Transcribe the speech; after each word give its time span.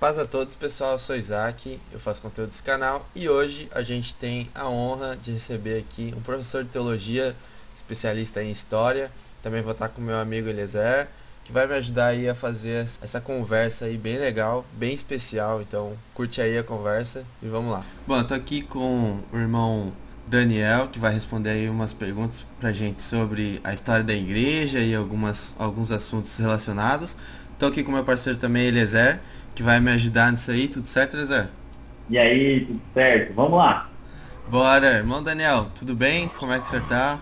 Paz 0.00 0.18
a 0.18 0.24
todos, 0.24 0.54
pessoal. 0.54 0.92
Eu 0.92 0.98
sou 0.98 1.14
Isaac, 1.14 1.78
eu 1.92 2.00
faço 2.00 2.22
conteúdo 2.22 2.48
desse 2.48 2.62
canal 2.62 3.06
e 3.14 3.28
hoje 3.28 3.68
a 3.70 3.82
gente 3.82 4.14
tem 4.14 4.48
a 4.54 4.66
honra 4.66 5.14
de 5.14 5.32
receber 5.32 5.78
aqui 5.78 6.14
um 6.16 6.22
professor 6.22 6.64
de 6.64 6.70
teologia, 6.70 7.36
especialista 7.76 8.42
em 8.42 8.50
história. 8.50 9.12
Também 9.42 9.60
vou 9.60 9.72
estar 9.72 9.90
com 9.90 10.00
meu 10.00 10.18
amigo 10.18 10.48
Eliezer, 10.48 11.06
que 11.44 11.52
vai 11.52 11.66
me 11.66 11.74
ajudar 11.74 12.06
aí 12.06 12.26
a 12.30 12.34
fazer 12.34 12.86
essa 13.02 13.20
conversa 13.20 13.84
aí 13.84 13.98
bem 13.98 14.16
legal, 14.16 14.64
bem 14.72 14.94
especial. 14.94 15.60
Então, 15.60 15.92
curte 16.14 16.40
aí 16.40 16.56
a 16.56 16.64
conversa 16.64 17.22
e 17.42 17.46
vamos 17.46 17.70
lá. 17.70 17.84
Bom, 18.06 18.16
eu 18.16 18.26
tô 18.26 18.32
aqui 18.32 18.62
com 18.62 19.20
o 19.30 19.36
irmão 19.36 19.92
Daniel, 20.26 20.88
que 20.88 20.98
vai 20.98 21.12
responder 21.12 21.50
aí 21.50 21.68
umas 21.68 21.92
perguntas 21.92 22.42
pra 22.58 22.72
gente 22.72 23.02
sobre 23.02 23.60
a 23.62 23.74
história 23.74 24.02
da 24.02 24.14
igreja 24.14 24.78
e 24.78 24.94
algumas, 24.94 25.54
alguns 25.58 25.92
assuntos 25.92 26.38
relacionados. 26.38 27.18
Tô 27.58 27.66
aqui 27.66 27.82
com 27.82 27.92
meu 27.92 28.04
parceiro 28.04 28.38
também, 28.38 28.68
Eliezer, 28.68 29.20
que 29.60 29.64
vai 29.64 29.78
me 29.78 29.90
ajudar 29.90 30.32
nisso 30.32 30.50
aí. 30.50 30.68
Tudo 30.68 30.86
certo, 30.86 31.18
Eliezer? 31.18 31.50
E 32.08 32.16
aí, 32.16 32.64
tudo 32.64 32.80
certo? 32.94 33.34
Vamos 33.34 33.58
lá. 33.58 33.90
Bora, 34.48 34.96
irmão 34.96 35.22
Daniel, 35.22 35.66
tudo 35.74 35.94
bem? 35.94 36.28
Como 36.38 36.50
é 36.50 36.58
que 36.58 36.66
você 36.66 36.80
tá? 36.80 37.20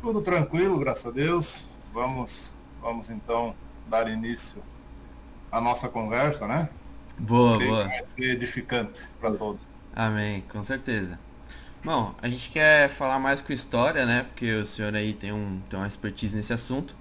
Tudo 0.00 0.22
tranquilo, 0.22 0.78
graças 0.78 1.04
a 1.04 1.10
Deus. 1.10 1.66
Vamos, 1.92 2.54
vamos 2.80 3.10
então 3.10 3.56
dar 3.88 4.08
início 4.08 4.62
à 5.50 5.60
nossa 5.60 5.88
conversa, 5.88 6.46
né? 6.46 6.68
Boa, 7.18 7.56
Creio 7.56 7.72
boa. 7.72 7.84
Vai 7.88 8.04
ser 8.04 8.24
edificante 8.34 9.08
para 9.20 9.32
todos. 9.32 9.66
Amém, 9.96 10.44
com 10.48 10.62
certeza. 10.62 11.18
Bom, 11.84 12.14
a 12.22 12.28
gente 12.28 12.50
quer 12.50 12.88
falar 12.88 13.18
mais 13.18 13.40
com 13.40 13.52
história, 13.52 14.06
né? 14.06 14.26
Porque 14.28 14.48
o 14.54 14.64
senhor 14.64 14.94
aí 14.94 15.12
tem, 15.12 15.32
um, 15.32 15.60
tem 15.68 15.76
uma 15.76 15.88
expertise 15.88 16.36
nesse 16.36 16.52
assunto. 16.52 16.94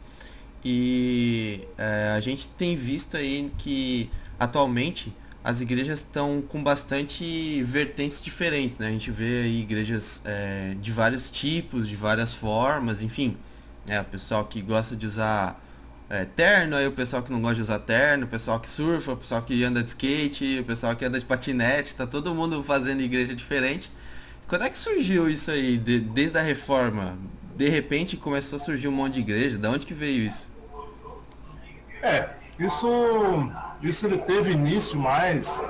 E 0.65 1.67
é, 1.77 2.13
a 2.15 2.19
gente 2.19 2.47
tem 2.47 2.75
visto 2.75 3.15
aí 3.15 3.51
que 3.59 4.09
atualmente 4.41 5.13
as 5.43 5.61
igrejas 5.61 5.99
estão 5.99 6.41
com 6.41 6.63
bastante 6.63 7.61
vertentes 7.63 8.19
diferentes, 8.19 8.79
né? 8.79 8.87
A 8.87 8.91
gente 8.91 9.11
vê 9.11 9.43
aí 9.43 9.61
igrejas 9.61 10.19
é, 10.25 10.75
de 10.81 10.91
vários 10.91 11.29
tipos, 11.29 11.87
de 11.87 11.95
várias 11.95 12.33
formas, 12.33 13.03
enfim. 13.03 13.37
É, 13.87 14.01
o 14.01 14.05
pessoal 14.05 14.45
que 14.45 14.59
gosta 14.61 14.95
de 14.95 15.05
usar 15.05 15.63
é, 16.09 16.25
terno, 16.25 16.75
aí 16.75 16.87
o 16.87 16.91
pessoal 16.91 17.21
que 17.21 17.31
não 17.31 17.39
gosta 17.39 17.55
de 17.55 17.61
usar 17.61 17.79
terno, 17.79 18.25
o 18.25 18.27
pessoal 18.27 18.59
que 18.59 18.67
surfa, 18.67 19.13
o 19.13 19.17
pessoal 19.17 19.41
que 19.43 19.63
anda 19.63 19.83
de 19.83 19.89
skate, 19.89 20.59
o 20.59 20.63
pessoal 20.63 20.95
que 20.95 21.05
anda 21.05 21.19
de 21.19 21.25
patinete, 21.25 21.93
tá 21.93 22.07
todo 22.07 22.33
mundo 22.33 22.63
fazendo 22.63 23.01
igreja 23.01 23.35
diferente. 23.35 23.91
Quando 24.47 24.63
é 24.63 24.69
que 24.71 24.77
surgiu 24.77 25.29
isso 25.29 25.51
aí, 25.51 25.77
de- 25.77 25.99
desde 25.99 26.37
a 26.37 26.41
reforma? 26.41 27.15
De 27.55 27.69
repente 27.69 28.17
começou 28.17 28.57
a 28.57 28.59
surgir 28.59 28.87
um 28.87 28.91
monte 28.91 29.15
de 29.15 29.19
igreja, 29.21 29.57
da 29.57 29.69
onde 29.69 29.85
que 29.85 29.93
veio 29.93 30.25
isso? 30.25 30.47
É, 32.01 32.40
isso, 32.65 33.51
isso 33.81 34.05
ele 34.05 34.19
teve 34.19 34.51
início 34.51 34.99
mais 34.99 35.61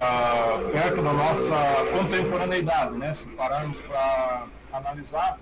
ah, 0.00 0.58
perto 0.70 1.02
da 1.02 1.12
nossa 1.12 1.54
contemporaneidade, 1.92 2.94
né? 2.96 3.14
Se 3.14 3.28
pararmos 3.28 3.80
para 3.80 4.46
analisar, 4.72 5.38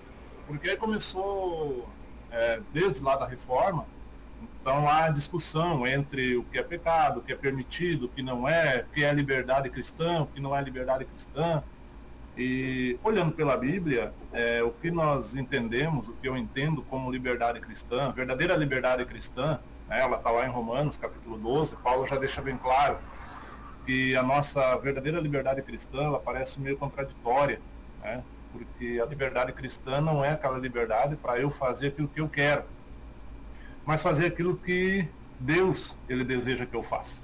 porque 0.47 0.77
começou 0.77 1.89
é, 2.31 2.61
desde 2.73 3.03
lá 3.03 3.17
da 3.17 3.27
reforma, 3.27 3.85
então 4.61 4.89
há 4.89 5.09
discussão 5.09 5.87
entre 5.87 6.37
o 6.37 6.45
que 6.45 6.59
é 6.59 6.63
pecado, 6.63 7.19
o 7.19 7.23
que 7.23 7.33
é 7.33 7.37
permitido, 7.37 8.07
o 8.07 8.09
que 8.09 8.23
não 8.23 8.49
é, 8.49 8.85
o 8.89 8.95
que 8.95 9.03
é 9.03 9.13
liberdade 9.13 9.71
cristã, 9.71 10.23
o 10.23 10.27
que 10.27 10.41
não 10.41 10.57
é 10.57 10.63
liberdade 10.63 11.05
cristã. 11.05 11.63
E 12.37 12.97
olhando 13.03 13.33
pela 13.33 13.57
Bíblia, 13.57 14.15
é, 14.33 14.63
o 14.63 14.71
que 14.71 14.91
nós 14.91 15.35
entendemos, 15.35 16.09
o 16.09 16.13
que 16.13 16.29
eu 16.29 16.37
entendo 16.37 16.83
como 16.83 17.11
liberdade 17.11 17.59
cristã, 17.61 18.13
verdadeira 18.13 18.55
liberdade 18.55 19.05
cristã, 19.05 19.59
né, 19.91 20.01
ela 20.01 20.17
está 20.17 20.31
lá 20.31 20.47
em 20.47 20.49
Romanos, 20.49 20.97
capítulo 20.97 21.37
12, 21.37 21.75
Paulo 21.77 22.07
já 22.07 22.17
deixa 22.17 22.41
bem 22.41 22.57
claro 22.57 22.97
que 23.85 24.15
a 24.15 24.23
nossa 24.23 24.77
verdadeira 24.77 25.21
liberdade 25.21 25.61
cristã, 25.63 26.05
ela 26.05 26.21
parece 26.21 26.61
meio 26.61 26.77
contraditória, 26.79 27.61
né, 28.01 28.23
porque 28.53 29.01
a 29.03 29.05
liberdade 29.05 29.53
cristã 29.53 30.01
não 30.01 30.25
é 30.25 30.31
aquela 30.31 30.59
liberdade 30.59 31.17
para 31.17 31.39
eu 31.41 31.51
fazer 31.51 31.89
aquilo 31.89 32.07
que 32.07 32.21
eu 32.21 32.29
quero, 32.29 32.63
mas 33.85 34.01
fazer 34.01 34.27
aquilo 34.27 34.57
que 34.57 35.09
Deus 35.41 35.97
ele 36.09 36.23
deseja 36.23 36.65
que 36.65 36.75
eu 36.75 36.83
faça. 36.83 37.23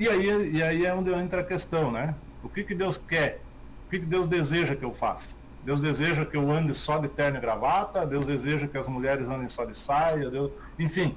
E 0.00 0.08
aí, 0.08 0.52
e 0.52 0.62
aí 0.62 0.84
é 0.84 0.92
onde 0.92 1.12
entra 1.12 1.40
a 1.42 1.44
questão, 1.44 1.90
né? 1.90 2.14
O 2.42 2.48
que, 2.48 2.64
que 2.64 2.74
Deus 2.74 2.96
quer? 2.96 3.40
O 3.86 3.90
que, 3.90 4.00
que 4.00 4.06
Deus 4.06 4.26
deseja 4.26 4.74
que 4.74 4.84
eu 4.84 4.94
faça? 4.94 5.36
Deus 5.64 5.80
deseja 5.80 6.24
que 6.24 6.36
eu 6.36 6.50
ande 6.50 6.72
só 6.72 6.98
de 6.98 7.08
terno 7.08 7.38
e 7.38 7.40
gravata, 7.40 8.06
Deus 8.06 8.26
deseja 8.26 8.66
que 8.66 8.78
as 8.78 8.86
mulheres 8.86 9.28
andem 9.28 9.48
só 9.48 9.64
de 9.64 9.76
saia, 9.76 10.30
Deus... 10.30 10.52
enfim. 10.78 11.16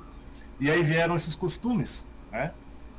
E 0.61 0.69
aí 0.69 0.83
vieram 0.83 1.15
esses 1.15 1.33
costumes, 1.33 2.05
né? 2.31 2.51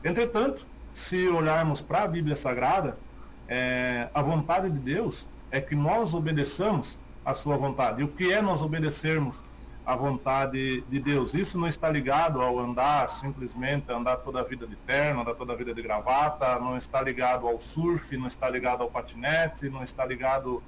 Entretanto, 0.05 0.67
se 0.93 1.29
olharmos 1.29 1.81
para 1.81 2.03
a 2.03 2.09
Bíblia 2.09 2.35
Sagrada, 2.35 2.99
é, 3.47 4.09
a 4.13 4.21
vontade 4.21 4.69
de 4.69 4.81
Deus 4.81 5.29
é 5.49 5.61
que 5.61 5.77
nós 5.77 6.13
obedeçamos 6.13 6.99
a 7.25 7.35
sua 7.35 7.57
vontade. 7.57 8.01
E 8.01 8.05
o 8.05 8.09
que 8.09 8.33
é 8.33 8.43
nós 8.43 8.63
obedecermos 8.63 9.41
à 9.87 9.95
vontade 9.95 10.81
de 10.89 10.99
Deus? 10.99 11.35
Isso 11.35 11.57
não 11.57 11.69
está 11.69 11.89
ligado 11.89 12.41
ao 12.41 12.59
andar 12.59 13.09
simplesmente, 13.09 13.93
andar 13.93 14.17
toda 14.17 14.41
a 14.41 14.43
vida 14.43 14.67
de 14.67 14.75
terno, 14.75 15.21
andar 15.21 15.35
toda 15.35 15.53
a 15.53 15.57
vida 15.57 15.73
de 15.73 15.83
gravata, 15.83 16.59
não 16.59 16.77
está 16.77 17.01
ligado 17.01 17.47
ao 17.47 17.61
surf, 17.61 18.17
não 18.17 18.27
está 18.27 18.51
ligado 18.51 18.83
ao 18.83 18.91
patinete, 18.91 19.69
não 19.69 19.85
está 19.85 20.05
ligado 20.05 20.61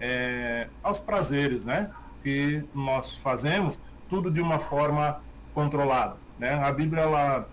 é, 0.00 0.66
aos 0.82 0.98
prazeres, 0.98 1.66
né? 1.66 1.90
Que 2.22 2.64
nós 2.74 3.16
fazemos, 3.16 3.78
tudo 4.08 4.30
de 4.30 4.40
uma 4.40 4.58
forma 4.58 5.20
controlada. 5.52 6.16
Né? 6.38 6.54
A 6.54 6.72
Bíblia 6.72 7.02
ela, 7.02 7.48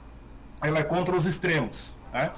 ela 0.62 0.80
é 0.80 0.84
contra 0.84 1.16
os 1.16 1.26
extremos. 1.26 1.96
Né? 2.14 2.32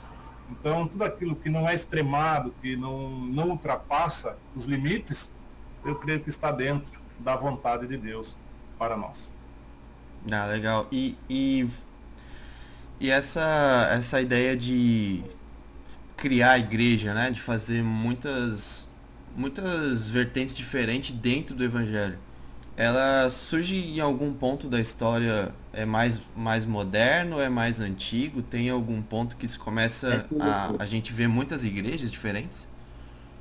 Então, 0.50 0.88
tudo 0.88 1.03
aquilo 1.03 1.35
que 1.35 1.50
não 1.50 1.68
é 1.68 1.74
extremado, 1.74 2.53
que 2.62 2.75
não, 2.75 3.09
não 3.09 3.50
ultrapassa 3.50 4.38
os 4.56 4.66
limites, 4.66 5.30
eu 5.84 5.96
creio 5.96 6.22
que 6.22 6.30
está 6.30 6.52
dentro 6.52 7.00
da 7.19 7.36
vontade 7.36 7.88
de 7.88 7.97
Deus 7.97 8.36
para 8.78 8.96
nós. 8.96 9.31
Ah, 10.31 10.46
legal. 10.46 10.88
E, 10.91 11.18
e, 11.30 11.68
e 13.00 13.09
essa, 13.09 13.90
essa 13.91 14.22
ideia 14.22 14.56
de 14.56 15.24
criar 16.16 16.53
a 16.53 16.59
igreja, 16.59 17.13
né? 17.13 17.30
De 17.31 17.41
fazer 17.41 17.84
muitas, 17.84 18.88
muitas 19.36 20.07
vertentes 20.07 20.56
diferentes 20.56 21.16
dentro 21.16 21.56
do 21.56 21.63
evangelho. 21.63 22.18
Ela 22.78 23.28
surge 23.32 23.76
em 23.76 24.00
algum 24.00 24.32
ponto 24.34 24.68
da 24.70 24.80
história, 24.80 25.50
é 25.74 25.84
mais, 25.84 26.22
mais 26.36 26.64
moderno, 26.64 27.40
é 27.42 27.50
mais 27.50 27.80
antigo? 27.80 28.42
Tem 28.44 28.70
algum 28.70 29.02
ponto 29.02 29.36
que 29.36 29.48
se 29.48 29.58
começa 29.58 30.26
a, 30.40 30.76
a 30.78 30.86
gente 30.86 31.12
ver 31.12 31.28
muitas 31.28 31.66
igrejas 31.66 32.12
diferentes? 32.12 32.68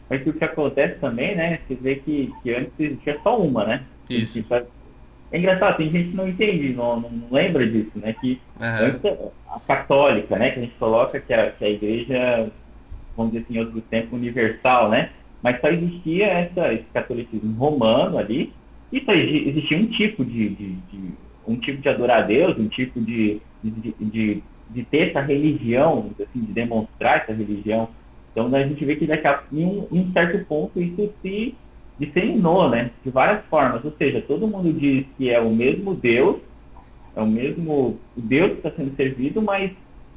Mas 0.08 0.26
o 0.26 0.32
que 0.32 0.44
acontece 0.44 0.94
também, 1.00 1.36
né? 1.36 1.58
Você 1.68 1.74
vê 1.74 1.96
que, 1.96 2.32
que 2.42 2.54
antes 2.54 2.72
existia 2.78 3.20
só 3.22 3.38
uma, 3.38 3.64
né? 3.66 3.84
Isso. 4.08 4.34
Que 4.34 4.42
faz- 4.48 4.64
É 5.30 5.38
engraçado, 5.38 5.76
tem 5.76 5.90
gente 5.90 6.10
que 6.10 6.16
não 6.16 6.28
entende, 6.28 6.72
não, 6.72 7.00
não 7.00 7.28
lembra 7.30 7.68
disso, 7.68 7.90
né? 7.96 8.14
Que 8.14 8.40
antes 8.80 9.02
a 9.48 9.60
católica, 9.60 10.38
né? 10.38 10.50
Que 10.50 10.60
a 10.60 10.62
gente 10.62 10.74
coloca 10.76 11.20
que 11.20 11.34
a, 11.34 11.50
que 11.50 11.64
a 11.64 11.68
igreja, 11.68 12.50
vamos 13.16 13.32
dizer 13.32 13.44
assim, 13.44 13.54
em 13.56 13.60
outro 13.60 13.80
tempo, 13.82 14.16
universal, 14.16 14.88
né? 14.88 15.10
Mas 15.42 15.60
só 15.60 15.68
existia 15.68 16.26
essa, 16.26 16.72
esse 16.72 16.84
catolicismo 16.94 17.56
romano 17.58 18.18
ali, 18.18 18.52
só 19.04 19.12
exi- 19.12 19.48
existia 19.48 19.78
um 19.78 19.86
tipo 19.86 20.24
de, 20.24 20.48
de- 20.50 20.72
de- 20.74 21.14
um 21.46 21.56
tipo 21.56 21.80
de 21.80 21.88
adorar 21.88 22.18
a 22.22 22.26
Deus, 22.26 22.56
um 22.58 22.68
tipo 22.68 23.00
de, 23.00 23.40
de, 23.62 23.94
de, 24.00 24.42
de 24.70 24.84
ter 24.84 25.10
essa 25.10 25.20
religião, 25.20 26.10
assim, 26.20 26.40
de 26.40 26.52
demonstrar 26.52 27.18
essa 27.18 27.32
religião. 27.32 27.88
Então 28.32 28.54
a 28.54 28.62
gente 28.66 28.84
vê 28.84 28.96
que 28.96 29.06
daqui 29.06 29.26
a 29.26 29.42
em 29.52 29.64
um, 29.64 29.86
em 29.90 30.00
um 30.00 30.12
certo 30.12 30.44
ponto 30.46 30.80
isso 30.80 31.10
se 31.22 31.54
disseminou, 31.98 32.68
né? 32.68 32.90
De 33.04 33.10
várias 33.10 33.44
formas. 33.46 33.84
Ou 33.84 33.92
seja, 33.96 34.20
todo 34.20 34.46
mundo 34.48 34.72
diz 34.72 35.06
que 35.16 35.30
é 35.30 35.40
o 35.40 35.50
mesmo 35.50 35.94
Deus, 35.94 36.36
é 37.14 37.22
o 37.22 37.26
mesmo 37.26 37.98
Deus 38.16 38.52
que 38.52 38.56
está 38.58 38.70
sendo 38.70 38.94
servido, 38.96 39.40
mas 39.40 39.70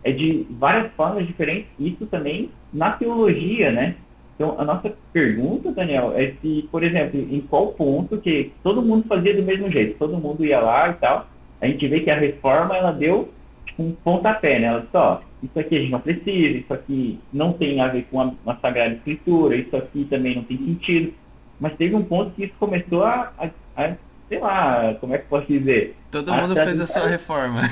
é 0.04 0.12
de 0.12 0.46
várias 0.50 0.92
formas 0.94 1.26
diferentes. 1.26 1.70
Isso 1.80 2.06
também 2.08 2.52
na 2.74 2.92
teologia, 2.92 3.72
né? 3.72 3.96
Então 4.40 4.56
a 4.58 4.64
nossa 4.64 4.94
pergunta, 5.12 5.70
Daniel, 5.74 6.14
é 6.16 6.32
se, 6.42 6.66
por 6.72 6.82
exemplo, 6.82 7.20
em 7.20 7.42
qual 7.42 7.68
ponto 7.74 8.18
que 8.18 8.54
todo 8.64 8.82
mundo 8.82 9.04
fazia 9.06 9.36
do 9.36 9.44
mesmo 9.44 9.70
jeito, 9.70 9.98
todo 10.00 10.16
mundo 10.18 10.46
ia 10.46 10.62
lá 10.62 10.88
e 10.88 10.94
tal. 10.94 11.28
A 11.60 11.68
gente 11.68 11.86
vê 11.90 12.00
que 12.00 12.10
a 12.10 12.16
reforma 12.18 12.78
ela 12.78 12.92
deu 12.94 13.34
tipo, 13.66 13.84
um 13.84 13.92
pontapé, 14.02 14.58
né? 14.60 14.68
Ela 14.68 14.80
disse, 14.80 14.92
ó, 14.96 15.18
isso 15.44 15.60
aqui 15.60 15.76
a 15.76 15.80
gente 15.82 15.92
não 15.92 16.00
precisa, 16.00 16.58
isso 16.58 16.74
aqui 16.74 17.20
não 17.34 17.52
tem 17.52 17.82
a 17.82 17.90
ver 17.90 18.08
com 18.10 18.22
a, 18.22 18.32
a 18.48 18.56
Sagrada 18.56 18.94
Escritura, 18.96 19.58
isso 19.58 19.76
aqui 19.76 20.08
também 20.10 20.38
não 20.38 20.44
tem 20.44 20.58
sentido. 20.58 21.14
Mas 21.60 21.74
teve 21.76 21.94
um 21.94 22.04
ponto 22.06 22.32
que 22.32 22.46
isso 22.46 22.54
começou 22.58 23.04
a, 23.04 23.34
a- 23.38 23.50
a, 23.76 23.92
sei 24.30 24.40
lá, 24.40 24.96
como 25.02 25.14
é 25.14 25.18
que 25.18 25.28
posso 25.28 25.48
dizer? 25.48 25.98
Todo 26.10 26.34
mundo 26.34 26.56
fez 26.56 26.80
a 26.80 26.88
sua 26.88 27.08
reforma. 27.08 27.70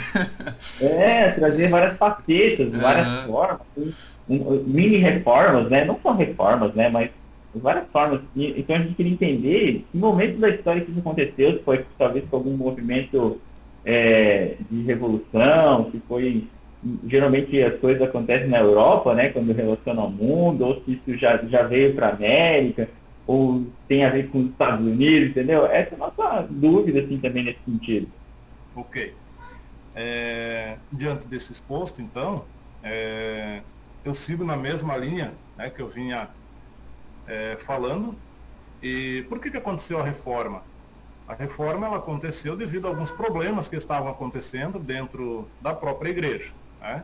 É, 0.82 1.32
trazer 1.32 1.70
várias 1.70 1.98
facetas, 1.98 2.70
várias 2.76 3.08
Aham. 3.08 3.28
formas, 3.28 3.62
um- 4.30 4.64
mini 4.66 4.98
reformas, 4.98 5.70
né? 5.70 5.86
Não 5.86 6.00
só 6.02 6.14
reformas, 6.14 6.74
né? 6.74 6.90
Mas 6.90 7.10
várias 7.56 7.86
formas. 7.92 8.22
E- 8.36 8.54
então 8.60 8.76
a 8.76 8.80
gente 8.80 8.96
queria 8.96 9.14
entender 9.14 9.86
que 9.92 9.98
momento 9.98 10.38
da 10.40 10.50
história 10.50 10.82
que 10.84 10.92
isso 10.92 11.00
aconteceu, 11.00 11.54
se 11.58 11.64
foi 11.64 11.86
talvez 11.98 12.26
com 12.30 12.38
algum 12.38 12.56
movimento 12.56 13.42
é, 13.86 14.56
de 14.70 14.82
revolução, 14.84 15.90
se 15.92 16.00
foi 16.08 16.48
geralmente 17.08 17.62
as 17.64 17.80
coisas 17.80 18.02
acontecem 18.04 18.48
na 18.50 18.60
Europa, 18.60 19.14
né, 19.14 19.30
quando 19.30 19.52
relaciona 19.54 20.02
ao 20.02 20.12
mundo, 20.12 20.66
ou 20.66 20.82
se 20.84 20.92
isso 20.94 21.18
já, 21.18 21.38
já 21.46 21.64
veio 21.64 21.96
para 21.96 22.08
a 22.08 22.14
América, 22.14 22.88
ou 23.26 23.66
tem 23.88 24.04
a 24.06 24.10
ver 24.10 24.30
com 24.30 24.40
os 24.40 24.50
Estados 24.50 24.86
Unidos, 24.86 25.30
entendeu? 25.30 25.66
Essa 25.66 25.92
é 25.92 25.96
a 25.96 25.98
nossa 25.98 26.48
dúvida, 26.50 27.00
assim, 27.02 27.18
também 27.18 27.44
nesse 27.44 27.60
sentido. 27.66 28.08
Ok. 28.76 29.14
É, 29.96 30.78
diante 30.92 31.28
desse 31.28 31.52
exposto, 31.52 32.02
então, 32.02 32.46
é, 32.84 33.62
eu 34.08 34.16
sigo 34.16 34.46
na 34.46 34.56
mesma 34.56 34.96
linha 34.96 35.34
né, 35.58 35.70
que 35.70 35.82
eu 35.82 35.88
vinha 35.88 36.30
é, 37.28 37.58
falando. 37.60 38.16
E 38.82 39.26
por 39.28 39.40
que, 39.40 39.52
que 39.52 39.58
aconteceu 39.58 40.00
a 40.00 40.04
reforma? 40.04 40.64
A 41.28 41.34
reforma 41.34 41.88
ela 41.88 41.98
aconteceu 41.98 42.56
devido 42.56 42.86
a 42.86 42.90
alguns 42.90 43.12
problemas 43.12 43.68
que 43.68 43.76
estavam 43.76 44.10
acontecendo 44.10 44.80
dentro 44.80 45.48
da 45.62 45.74
própria 45.74 46.10
igreja. 46.10 46.54
Né? 46.80 47.04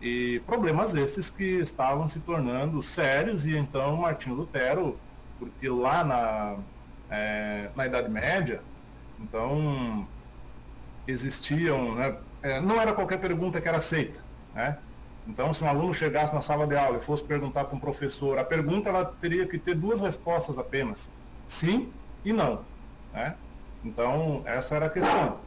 E 0.00 0.40
problemas 0.46 0.94
esses 0.94 1.28
que 1.28 1.58
estavam 1.58 2.06
se 2.06 2.20
tornando 2.20 2.80
sérios, 2.80 3.44
e 3.44 3.56
então 3.56 3.96
Martinho 3.96 4.36
Lutero, 4.36 5.00
porque 5.38 5.68
lá 5.68 6.04
na, 6.04 6.58
é, 7.10 7.70
na 7.74 7.86
Idade 7.86 8.08
Média, 8.08 8.60
então 9.18 10.06
existiam, 11.08 11.94
né, 11.96 12.16
é, 12.42 12.60
não 12.60 12.80
era 12.80 12.92
qualquer 12.92 13.18
pergunta 13.18 13.60
que 13.60 13.66
era 13.66 13.78
aceita. 13.78 14.20
Né? 14.54 14.78
Então, 15.26 15.52
se 15.52 15.64
um 15.64 15.68
aluno 15.68 15.92
chegasse 15.92 16.32
na 16.34 16.40
sala 16.40 16.66
de 16.66 16.76
aula 16.76 16.98
e 16.98 17.00
fosse 17.00 17.24
perguntar 17.24 17.64
para 17.64 17.76
um 17.76 17.80
professor, 17.80 18.38
a 18.38 18.44
pergunta 18.44 18.88
ela 18.88 19.04
teria 19.04 19.46
que 19.46 19.58
ter 19.58 19.74
duas 19.74 20.00
respostas 20.00 20.58
apenas: 20.58 21.10
sim 21.48 21.88
e 22.24 22.32
não. 22.32 22.60
Né? 23.12 23.34
Então, 23.84 24.42
essa 24.44 24.76
era 24.76 24.86
a 24.86 24.90
questão. 24.90 25.38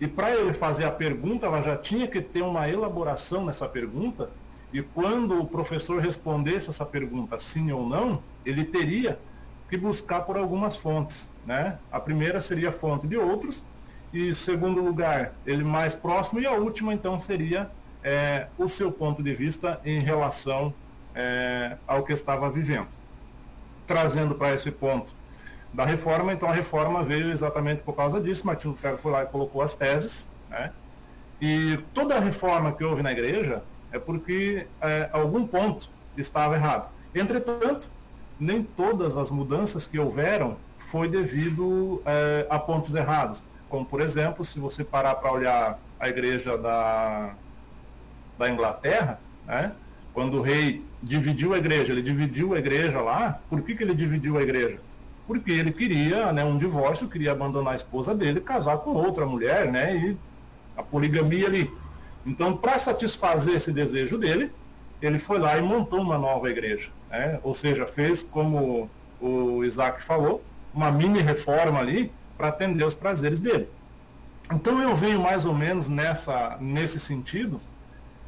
E 0.00 0.06
para 0.06 0.34
ele 0.34 0.52
fazer 0.52 0.84
a 0.84 0.90
pergunta, 0.90 1.46
ela 1.46 1.60
já 1.62 1.76
tinha 1.76 2.06
que 2.06 2.20
ter 2.20 2.42
uma 2.42 2.68
elaboração 2.68 3.44
nessa 3.44 3.68
pergunta, 3.68 4.30
e 4.72 4.80
quando 4.82 5.40
o 5.40 5.46
professor 5.46 6.00
respondesse 6.00 6.70
essa 6.70 6.86
pergunta 6.86 7.38
sim 7.38 7.72
ou 7.72 7.86
não, 7.86 8.22
ele 8.44 8.64
teria 8.64 9.18
que 9.68 9.76
buscar 9.76 10.20
por 10.20 10.36
algumas 10.36 10.76
fontes. 10.76 11.28
Né? 11.44 11.78
A 11.90 11.98
primeira 11.98 12.40
seria 12.40 12.68
a 12.68 12.72
fonte 12.72 13.06
de 13.06 13.16
outros, 13.16 13.64
e 14.12 14.32
segundo 14.34 14.80
lugar, 14.80 15.32
ele 15.44 15.64
mais 15.64 15.94
próximo, 15.94 16.40
e 16.40 16.46
a 16.46 16.52
última 16.52 16.94
então 16.94 17.18
seria 17.18 17.68
é, 18.02 18.46
o 18.56 18.68
seu 18.68 18.90
ponto 18.92 19.22
de 19.22 19.34
vista 19.34 19.80
em 19.84 20.00
relação 20.00 20.72
é, 21.14 21.76
ao 21.86 22.02
que 22.02 22.12
estava 22.12 22.50
vivendo. 22.50 22.88
Trazendo 23.86 24.34
para 24.34 24.54
esse 24.54 24.70
ponto 24.70 25.12
da 25.72 25.84
reforma, 25.84 26.32
então 26.32 26.48
a 26.48 26.52
reforma 26.52 27.02
veio 27.02 27.30
exatamente 27.30 27.82
por 27.82 27.94
causa 27.94 28.20
disso, 28.20 28.46
Martinho 28.46 28.72
Lutero 28.72 28.98
foi 28.98 29.12
lá 29.12 29.22
e 29.22 29.26
colocou 29.26 29.62
as 29.62 29.74
teses, 29.74 30.26
né? 30.48 30.72
e 31.40 31.78
toda 31.92 32.16
a 32.16 32.20
reforma 32.20 32.72
que 32.72 32.82
houve 32.82 33.02
na 33.02 33.12
igreja 33.12 33.62
é 33.92 33.98
porque 33.98 34.66
é, 34.80 35.08
algum 35.12 35.46
ponto 35.46 35.88
estava 36.16 36.54
errado. 36.56 36.90
Entretanto, 37.14 37.88
nem 38.38 38.62
todas 38.62 39.16
as 39.16 39.30
mudanças 39.30 39.86
que 39.86 39.98
houveram 39.98 40.56
foi 40.78 41.08
devido 41.08 42.02
é, 42.04 42.46
a 42.48 42.58
pontos 42.58 42.94
errados. 42.94 43.42
Como, 43.68 43.84
por 43.84 44.00
exemplo, 44.00 44.44
se 44.44 44.58
você 44.58 44.82
parar 44.82 45.16
para 45.16 45.30
olhar 45.30 45.78
a 46.00 46.08
igreja 46.08 46.56
da, 46.56 47.34
da 48.38 48.48
Inglaterra, 48.48 49.18
né? 49.46 49.72
quando 50.14 50.38
o 50.38 50.42
rei 50.42 50.84
dividiu 51.02 51.54
a 51.54 51.58
igreja, 51.58 51.92
ele 51.92 52.02
dividiu 52.02 52.54
a 52.54 52.58
igreja 52.58 53.00
lá, 53.00 53.40
por 53.48 53.62
que, 53.62 53.74
que 53.74 53.82
ele 53.82 53.94
dividiu 53.94 54.38
a 54.38 54.42
igreja? 54.42 54.78
Porque 55.26 55.52
ele 55.52 55.72
queria 55.72 56.32
né, 56.32 56.44
um 56.44 56.56
divórcio, 56.56 57.08
queria 57.08 57.32
abandonar 57.32 57.74
a 57.74 57.76
esposa 57.76 58.14
dele, 58.14 58.40
casar 58.40 58.78
com 58.78 58.90
outra 58.90 59.26
mulher, 59.26 59.70
né, 59.70 59.94
e 59.96 60.16
a 60.76 60.82
poligamia 60.82 61.46
ali. 61.46 61.70
Então, 62.24 62.56
para 62.56 62.78
satisfazer 62.78 63.54
esse 63.54 63.72
desejo 63.72 64.16
dele, 64.16 64.50
ele 65.00 65.18
foi 65.18 65.38
lá 65.38 65.56
e 65.56 65.62
montou 65.62 66.00
uma 66.00 66.18
nova 66.18 66.50
igreja. 66.50 66.88
Né? 67.10 67.38
Ou 67.42 67.54
seja, 67.54 67.86
fez, 67.86 68.22
como 68.22 68.90
o 69.20 69.64
Isaac 69.64 70.02
falou, 70.02 70.42
uma 70.74 70.90
mini 70.90 71.20
reforma 71.20 71.78
ali 71.78 72.10
para 72.36 72.48
atender 72.48 72.84
os 72.84 72.94
prazeres 72.94 73.40
dele. 73.40 73.68
Então 74.52 74.80
eu 74.80 74.94
venho 74.94 75.20
mais 75.20 75.44
ou 75.44 75.54
menos 75.54 75.88
nessa, 75.88 76.56
nesse 76.60 76.98
sentido, 76.98 77.60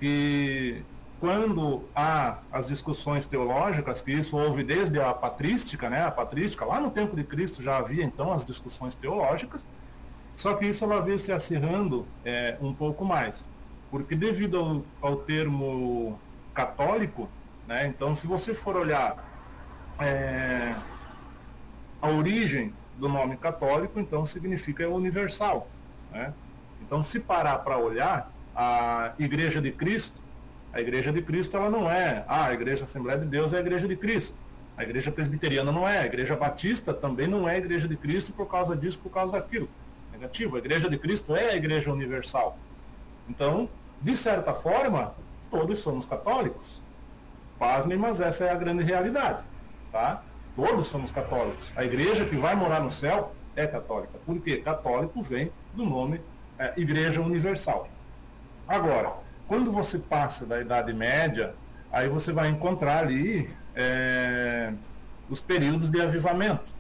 e 0.01 0.83
quando 1.19 1.85
há 1.95 2.39
as 2.51 2.69
discussões 2.69 3.27
teológicas, 3.27 4.01
que 4.01 4.13
isso 4.13 4.37
houve 4.37 4.65
desde 4.65 4.99
a 4.99 5.13
patrística, 5.13 5.91
né? 5.91 6.03
A 6.03 6.11
patrística, 6.11 6.65
lá 6.65 6.81
no 6.81 6.91
tempo 6.91 7.15
de 7.15 7.25
Cristo 7.25 7.63
já 7.63 7.77
havia 7.77 8.05
então 8.05 8.33
as 8.33 8.45
discussões 8.45 8.95
teológicas, 8.95 9.67
só 10.35 10.55
que 10.55 10.67
isso 10.67 10.85
ela 10.85 11.01
veio 11.01 11.19
se 11.19 11.31
acirrando 11.31 12.07
é, 12.25 12.57
um 12.61 12.73
pouco 12.73 13.05
mais. 13.05 13.47
Porque 13.91 14.15
devido 14.15 14.85
ao, 15.03 15.11
ao 15.11 15.17
termo 15.17 16.19
católico, 16.55 17.29
né? 17.67 17.87
Então, 17.87 18.15
se 18.15 18.27
você 18.27 18.55
for 18.55 18.77
olhar 18.77 19.23
é, 19.99 20.75
a 22.01 22.09
origem 22.09 22.73
do 22.99 23.09
nome 23.09 23.37
católico, 23.37 24.01
então 24.01 24.25
significa 24.25 24.89
universal. 24.89 25.69
Né? 26.11 26.33
Então, 26.83 27.03
se 27.03 27.21
parar 27.21 27.59
para 27.59 27.79
olhar, 27.79 28.31
a 28.55 29.13
Igreja 29.19 29.61
de 29.61 29.71
Cristo, 29.73 30.19
a 30.73 30.81
Igreja 30.81 31.13
de 31.13 31.23
Cristo 31.23 31.57
ela 31.57 31.69
não 31.69 31.91
é, 31.91 32.25
ah, 32.29 32.47
a 32.47 32.55
Igreja 32.55 32.85
Assembleia 32.85 33.19
de 33.19 33.27
Deus 33.27 33.53
é 33.53 33.59
a 33.59 33.61
Igreja 33.61 33.89
de 33.89 33.97
Cristo. 33.97 34.37
A 34.77 34.83
Igreja 34.83 35.11
Presbiteriana 35.11 35.71
não 35.71 35.87
é, 35.87 35.99
a 35.99 36.07
Igreja 36.07 36.37
Batista 36.37 36.95
também 36.95 37.27
não 37.27 37.49
é 37.49 37.57
a 37.57 37.59
Igreja 37.59 37.87
de 37.87 37.97
Cristo 37.97 38.33
por 38.33 38.47
causa 38.47 38.77
disso, 38.77 38.99
por 38.99 39.11
causa 39.11 39.39
daquilo. 39.39 39.69
Negativo, 40.13 40.57
a 40.57 40.59
Igreja 40.59 40.89
de 40.89 40.97
Cristo 40.97 41.35
é 41.35 41.51
a 41.51 41.57
Igreja 41.57 41.93
Universal. 41.93 42.57
Então, 43.29 43.69
de 44.01 44.17
certa 44.17 44.55
forma, 44.55 45.13
todos 45.51 45.79
somos 45.81 46.07
católicos. 46.07 46.81
Pasmem, 47.59 47.99
mas 47.99 48.21
essa 48.21 48.45
é 48.45 48.51
a 48.51 48.55
grande 48.55 48.83
realidade. 48.83 49.45
Tá? 49.93 50.23
Todos 50.57 50.87
somos 50.87 51.11
católicos. 51.11 51.73
A 51.77 51.85
igreja 51.85 52.25
que 52.25 52.37
vai 52.37 52.55
morar 52.55 52.81
no 52.81 52.91
céu 52.91 53.35
é 53.55 53.67
católica. 53.67 54.19
Por 54.25 54.41
quê? 54.41 54.59
Católico 54.59 55.23
vem 55.23 55.51
do 55.75 55.85
nome 55.85 56.21
é, 56.59 56.73
Igreja 56.77 57.21
Universal. 57.21 57.89
Agora, 58.69 59.13
quando 59.47 59.73
você 59.73 59.99
passa 59.99 60.47
da 60.47 60.61
Idade 60.61 60.93
Média, 60.93 61.55
aí 61.93 62.09
você 62.09 62.33
vai 62.33 62.49
encontrar 62.49 63.05
ali 63.05 63.51
é, 63.75 64.73
os 65.29 65.41
períodos 65.41 65.91
de 65.91 66.01
avivamento. 66.01 66.73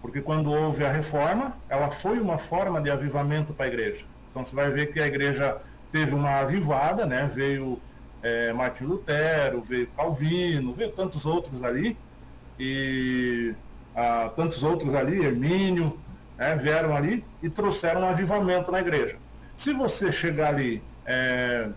Porque 0.00 0.20
quando 0.20 0.50
houve 0.50 0.84
a 0.84 0.92
reforma, 0.92 1.56
ela 1.68 1.90
foi 1.90 2.20
uma 2.20 2.38
forma 2.38 2.80
de 2.80 2.90
avivamento 2.90 3.52
para 3.52 3.66
a 3.66 3.68
igreja. 3.68 4.04
Então 4.30 4.44
você 4.44 4.54
vai 4.54 4.70
ver 4.70 4.92
que 4.92 5.00
a 5.00 5.06
igreja 5.06 5.56
teve 5.90 6.14
uma 6.14 6.40
avivada, 6.40 7.06
né? 7.06 7.28
veio 7.32 7.80
é, 8.22 8.52
Martin 8.52 8.84
Lutero, 8.84 9.62
veio 9.62 9.88
Calvino, 9.96 10.72
veio 10.72 10.92
tantos 10.92 11.26
outros 11.26 11.62
ali, 11.64 11.96
e 12.58 13.54
ah, 13.94 14.30
tantos 14.34 14.62
outros 14.64 14.94
ali, 14.94 15.24
Hermínio, 15.24 15.98
né? 16.36 16.56
vieram 16.56 16.96
ali 16.96 17.24
e 17.42 17.48
trouxeram 17.48 18.02
um 18.02 18.08
avivamento 18.08 18.70
na 18.70 18.80
igreja. 18.80 19.16
Se 19.56 19.72
você 19.72 20.12
chegar 20.12 20.48
ali 20.48 20.82
é, 21.08 21.68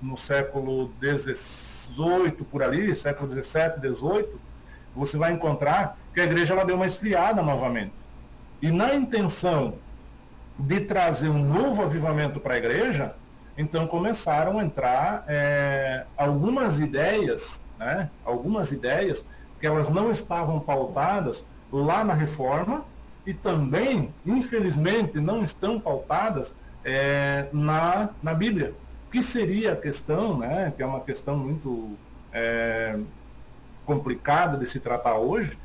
no 0.00 0.14
século 0.14 0.92
XVIII, 1.00 2.32
por 2.50 2.62
ali, 2.62 2.94
século 2.94 3.28
XVII, 3.30 3.42
XVIII, 3.80 4.28
você 4.94 5.16
vai 5.16 5.32
encontrar 5.32 5.96
que 6.12 6.20
a 6.20 6.24
igreja 6.24 6.52
ela 6.52 6.66
deu 6.66 6.76
uma 6.76 6.86
esfriada 6.86 7.42
novamente. 7.42 7.94
E 8.60 8.70
na 8.70 8.94
intenção 8.94 9.74
de 10.58 10.80
trazer 10.80 11.30
um 11.30 11.42
novo 11.42 11.82
avivamento 11.82 12.38
para 12.38 12.54
a 12.54 12.58
igreja, 12.58 13.14
então 13.56 13.86
começaram 13.86 14.58
a 14.58 14.64
entrar 14.64 15.24
é, 15.26 16.04
algumas 16.16 16.78
ideias, 16.78 17.62
né, 17.78 18.10
algumas 18.24 18.70
ideias 18.70 19.24
que 19.58 19.66
elas 19.66 19.88
não 19.88 20.10
estavam 20.10 20.60
pautadas 20.60 21.46
lá 21.72 22.04
na 22.04 22.12
reforma 22.12 22.84
e 23.26 23.32
também, 23.32 24.12
infelizmente, 24.26 25.18
não 25.18 25.42
estão 25.42 25.80
pautadas 25.80 26.54
é, 26.84 27.46
na, 27.52 28.10
na 28.22 28.34
Bíblia. 28.34 28.74
Que 29.10 29.22
seria 29.22 29.72
a 29.72 29.76
questão, 29.76 30.38
né, 30.38 30.72
que 30.76 30.82
é 30.82 30.86
uma 30.86 31.00
questão 31.00 31.36
muito 31.36 31.96
é, 32.32 32.98
complicada 33.86 34.58
de 34.58 34.66
se 34.66 34.80
tratar 34.80 35.16
hoje, 35.16 35.56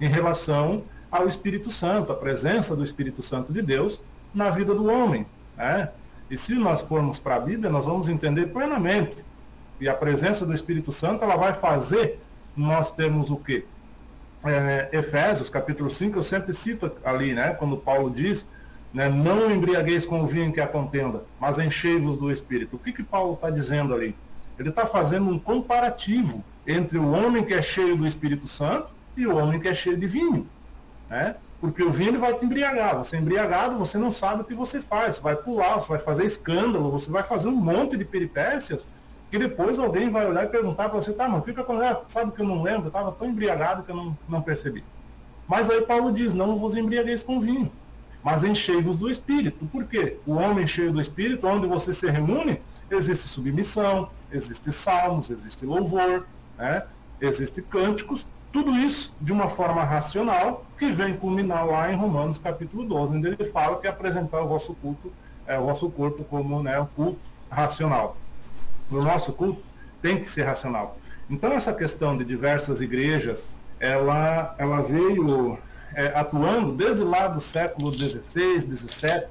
em 0.00 0.08
relação 0.08 0.84
ao 1.10 1.26
Espírito 1.26 1.70
Santo, 1.70 2.12
a 2.12 2.14
presença 2.14 2.76
do 2.76 2.84
Espírito 2.84 3.22
Santo 3.22 3.52
de 3.52 3.62
Deus 3.62 4.00
na 4.34 4.50
vida 4.50 4.74
do 4.74 4.86
homem. 4.86 5.26
Né? 5.56 5.88
E 6.30 6.36
se 6.36 6.54
nós 6.54 6.82
formos 6.82 7.18
para 7.18 7.36
a 7.36 7.40
Bíblia, 7.40 7.70
nós 7.70 7.86
vamos 7.86 8.08
entender 8.08 8.46
plenamente. 8.46 9.24
E 9.80 9.88
a 9.88 9.94
presença 9.94 10.44
do 10.44 10.52
Espírito 10.52 10.92
Santo, 10.92 11.24
ela 11.24 11.36
vai 11.36 11.54
fazer 11.54 12.20
nós 12.56 12.90
termos 12.90 13.30
o 13.30 13.36
quê? 13.36 13.64
É, 14.44 14.90
Efésios, 14.92 15.48
capítulo 15.48 15.88
5, 15.88 16.18
eu 16.18 16.22
sempre 16.22 16.52
cito 16.52 16.92
ali, 17.04 17.32
né? 17.32 17.54
Quando 17.54 17.76
Paulo 17.76 18.10
diz 18.10 18.46
né? 18.92 19.08
Não 19.08 19.50
embriagueis 19.50 20.04
com 20.04 20.22
o 20.22 20.26
vinho 20.26 20.52
que 20.52 20.60
é 20.60 20.64
a 20.64 20.68
contenda, 20.68 21.22
mas 21.40 21.58
enchei-vos 21.58 22.16
do 22.16 22.30
Espírito. 22.30 22.76
O 22.76 22.78
que, 22.78 22.92
que 22.92 23.02
Paulo 23.02 23.34
está 23.34 23.50
dizendo 23.50 23.94
ali? 23.94 24.14
Ele 24.58 24.70
está 24.70 24.86
fazendo 24.86 25.28
um 25.28 25.38
comparativo 25.38 26.42
entre 26.66 26.98
o 26.98 27.10
homem 27.10 27.44
que 27.44 27.54
é 27.54 27.62
cheio 27.62 27.96
do 27.96 28.06
Espírito 28.06 28.48
Santo 28.48 28.92
e 29.16 29.26
o 29.26 29.36
homem 29.36 29.60
que 29.60 29.68
é 29.68 29.74
cheio 29.74 29.96
de 29.96 30.06
vinho. 30.06 30.46
Né? 31.08 31.36
Porque 31.60 31.82
o 31.82 31.92
vinho 31.92 32.10
ele 32.10 32.18
vai 32.18 32.34
te 32.34 32.44
embriagar. 32.44 32.96
Você 32.98 33.16
é 33.16 33.20
embriagado, 33.20 33.78
você 33.78 33.98
não 33.98 34.10
sabe 34.10 34.42
o 34.42 34.44
que 34.44 34.54
você 34.54 34.80
faz. 34.80 35.16
Você 35.16 35.22
vai 35.22 35.36
pular, 35.36 35.74
você 35.74 35.88
vai 35.88 35.98
fazer 35.98 36.24
escândalo, 36.24 36.90
você 36.90 37.10
vai 37.10 37.22
fazer 37.22 37.48
um 37.48 37.56
monte 37.56 37.96
de 37.96 38.04
peripécias 38.04 38.88
que 39.30 39.38
depois 39.38 39.78
alguém 39.78 40.10
vai 40.10 40.26
olhar 40.26 40.44
e 40.44 40.48
perguntar 40.48 40.88
para 40.88 41.00
você, 41.00 41.12
tá, 41.12 41.28
mas 41.28 41.40
o 41.40 41.42
que 41.42 41.50
aconteceu? 41.50 42.02
Sabe 42.08 42.32
que 42.32 42.40
eu 42.40 42.46
não 42.46 42.62
lembro, 42.62 42.84
eu 42.84 42.88
estava 42.88 43.12
tão 43.12 43.28
embriagado 43.28 43.82
que 43.82 43.90
eu 43.90 43.96
não, 43.96 44.16
não 44.28 44.40
percebi. 44.40 44.82
Mas 45.46 45.68
aí 45.68 45.82
Paulo 45.82 46.12
diz, 46.12 46.32
não 46.32 46.56
vos 46.56 46.74
embriagueis 46.74 47.22
com 47.22 47.40
vinho, 47.40 47.70
mas 48.22 48.44
enchei-vos 48.44 48.96
do 48.98 49.10
Espírito. 49.10 49.66
Por 49.66 49.84
quê? 49.84 50.16
O 50.26 50.34
homem 50.34 50.66
cheio 50.66 50.92
do 50.92 51.00
Espírito, 51.00 51.46
onde 51.46 51.66
você 51.66 51.92
se 51.92 52.10
reúne, 52.10 52.60
existe 52.90 53.28
submissão, 53.28 54.10
existe 54.32 54.72
salmos, 54.72 55.30
existe 55.30 55.64
louvor, 55.64 56.26
né? 56.56 56.84
existe 57.20 57.62
cânticos, 57.62 58.26
tudo 58.50 58.74
isso 58.76 59.14
de 59.20 59.32
uma 59.32 59.48
forma 59.48 59.82
racional, 59.84 60.64
que 60.78 60.90
vem 60.90 61.16
culminar 61.16 61.66
lá 61.66 61.92
em 61.92 61.96
Romanos 61.96 62.38
capítulo 62.38 62.84
12, 62.84 63.16
onde 63.16 63.28
ele 63.28 63.44
fala 63.44 63.78
que 63.78 63.86
é 63.86 63.90
apresentar 63.90 64.40
o 64.40 64.48
vosso 64.48 64.74
culto, 64.74 65.12
é, 65.46 65.58
o 65.58 65.66
vosso 65.66 65.90
corpo 65.90 66.24
como 66.24 66.62
né, 66.62 66.78
o 66.78 66.86
culto 66.86 67.20
racional. 67.50 68.16
O 68.90 69.02
nosso 69.02 69.32
culto 69.32 69.62
tem 70.00 70.20
que 70.20 70.28
ser 70.28 70.44
racional. 70.44 70.98
Então 71.28 71.52
essa 71.52 71.74
questão 71.74 72.16
de 72.16 72.24
diversas 72.24 72.80
igrejas, 72.80 73.44
ela, 73.78 74.54
ela 74.58 74.80
veio 74.80 75.58
é, 75.94 76.06
atuando 76.14 76.72
desde 76.72 77.02
lá 77.02 77.28
do 77.28 77.40
século 77.40 77.92
XVI, 77.92 78.60
XVII, 78.60 79.24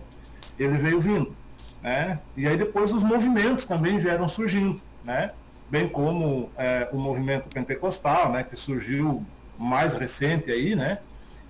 ele 0.57 0.77
veio 0.77 0.99
vindo. 0.99 1.35
Né? 1.81 2.19
E 2.35 2.47
aí 2.47 2.57
depois 2.57 2.93
os 2.93 3.03
movimentos 3.03 3.65
também 3.65 3.97
vieram 3.97 4.27
surgindo, 4.27 4.81
né? 5.03 5.31
bem 5.69 5.87
como 5.87 6.49
é, 6.57 6.87
o 6.91 6.97
movimento 6.97 7.49
pentecostal, 7.49 8.31
né, 8.31 8.43
que 8.43 8.55
surgiu 8.55 9.25
mais 9.57 9.93
recente 9.93 10.51
aí, 10.51 10.75
né? 10.75 10.99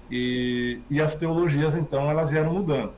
E, 0.10 0.80
e 0.90 1.02
as 1.02 1.14
teologias, 1.14 1.76
então, 1.76 2.10
elas 2.10 2.32
vieram 2.32 2.54
mudando. 2.54 2.94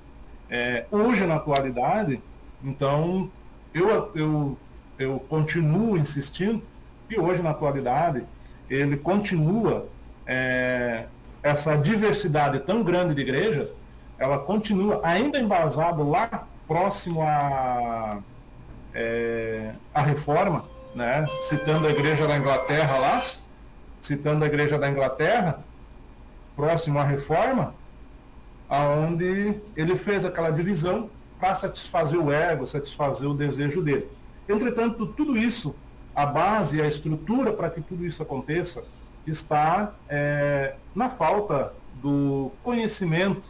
É, 0.50 0.86
hoje, 0.92 1.26
na 1.26 1.36
atualidade, 1.36 2.22
então, 2.64 3.30
eu, 3.74 4.12
eu, 4.16 4.58
eu 4.98 5.20
continuo 5.28 5.98
insistindo 5.98 6.62
que 7.08 7.20
hoje, 7.20 7.42
na 7.42 7.50
atualidade, 7.50 8.24
ele 8.70 8.96
continua 8.96 9.88
é, 10.28 11.06
essa 11.42 11.76
diversidade 11.76 12.60
tão 12.60 12.84
grande 12.84 13.16
de 13.16 13.22
igrejas, 13.22 13.76
ela 14.18 14.40
continua 14.40 15.00
ainda 15.04 15.40
embasado 15.40 16.08
lá 16.08 16.48
próximo 16.68 17.22
à, 17.22 18.20
é, 18.94 19.72
à 19.94 20.02
reforma, 20.02 20.66
né? 20.94 21.26
citando 21.44 21.88
a 21.88 21.92
igreja 21.92 22.28
da 22.28 22.38
Inglaterra 22.38 22.98
lá, 22.98 23.24
citando 24.02 24.44
a 24.44 24.48
igreja 24.48 24.78
da 24.78 24.90
Inglaterra, 24.90 25.60
próximo 26.56 27.00
à 27.00 27.04
reforma, 27.04 27.74
aonde 28.70 29.56
ele 29.76 29.96
fez 29.96 30.26
aquela 30.26 30.52
divisão 30.52 31.10
para 31.40 31.56
satisfazer 31.56 32.20
o 32.20 32.32
ego, 32.32 32.68
satisfazer 32.68 33.28
o 33.28 33.34
desejo 33.34 33.82
dele. 33.82 34.08
Entretanto, 34.48 35.08
tudo 35.08 35.38
isso, 35.38 35.74
a 36.14 36.26
base, 36.26 36.82
a 36.82 36.88
estrutura 36.88 37.54
para 37.54 37.70
que 37.70 37.82
tudo 37.82 38.06
isso 38.06 38.22
aconteça, 38.22 38.84
está 39.30 39.94
é, 40.08 40.76
na 40.96 41.10
falta 41.10 41.74
do 41.96 42.52
conhecimento 42.64 43.50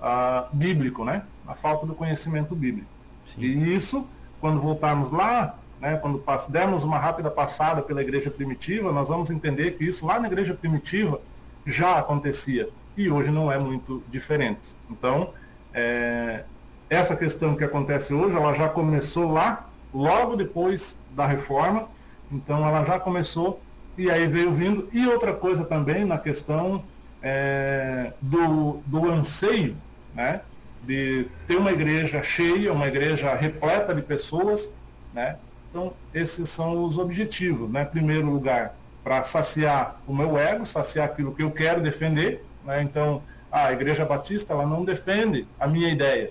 ah, 0.00 0.48
bíblico, 0.52 1.04
né? 1.04 1.22
Na 1.46 1.54
falta 1.54 1.86
do 1.86 1.94
conhecimento 1.94 2.54
bíblico. 2.54 2.88
Sim. 3.26 3.40
E 3.40 3.74
isso, 3.74 4.06
quando 4.40 4.60
voltarmos 4.60 5.10
lá 5.10 5.56
né, 5.84 5.96
quando 5.96 6.24
dermos 6.48 6.82
uma 6.82 6.98
rápida 6.98 7.30
passada 7.30 7.82
pela 7.82 8.00
igreja 8.00 8.30
primitiva, 8.30 8.90
nós 8.90 9.06
vamos 9.06 9.30
entender 9.30 9.72
que 9.72 9.84
isso 9.84 10.06
lá 10.06 10.18
na 10.18 10.28
igreja 10.28 10.54
primitiva 10.54 11.20
já 11.66 11.98
acontecia 11.98 12.70
e 12.96 13.10
hoje 13.10 13.30
não 13.30 13.52
é 13.52 13.58
muito 13.58 14.02
diferente. 14.08 14.74
Então, 14.90 15.34
é, 15.74 16.44
essa 16.88 17.14
questão 17.14 17.54
que 17.54 17.64
acontece 17.64 18.14
hoje, 18.14 18.34
ela 18.34 18.54
já 18.54 18.66
começou 18.66 19.30
lá, 19.30 19.68
logo 19.92 20.36
depois 20.36 20.98
da 21.10 21.26
reforma, 21.26 21.86
então 22.32 22.66
ela 22.66 22.82
já 22.84 22.98
começou 22.98 23.60
e 23.96 24.10
aí 24.10 24.26
veio 24.26 24.52
vindo. 24.52 24.88
E 24.92 25.06
outra 25.06 25.32
coisa 25.32 25.64
também 25.64 26.04
na 26.04 26.18
questão 26.18 26.84
é, 27.22 28.12
do, 28.20 28.82
do 28.86 29.10
anseio, 29.10 29.76
né, 30.14 30.40
de 30.82 31.26
ter 31.46 31.56
uma 31.56 31.72
igreja 31.72 32.22
cheia, 32.22 32.72
uma 32.72 32.86
igreja 32.86 33.34
repleta 33.34 33.94
de 33.94 34.02
pessoas, 34.02 34.70
né, 35.12 35.36
então, 35.74 35.92
esses 36.14 36.48
são 36.50 36.84
os 36.84 36.98
objetivos, 36.98 37.68
né? 37.68 37.84
Primeiro 37.84 38.30
lugar, 38.30 38.76
para 39.02 39.24
saciar 39.24 40.00
o 40.06 40.14
meu 40.14 40.38
ego, 40.38 40.64
saciar 40.64 41.06
aquilo 41.06 41.34
que 41.34 41.42
eu 41.42 41.50
quero 41.50 41.82
defender, 41.82 42.44
né? 42.64 42.80
Então, 42.80 43.20
a 43.50 43.72
Igreja 43.72 44.04
Batista, 44.04 44.52
ela 44.52 44.64
não 44.64 44.84
defende 44.84 45.48
a 45.58 45.66
minha 45.66 45.88
ideia. 45.88 46.30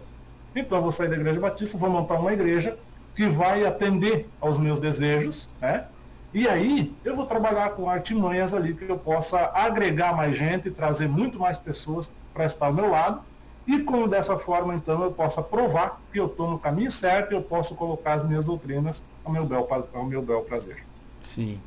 Então, 0.56 0.78
eu 0.78 0.82
vou 0.82 0.94
sair 0.94 1.10
da 1.10 1.18
Igreja 1.18 1.42
Batista, 1.42 1.78
vou 1.78 1.90
montar 1.90 2.14
uma 2.14 2.32
igreja 2.32 2.78
que 3.14 3.28
vai 3.28 3.66
atender 3.66 4.30
aos 4.40 4.58
meus 4.58 4.80
desejos, 4.80 5.50
né? 5.60 5.88
E 6.34 6.48
aí, 6.48 6.92
eu 7.06 7.16
vou 7.16 7.26
trabalhar 7.26 7.70
com 7.72 7.90
artimanhas 7.90 8.54
ali 8.54 8.74
que 8.74 8.90
eu 8.90 8.98
possa 8.98 9.52
agregar 9.54 10.16
mais 10.16 10.36
gente, 10.36 10.72
trazer 10.72 11.08
muito 11.08 11.38
mais 11.38 11.58
pessoas 11.58 12.10
para 12.34 12.46
estar 12.46 12.66
ao 12.68 12.74
meu 12.74 12.90
lado 12.90 13.22
e 13.66 13.80
como 13.80 14.08
dessa 14.08 14.38
forma, 14.38 14.76
então, 14.76 15.02
eu 15.04 15.12
possa 15.12 15.42
provar 15.42 16.02
que 16.12 16.20
eu 16.20 16.26
estou 16.26 16.50
no 16.52 16.60
caminho 16.60 16.92
certo 16.92 17.32
e 17.32 17.36
eu 17.36 17.42
posso 17.42 17.76
colocar 17.76 18.14
as 18.14 18.24
minhas 18.24 18.46
doutrinas 18.46 19.02
ao 19.24 19.32
meu 19.32 19.46
bel, 19.46 19.68
ao 19.94 20.06
meu 20.06 20.22
bel 20.22 20.42
prazer. 20.42 20.84
Sim. 21.22 21.60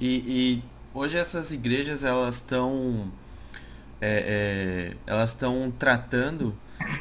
E, 0.00 0.16
e 0.16 0.64
hoje 0.92 1.16
essas 1.16 1.52
igrejas, 1.52 2.02
elas 2.02 2.36
estão... 2.36 3.06
É, 4.00 4.90
é, 4.90 4.96
elas 5.06 5.30
estão 5.30 5.72
tratando 5.78 6.52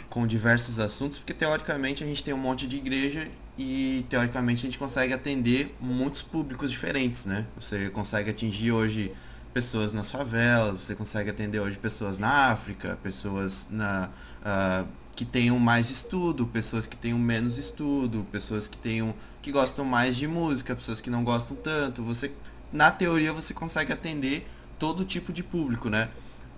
com 0.10 0.26
diversos 0.28 0.80
assuntos, 0.80 1.18
porque 1.18 1.34
teoricamente 1.34 2.04
a 2.04 2.08
gente 2.08 2.24
tem 2.24 2.34
um 2.34 2.38
monte 2.38 2.68
de 2.68 2.78
igreja 2.78 3.28
e 3.58 4.06
teoricamente 4.10 4.62
a 4.62 4.66
gente 4.66 4.78
consegue 4.78 5.14
atender 5.14 5.76
muitos 5.80 6.22
públicos 6.22 6.72
diferentes, 6.72 7.26
né? 7.26 7.46
Você 7.56 7.90
consegue 7.90 8.30
atingir 8.30 8.72
hoje 8.72 9.12
pessoas 9.54 9.94
nas 9.94 10.10
favelas, 10.10 10.82
você 10.82 10.96
consegue 10.96 11.30
atender 11.30 11.60
hoje 11.60 11.78
pessoas 11.78 12.18
na 12.18 12.52
África, 12.52 12.98
pessoas 13.04 13.68
na, 13.70 14.10
uh, 14.42 14.88
que 15.16 15.24
tenham 15.24 15.60
mais 15.60 15.92
estudo, 15.92 16.48
pessoas 16.48 16.88
que 16.88 16.98
tenham 16.98 17.20
menos 17.20 17.58
estudo, 17.58 18.26
pessoas 18.32 18.68
que 18.68 18.78
tenham 18.78 19.14
que 19.42 19.52
gostam 19.52 19.86
mais 19.86 20.16
de 20.16 20.28
música, 20.28 20.76
pessoas 20.76 21.00
que 21.00 21.10
não 21.10 21.24
gostam 21.24 21.56
tanto. 21.56 22.02
Você, 22.04 22.32
na 22.72 22.90
teoria, 22.90 23.32
você 23.32 23.54
consegue 23.54 23.94
atender 23.94 24.48
todo 24.80 25.06
tipo 25.06 25.32
de 25.32 25.44
público, 25.44 25.90
né? 25.90 26.10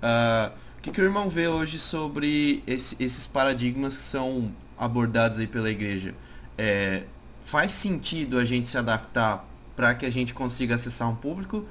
Uh, 0.02 0.56
o 0.78 0.82
que, 0.82 0.92
que 0.92 1.02
o 1.02 1.04
irmão 1.04 1.30
vê 1.30 1.48
hoje 1.48 1.80
sobre 1.80 2.64
esse, 2.66 2.96
esses 3.00 3.26
paradigmas 3.26 3.98
que 3.98 4.04
são 4.04 4.52
abordados 4.78 5.40
aí 5.40 5.48
pela 5.48 5.70
igreja? 5.70 6.14
É, 6.58 7.04
faz 7.46 7.72
sentido 7.72 8.38
a 8.38 8.46
gente 8.46 8.68
se 8.68 8.78
adaptar 8.78 9.46
para 9.76 9.94
que 9.94 10.06
a 10.06 10.10
gente 10.10 10.34
consiga 10.34 10.76
acessar 10.76 11.10
um 11.10 11.16
público? 11.16 11.66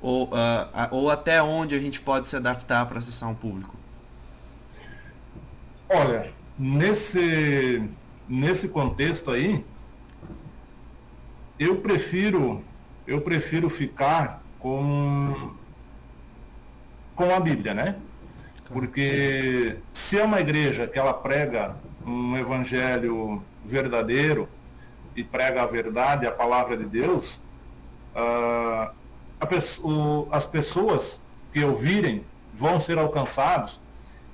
Ou, 0.00 0.24
uh, 0.26 0.88
ou 0.90 1.10
até 1.10 1.42
onde 1.42 1.74
a 1.74 1.80
gente 1.80 2.00
pode 2.00 2.26
se 2.26 2.34
adaptar 2.34 2.86
para 2.86 2.98
acessar 2.98 3.28
um 3.28 3.34
público? 3.34 3.76
Olha, 5.88 6.32
nesse, 6.58 7.88
nesse 8.28 8.68
contexto 8.68 9.30
aí, 9.30 9.64
eu 11.58 11.76
prefiro 11.76 12.64
eu 13.06 13.20
prefiro 13.20 13.68
ficar 13.68 14.42
com 14.58 15.52
com 17.14 17.34
a 17.34 17.38
Bíblia, 17.38 17.74
né? 17.74 17.96
Porque 18.68 19.76
se 19.92 20.18
é 20.18 20.24
uma 20.24 20.40
igreja 20.40 20.86
que 20.86 20.98
ela 20.98 21.12
prega 21.12 21.76
um 22.06 22.36
evangelho 22.36 23.42
verdadeiro 23.64 24.48
e 25.14 25.22
prega 25.22 25.62
a 25.62 25.66
verdade, 25.66 26.26
a 26.26 26.32
palavra 26.32 26.76
de 26.76 26.84
Deus, 26.84 27.38
uh, 28.16 28.90
o, 29.82 30.28
as 30.30 30.46
pessoas 30.46 31.20
que 31.52 31.62
ouvirem 31.64 32.24
vão 32.54 32.78
ser 32.78 32.98
alcançados 32.98 33.80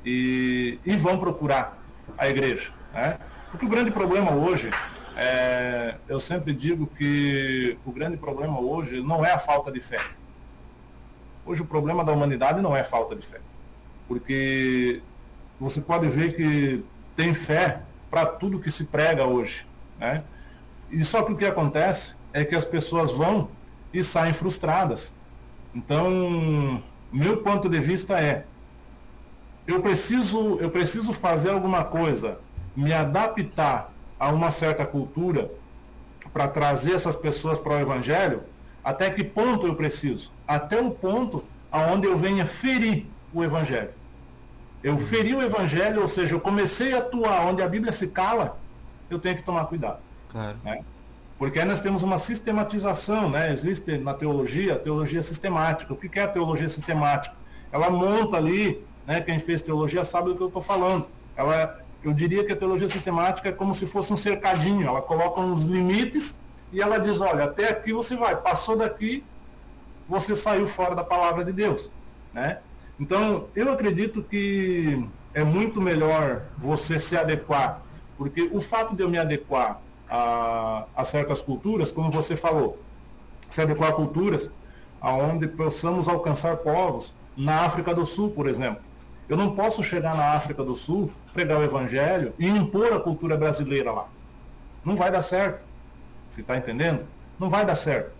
e, 0.05 0.79
e 0.85 0.97
vão 0.97 1.19
procurar 1.19 1.79
a 2.17 2.29
igreja. 2.29 2.73
Né? 2.93 3.19
Porque 3.51 3.67
o 3.67 3.69
grande 3.69 3.91
problema 3.91 4.33
hoje, 4.33 4.71
é, 5.17 5.97
eu 6.09 6.21
sempre 6.21 6.53
digo 6.53 6.87
que 6.87 7.77
o 7.85 7.93
grande 7.93 8.17
problema 8.17 8.61
hoje 8.61 9.01
não 9.01 9.25
é 9.25 9.33
a 9.33 9.39
falta 9.39 9.73
de 9.73 9.81
fé. 9.81 10.01
Hoje 11.45 11.63
o 11.63 11.67
problema 11.67 12.05
da 12.05 12.13
humanidade 12.13 12.61
não 12.61 12.77
é 12.77 12.85
falta 12.85 13.17
de 13.17 13.27
fé. 13.27 13.41
Porque 14.07 15.03
você 15.59 15.81
pode 15.81 16.09
ver 16.09 16.35
que 16.37 16.85
tem 17.17 17.35
fé 17.35 17.83
para 18.11 18.27
tudo 18.27 18.61
que 18.61 18.71
se 18.71 18.85
prega 18.85 19.25
hoje. 19.25 19.67
Né? 19.99 20.23
E 20.91 21.05
só 21.05 21.23
que 21.23 21.33
o 21.33 21.37
que 21.37 21.45
acontece 21.45 22.17
é 22.33 22.45
que 22.45 22.55
as 22.55 22.65
pessoas 22.65 23.13
vão 23.13 23.49
e 23.93 24.03
saem 24.03 24.33
frustradas. 24.33 25.15
Então, 25.75 26.83
meu 27.13 27.39
ponto 27.39 27.69
de 27.69 27.81
vista 27.81 28.21
é: 28.21 28.45
eu 29.67 29.81
preciso, 29.81 30.57
eu 30.61 30.71
preciso 30.71 31.13
fazer 31.13 31.51
alguma 31.51 31.85
coisa, 31.85 32.39
me 32.75 32.93
adaptar 32.93 33.93
a 34.19 34.31
uma 34.31 34.51
certa 34.51 34.85
cultura 34.85 35.51
para 36.33 36.49
trazer 36.49 36.93
essas 36.93 37.17
pessoas 37.17 37.59
para 37.59 37.75
o 37.75 37.81
Evangelho. 37.81 38.43
Até 38.83 39.11
que 39.11 39.23
ponto 39.23 39.67
eu 39.67 39.75
preciso? 39.75 40.31
Até 40.47 40.81
o 40.81 40.91
ponto 40.91 41.45
aonde 41.71 42.07
eu 42.07 42.17
venha 42.17 42.47
ferir 42.47 43.07
o 43.33 43.45
Evangelho. 43.45 43.91
Eu 44.83 44.99
feri 44.99 45.35
o 45.35 45.43
Evangelho, 45.43 46.01
ou 46.01 46.09
seja, 46.09 46.35
eu 46.35 46.41
comecei 46.41 46.95
a 46.95 46.99
atuar 46.99 47.47
onde 47.47 47.63
a 47.63 47.69
Bíblia 47.69 47.93
se 47.93 48.07
cala, 48.09 48.57
eu 49.11 49.19
tenho 49.19 49.37
que 49.37 49.43
tomar 49.43 49.67
cuidado. 49.67 49.99
Claro. 50.31 50.57
Né? 50.63 50.85
Porque 51.39 51.59
aí 51.61 51.65
nós 51.65 51.81
temos 51.81 52.03
uma 52.03 52.19
sistematização, 52.19 53.31
né? 53.31 53.53
Existe 53.53 53.97
na 53.99 54.13
teologia 54.13 54.75
a 54.75 54.79
teologia 54.79 55.23
sistemática. 55.23 55.93
O 55.93 55.97
que 55.97 56.19
é 56.19 56.25
a 56.25 56.29
teologia 56.29 56.69
sistemática? 56.69 57.35
Ela 57.71 57.89
monta 57.91 58.37
ali, 58.37 58.85
né? 59.07 59.21
Quem 59.21 59.39
fez 59.39 59.63
teologia 59.63 60.05
sabe 60.05 60.31
do 60.31 60.37
que 60.37 60.43
eu 60.43 60.49
estou 60.49 60.63
falando. 60.63 61.07
Ela, 61.37 61.79
eu 62.03 62.13
diria 62.13 62.45
que 62.45 62.53
a 62.53 62.57
teologia 62.57 62.89
sistemática 62.89 63.49
é 63.49 63.53
como 63.53 63.73
se 63.73 63.87
fosse 63.87 64.13
um 64.13 64.17
cercadinho. 64.17 64.87
Ela 64.87 65.01
coloca 65.01 65.41
uns 65.41 65.63
limites 65.63 66.37
e 66.73 66.83
ela 66.83 66.99
diz, 66.99 67.21
olha, 67.21 67.45
até 67.45 67.69
aqui 67.69 67.93
você 67.93 68.17
vai, 68.17 68.35
passou 68.37 68.77
daqui, 68.77 69.25
você 70.09 70.35
saiu 70.35 70.67
fora 70.67 70.95
da 70.95 71.05
palavra 71.05 71.45
de 71.45 71.53
Deus, 71.53 71.89
né? 72.33 72.59
Então, 72.99 73.47
eu 73.55 73.71
acredito 73.73 74.23
que 74.23 75.07
é 75.33 75.45
muito 75.45 75.81
melhor 75.81 76.43
você 76.57 76.99
se 76.99 77.17
adequar, 77.17 77.81
porque 78.17 78.49
o 78.53 78.61
fato 78.61 78.97
de 78.97 79.03
eu 79.03 79.09
me 79.09 79.19
adequar 79.19 79.81
a, 80.11 80.85
a 80.97 81.05
certas 81.05 81.41
culturas, 81.41 81.93
como 81.93 82.11
você 82.11 82.37
falou, 82.37 82.79
se 83.49 83.61
adequar 83.61 83.91
a 83.91 83.93
culturas 83.93 84.51
aonde 85.01 85.47
possamos 85.47 86.09
alcançar 86.09 86.57
povos, 86.57 87.15
na 87.37 87.65
África 87.65 87.95
do 87.95 88.05
Sul, 88.05 88.31
por 88.31 88.49
exemplo. 88.49 88.83
Eu 89.29 89.37
não 89.37 89.55
posso 89.55 89.81
chegar 89.83 90.17
na 90.17 90.33
África 90.33 90.65
do 90.65 90.75
Sul, 90.75 91.13
pregar 91.33 91.61
o 91.61 91.63
evangelho 91.63 92.33
e 92.37 92.49
impor 92.49 92.93
a 92.93 92.99
cultura 92.99 93.37
brasileira 93.37 93.93
lá. 93.93 94.09
Não 94.85 94.97
vai 94.97 95.13
dar 95.13 95.23
certo. 95.23 95.65
Você 96.29 96.41
está 96.41 96.57
entendendo? 96.57 97.05
Não 97.39 97.49
vai 97.49 97.65
dar 97.65 97.77
certo. 97.77 98.11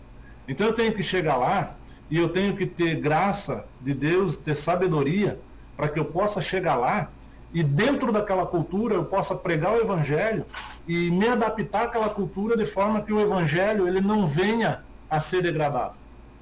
Então 0.47 0.67
eu 0.67 0.73
tenho 0.73 0.93
que 0.93 1.03
chegar 1.03 1.35
lá 1.35 1.75
e 2.09 2.17
eu 2.17 2.29
tenho 2.29 2.55
que 2.55 2.65
ter 2.65 2.95
graça 2.95 3.65
de 3.81 3.93
Deus, 3.93 4.35
ter 4.35 4.55
sabedoria, 4.55 5.39
para 5.77 5.87
que 5.87 5.99
eu 5.99 6.05
possa 6.05 6.41
chegar 6.41 6.75
lá 6.75 7.09
e 7.53 7.63
dentro 7.63 8.11
daquela 8.11 8.45
cultura 8.45 8.95
eu 8.95 9.05
possa 9.05 9.33
pregar 9.35 9.73
o 9.73 9.77
evangelho 9.77 10.45
e 10.87 11.09
me 11.09 11.27
adaptar 11.27 11.83
àquela 11.83 12.09
cultura 12.09 12.55
de 12.55 12.65
forma 12.65 13.01
que 13.01 13.11
o 13.11 13.19
evangelho 13.19 13.87
ele 13.87 14.01
não 14.01 14.27
venha 14.27 14.83
a 15.09 15.19
ser 15.19 15.41
degradado. 15.41 15.95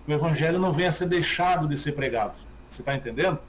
O 0.08 0.12
evangelho 0.12 0.60
não 0.60 0.74
venha 0.74 0.90
a 0.90 0.92
ser 0.92 1.08
deixado 1.08 1.68
de 1.68 1.78
ser 1.78 1.94
pregado. 1.94 2.34
Você 2.70 2.82
está 2.82 2.96
entendendo? 2.96 3.40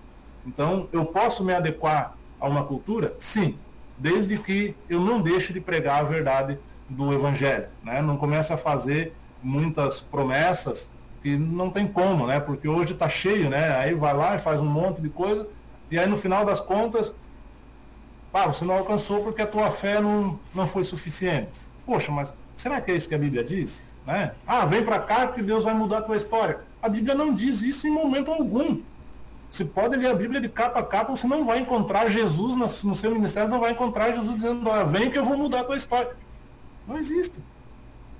Então, 0.47 0.89
eu 0.93 1.05
posso 1.05 1.45
me 1.45 1.53
adequar 1.53 2.15
a 2.41 2.49
uma 2.49 2.65
cultura? 2.65 3.15
Sim, 3.19 3.57
desde 3.97 4.39
que 4.39 4.75
eu 4.89 5.01
não 5.01 5.21
deixe 5.21 5.53
de 5.53 5.61
pregar 5.61 6.01
a 6.01 6.05
verdade 6.05 6.59
do 6.89 7.13
evangelho, 7.13 7.67
né? 7.83 8.01
Não 8.01 8.17
comece 8.17 8.53
a 8.53 8.57
fazer 8.57 9.13
muitas 9.43 10.01
promessas 10.01 10.89
que 11.23 11.37
não 11.37 11.71
tem 11.71 11.87
como, 11.87 12.27
né? 12.27 12.41
Porque 12.41 12.69
hoje 12.69 12.93
está 12.93 13.09
cheio, 13.09 13.51
né? 13.51 13.77
Aí 13.77 13.95
vai 13.95 14.15
lá 14.15 14.37
e 14.37 14.39
faz 14.39 14.61
um 14.61 14.67
monte 14.67 15.01
de 15.01 15.09
coisa 15.09 15.47
e 15.91 15.99
aí 15.99 16.07
no 16.07 16.17
final 16.17 16.45
das 16.45 16.61
contas 16.61 17.13
ah, 18.33 18.47
você 18.47 18.65
não 18.65 18.75
alcançou 18.75 19.23
porque 19.23 19.43
a 19.43 19.47
tua 19.47 19.71
fé 19.71 20.01
não, 20.01 20.39
não 20.55 20.67
foi 20.67 20.85
suficiente. 20.85 21.61
Poxa, 21.85 22.13
mas 22.13 22.33
será 22.57 22.81
que 22.81 22.91
é 22.91 22.97
isso 22.97 23.09
que 23.09 23.15
a 23.15 23.19
Bíblia 23.19 23.43
diz? 23.43 23.83
Né? 24.07 24.33
Ah, 24.47 24.65
vem 24.65 24.85
para 24.85 25.01
cá 25.01 25.29
que 25.29 25.43
Deus 25.43 25.65
vai 25.65 25.75
mudar 25.75 25.99
a 25.99 26.03
tua 26.03 26.17
história. 26.17 26.61
A 26.81 26.89
Bíblia 26.89 27.15
não 27.15 27.33
diz 27.33 27.63
isso 27.63 27.87
em 27.87 27.91
momento 27.91 28.31
algum. 28.31 28.81
Você 29.51 29.65
pode 29.65 29.97
ler 29.97 30.09
a 30.09 30.15
Bíblia 30.15 30.41
de 30.41 30.49
capa 30.49 30.81
a 30.81 30.83
capa, 30.83 31.17
você 31.17 31.27
não 31.27 31.47
vai 31.47 31.59
encontrar 31.59 32.11
Jesus 32.11 32.55
no 32.85 32.95
seu 32.95 33.11
ministério, 33.11 33.49
não 33.49 33.61
vai 33.61 33.73
encontrar 33.73 34.13
Jesus 34.13 34.37
dizendo, 34.37 34.71
ah, 34.71 34.85
vem 34.85 35.11
que 35.11 35.19
eu 35.19 35.25
vou 35.25 35.37
mudar 35.37 35.61
a 35.61 35.65
tua 35.65 35.77
história. 35.77 36.15
Não 36.87 36.99
existe. 36.99 37.41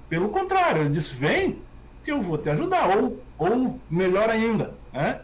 Pelo 0.09 0.31
contrário, 0.31 0.83
ele 0.83 0.91
diz, 0.91 1.09
vem 1.09 1.59
que 2.09 2.13
eu 2.13 2.23
vou 2.23 2.39
te 2.39 2.49
ajudar. 2.49 2.89
Ou, 2.97 3.23
ou 3.39 3.79
melhor 3.91 4.31
ainda, 4.31 4.73
né? 4.91 5.21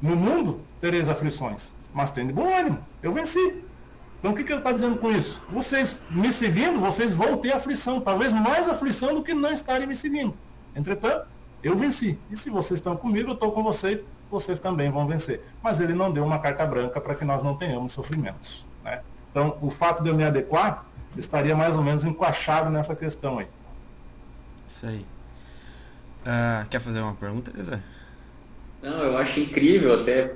no 0.00 0.14
mundo 0.14 0.60
tereis 0.80 1.08
aflições 1.08 1.74
mas 1.96 2.10
tem 2.10 2.26
de 2.26 2.32
bom 2.32 2.54
ânimo. 2.54 2.78
Eu 3.02 3.10
venci. 3.10 3.64
Então 4.18 4.32
o 4.32 4.34
que, 4.34 4.44
que 4.44 4.52
ele 4.52 4.60
está 4.60 4.70
dizendo 4.70 4.98
com 4.98 5.10
isso? 5.10 5.40
Vocês 5.48 6.02
me 6.10 6.30
seguindo, 6.30 6.78
vocês 6.78 7.14
vão 7.14 7.38
ter 7.38 7.52
aflição, 7.52 8.02
talvez 8.02 8.34
mais 8.34 8.68
aflição 8.68 9.14
do 9.14 9.22
que 9.22 9.32
não 9.32 9.50
estarem 9.50 9.86
me 9.86 9.96
seguindo. 9.96 10.34
Entretanto, 10.74 11.26
eu 11.62 11.74
venci. 11.74 12.18
E 12.30 12.36
se 12.36 12.50
vocês 12.50 12.78
estão 12.78 12.98
comigo, 12.98 13.30
eu 13.30 13.34
estou 13.34 13.50
com 13.50 13.62
vocês, 13.62 14.02
vocês 14.30 14.58
também 14.58 14.90
vão 14.90 15.06
vencer. 15.06 15.42
Mas 15.62 15.80
ele 15.80 15.94
não 15.94 16.12
deu 16.12 16.22
uma 16.22 16.38
carta 16.38 16.66
branca 16.66 17.00
para 17.00 17.14
que 17.14 17.24
nós 17.24 17.42
não 17.42 17.56
tenhamos 17.56 17.92
sofrimentos. 17.92 18.62
Né? 18.84 19.00
Então, 19.30 19.56
o 19.62 19.70
fato 19.70 20.02
de 20.02 20.10
eu 20.10 20.14
me 20.14 20.24
adequar 20.24 20.84
estaria 21.16 21.56
mais 21.56 21.74
ou 21.74 21.82
menos 21.82 22.04
encaixado 22.04 22.68
nessa 22.68 22.94
questão 22.94 23.38
aí. 23.38 23.48
Isso 24.68 24.86
aí. 24.86 25.06
Uh, 26.26 26.68
quer 26.68 26.80
fazer 26.80 27.00
uma 27.00 27.14
pergunta, 27.14 27.52
Elisa? 27.54 27.82
Não, 28.82 29.00
eu 29.02 29.16
acho 29.16 29.40
incrível 29.40 30.00
até 30.00 30.34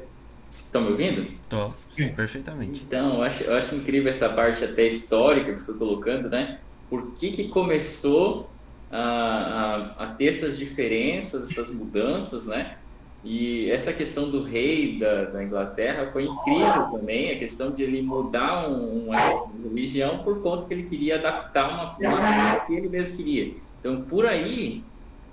Estão 0.50 0.82
me 0.82 0.90
ouvindo? 0.90 1.22
Estou, 1.42 1.72
perfeitamente. 2.16 2.82
Então, 2.86 3.14
eu 3.14 3.22
acho, 3.22 3.44
eu 3.44 3.54
acho 3.54 3.74
incrível 3.76 4.10
essa 4.10 4.28
parte 4.28 4.64
até 4.64 4.84
histórica 4.84 5.54
que 5.54 5.62
foi 5.62 5.74
colocando, 5.74 6.28
né? 6.28 6.58
Por 6.88 7.12
que, 7.14 7.30
que 7.30 7.48
começou 7.48 8.50
a, 8.90 9.94
a, 9.98 10.04
a, 10.04 10.06
ter 10.08 10.26
essas 10.26 10.58
diferenças, 10.58 11.50
essas 11.50 11.70
mudanças, 11.70 12.46
né? 12.46 12.76
E 13.22 13.70
essa 13.70 13.92
questão 13.92 14.28
do 14.28 14.42
rei 14.42 14.98
da, 14.98 15.26
da 15.26 15.44
Inglaterra 15.44 16.10
foi 16.12 16.24
incrível 16.24 16.90
também, 16.90 17.30
a 17.30 17.38
questão 17.38 17.70
de 17.70 17.82
ele 17.82 18.02
mudar 18.02 18.68
um, 18.68 19.06
uma 19.06 19.18
religião 19.62 20.18
por 20.24 20.42
conta 20.42 20.66
que 20.66 20.74
ele 20.74 20.84
queria 20.84 21.16
adaptar 21.16 21.68
uma, 21.68 21.96
uma 21.96 22.60
que 22.60 22.74
ele 22.74 22.88
mesmo 22.88 23.16
queria. 23.16 23.54
Então, 23.78 24.00
por 24.02 24.26
aí, 24.26 24.82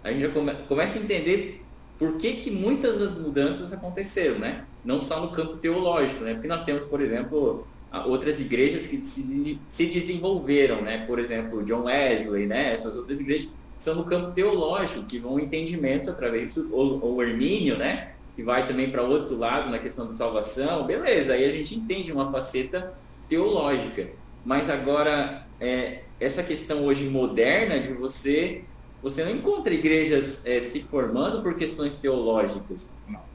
a 0.07 0.11
gente 0.11 0.21
já 0.21 0.29
come, 0.29 0.53
começa 0.67 0.97
a 0.97 1.01
entender 1.01 1.61
por 1.99 2.17
que, 2.17 2.33
que 2.33 2.51
muitas 2.51 2.99
das 2.99 3.17
mudanças 3.17 3.73
aconteceram, 3.73 4.39
né? 4.39 4.63
Não 4.85 5.01
só 5.01 5.19
no 5.19 5.31
campo 5.31 5.57
teológico, 5.57 6.23
né? 6.23 6.33
Porque 6.33 6.47
nós 6.47 6.63
temos, 6.63 6.83
por 6.83 7.01
exemplo, 7.01 7.67
outras 8.05 8.39
igrejas 8.39 8.85
que 8.85 8.97
se, 8.97 9.59
se 9.69 9.85
desenvolveram, 9.87 10.81
né? 10.81 11.05
Por 11.07 11.19
exemplo, 11.19 11.63
John 11.65 11.83
Wesley, 11.83 12.45
né? 12.45 12.73
Essas 12.73 12.95
outras 12.95 13.19
igrejas 13.19 13.49
são 13.79 13.95
no 13.95 14.03
campo 14.03 14.31
teológico, 14.31 15.05
que 15.05 15.19
vão 15.19 15.39
entendimento 15.39 16.09
através 16.09 16.55
do 16.55 17.21
Hermínio, 17.21 17.77
né? 17.77 18.11
Que 18.35 18.43
vai 18.43 18.67
também 18.67 18.91
para 18.91 19.01
outro 19.01 19.35
lado 19.35 19.69
na 19.69 19.79
questão 19.79 20.07
da 20.07 20.13
salvação. 20.13 20.85
Beleza, 20.85 21.33
aí 21.33 21.43
a 21.43 21.51
gente 21.51 21.75
entende 21.75 22.11
uma 22.11 22.31
faceta 22.31 22.93
teológica. 23.27 24.07
Mas 24.45 24.69
agora, 24.69 25.45
é, 25.59 26.01
essa 26.19 26.43
questão 26.43 26.85
hoje 26.85 27.09
moderna 27.09 27.79
de 27.79 27.93
você 27.93 28.63
você 29.01 29.23
não 29.23 29.31
encontra 29.31 29.73
igrejas 29.73 30.41
é, 30.45 30.61
se 30.61 30.81
formando 30.81 31.41
por 31.41 31.55
questões 31.55 31.95
teológicas. 31.95 32.89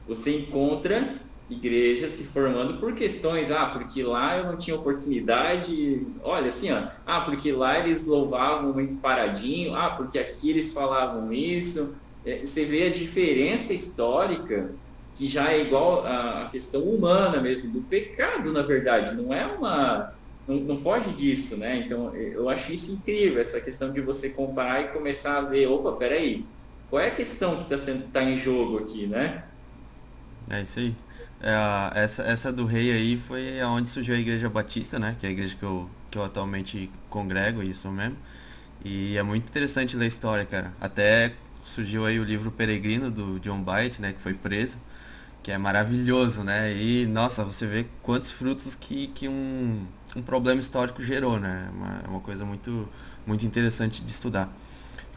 Você 0.07 0.37
encontra 0.37 1.15
igrejas 1.49 2.11
se 2.11 2.23
formando 2.23 2.79
por 2.79 2.93
questões, 2.93 3.51
ah, 3.51 3.67
porque 3.67 4.03
lá 4.03 4.37
eu 4.37 4.45
não 4.45 4.57
tinha 4.57 4.75
oportunidade, 4.75 6.05
olha 6.23 6.49
assim, 6.49 6.71
ó, 6.71 6.83
ah, 7.05 7.21
porque 7.21 7.51
lá 7.51 7.79
eles 7.79 8.05
louvavam 8.05 8.73
muito 8.73 8.95
paradinho, 8.95 9.75
ah, 9.75 9.89
porque 9.89 10.19
aqui 10.19 10.49
eles 10.49 10.73
falavam 10.73 11.31
isso. 11.31 11.95
É, 12.25 12.45
você 12.45 12.65
vê 12.65 12.87
a 12.87 12.91
diferença 12.91 13.73
histórica 13.73 14.71
que 15.15 15.27
já 15.27 15.51
é 15.51 15.61
igual 15.61 16.05
à 16.05 16.49
questão 16.51 16.81
humana 16.81 17.39
mesmo, 17.39 17.69
do 17.71 17.81
pecado, 17.81 18.51
na 18.51 18.63
verdade, 18.63 19.15
não 19.15 19.33
é 19.33 19.45
uma 19.45 20.12
não, 20.47 20.55
não, 20.57 20.77
foge 20.77 21.11
disso, 21.11 21.55
né? 21.57 21.77
Então, 21.77 22.15
eu 22.15 22.49
acho 22.49 22.73
isso 22.73 22.91
incrível, 22.91 23.41
essa 23.41 23.61
questão 23.61 23.91
de 23.91 24.01
você 24.01 24.29
comparar 24.29 24.81
e 24.81 24.87
começar 24.89 25.37
a 25.37 25.41
ver, 25.41 25.67
opa, 25.67 25.93
peraí, 25.93 26.45
qual 26.89 27.01
é 27.01 27.07
a 27.07 27.15
questão 27.15 27.57
que 27.57 27.63
está 27.63 27.77
sendo 27.77 28.11
tá 28.11 28.23
em 28.23 28.37
jogo 28.37 28.79
aqui, 28.79 29.07
né? 29.07 29.43
É 30.49 30.61
isso 30.61 30.79
aí. 30.79 30.95
É, 31.41 32.03
essa, 32.03 32.23
essa 32.23 32.53
do 32.53 32.65
rei 32.65 32.91
aí 32.91 33.17
foi 33.17 33.59
aonde 33.59 33.89
surgiu 33.89 34.15
a 34.15 34.17
igreja 34.17 34.49
batista, 34.49 34.99
né? 34.99 35.15
Que 35.19 35.25
é 35.25 35.29
a 35.29 35.31
igreja 35.31 35.55
que 35.55 35.63
eu, 35.63 35.89
que 36.11 36.17
eu 36.17 36.23
atualmente 36.23 36.89
congrego, 37.09 37.63
isso 37.63 37.89
mesmo. 37.89 38.17
E 38.83 39.17
é 39.17 39.23
muito 39.23 39.47
interessante 39.47 39.95
ler 39.95 40.05
a 40.05 40.07
história, 40.07 40.45
cara. 40.45 40.71
Até 40.79 41.33
surgiu 41.63 42.05
aí 42.05 42.19
o 42.19 42.23
livro 42.23 42.51
Peregrino 42.51 43.09
do 43.09 43.39
John 43.39 43.61
Byte, 43.61 44.01
né? 44.01 44.13
Que 44.13 44.21
foi 44.21 44.33
preso. 44.33 44.77
Que 45.41 45.51
é 45.51 45.57
maravilhoso, 45.57 46.43
né? 46.43 46.73
E, 46.73 47.05
nossa, 47.05 47.43
você 47.43 47.65
vê 47.67 47.85
quantos 48.01 48.31
frutos 48.31 48.75
que, 48.75 49.07
que 49.07 49.27
um 49.27 49.85
um 50.15 50.21
problema 50.21 50.59
histórico 50.59 51.01
gerou, 51.01 51.39
né? 51.39 51.67
É 51.67 51.71
uma, 51.71 52.01
uma 52.09 52.19
coisa 52.19 52.45
muito, 52.45 52.87
muito 53.25 53.45
interessante 53.45 54.03
de 54.03 54.11
estudar. 54.11 54.49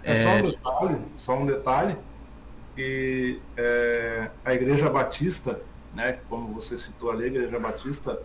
É, 0.03 0.13
é... 0.13 0.23
Só, 0.23 0.31
um 0.31 0.51
detalhe, 0.51 0.99
só 1.17 1.39
um 1.39 1.47
detalhe, 1.47 1.97
que 2.75 3.41
é, 3.57 4.31
a 4.45 4.55
Igreja 4.55 4.89
Batista, 4.89 5.61
né, 5.95 6.19
como 6.29 6.53
você 6.55 6.77
citou 6.77 7.11
ali, 7.11 7.25
a 7.25 7.27
Igreja 7.27 7.59
Batista, 7.59 8.19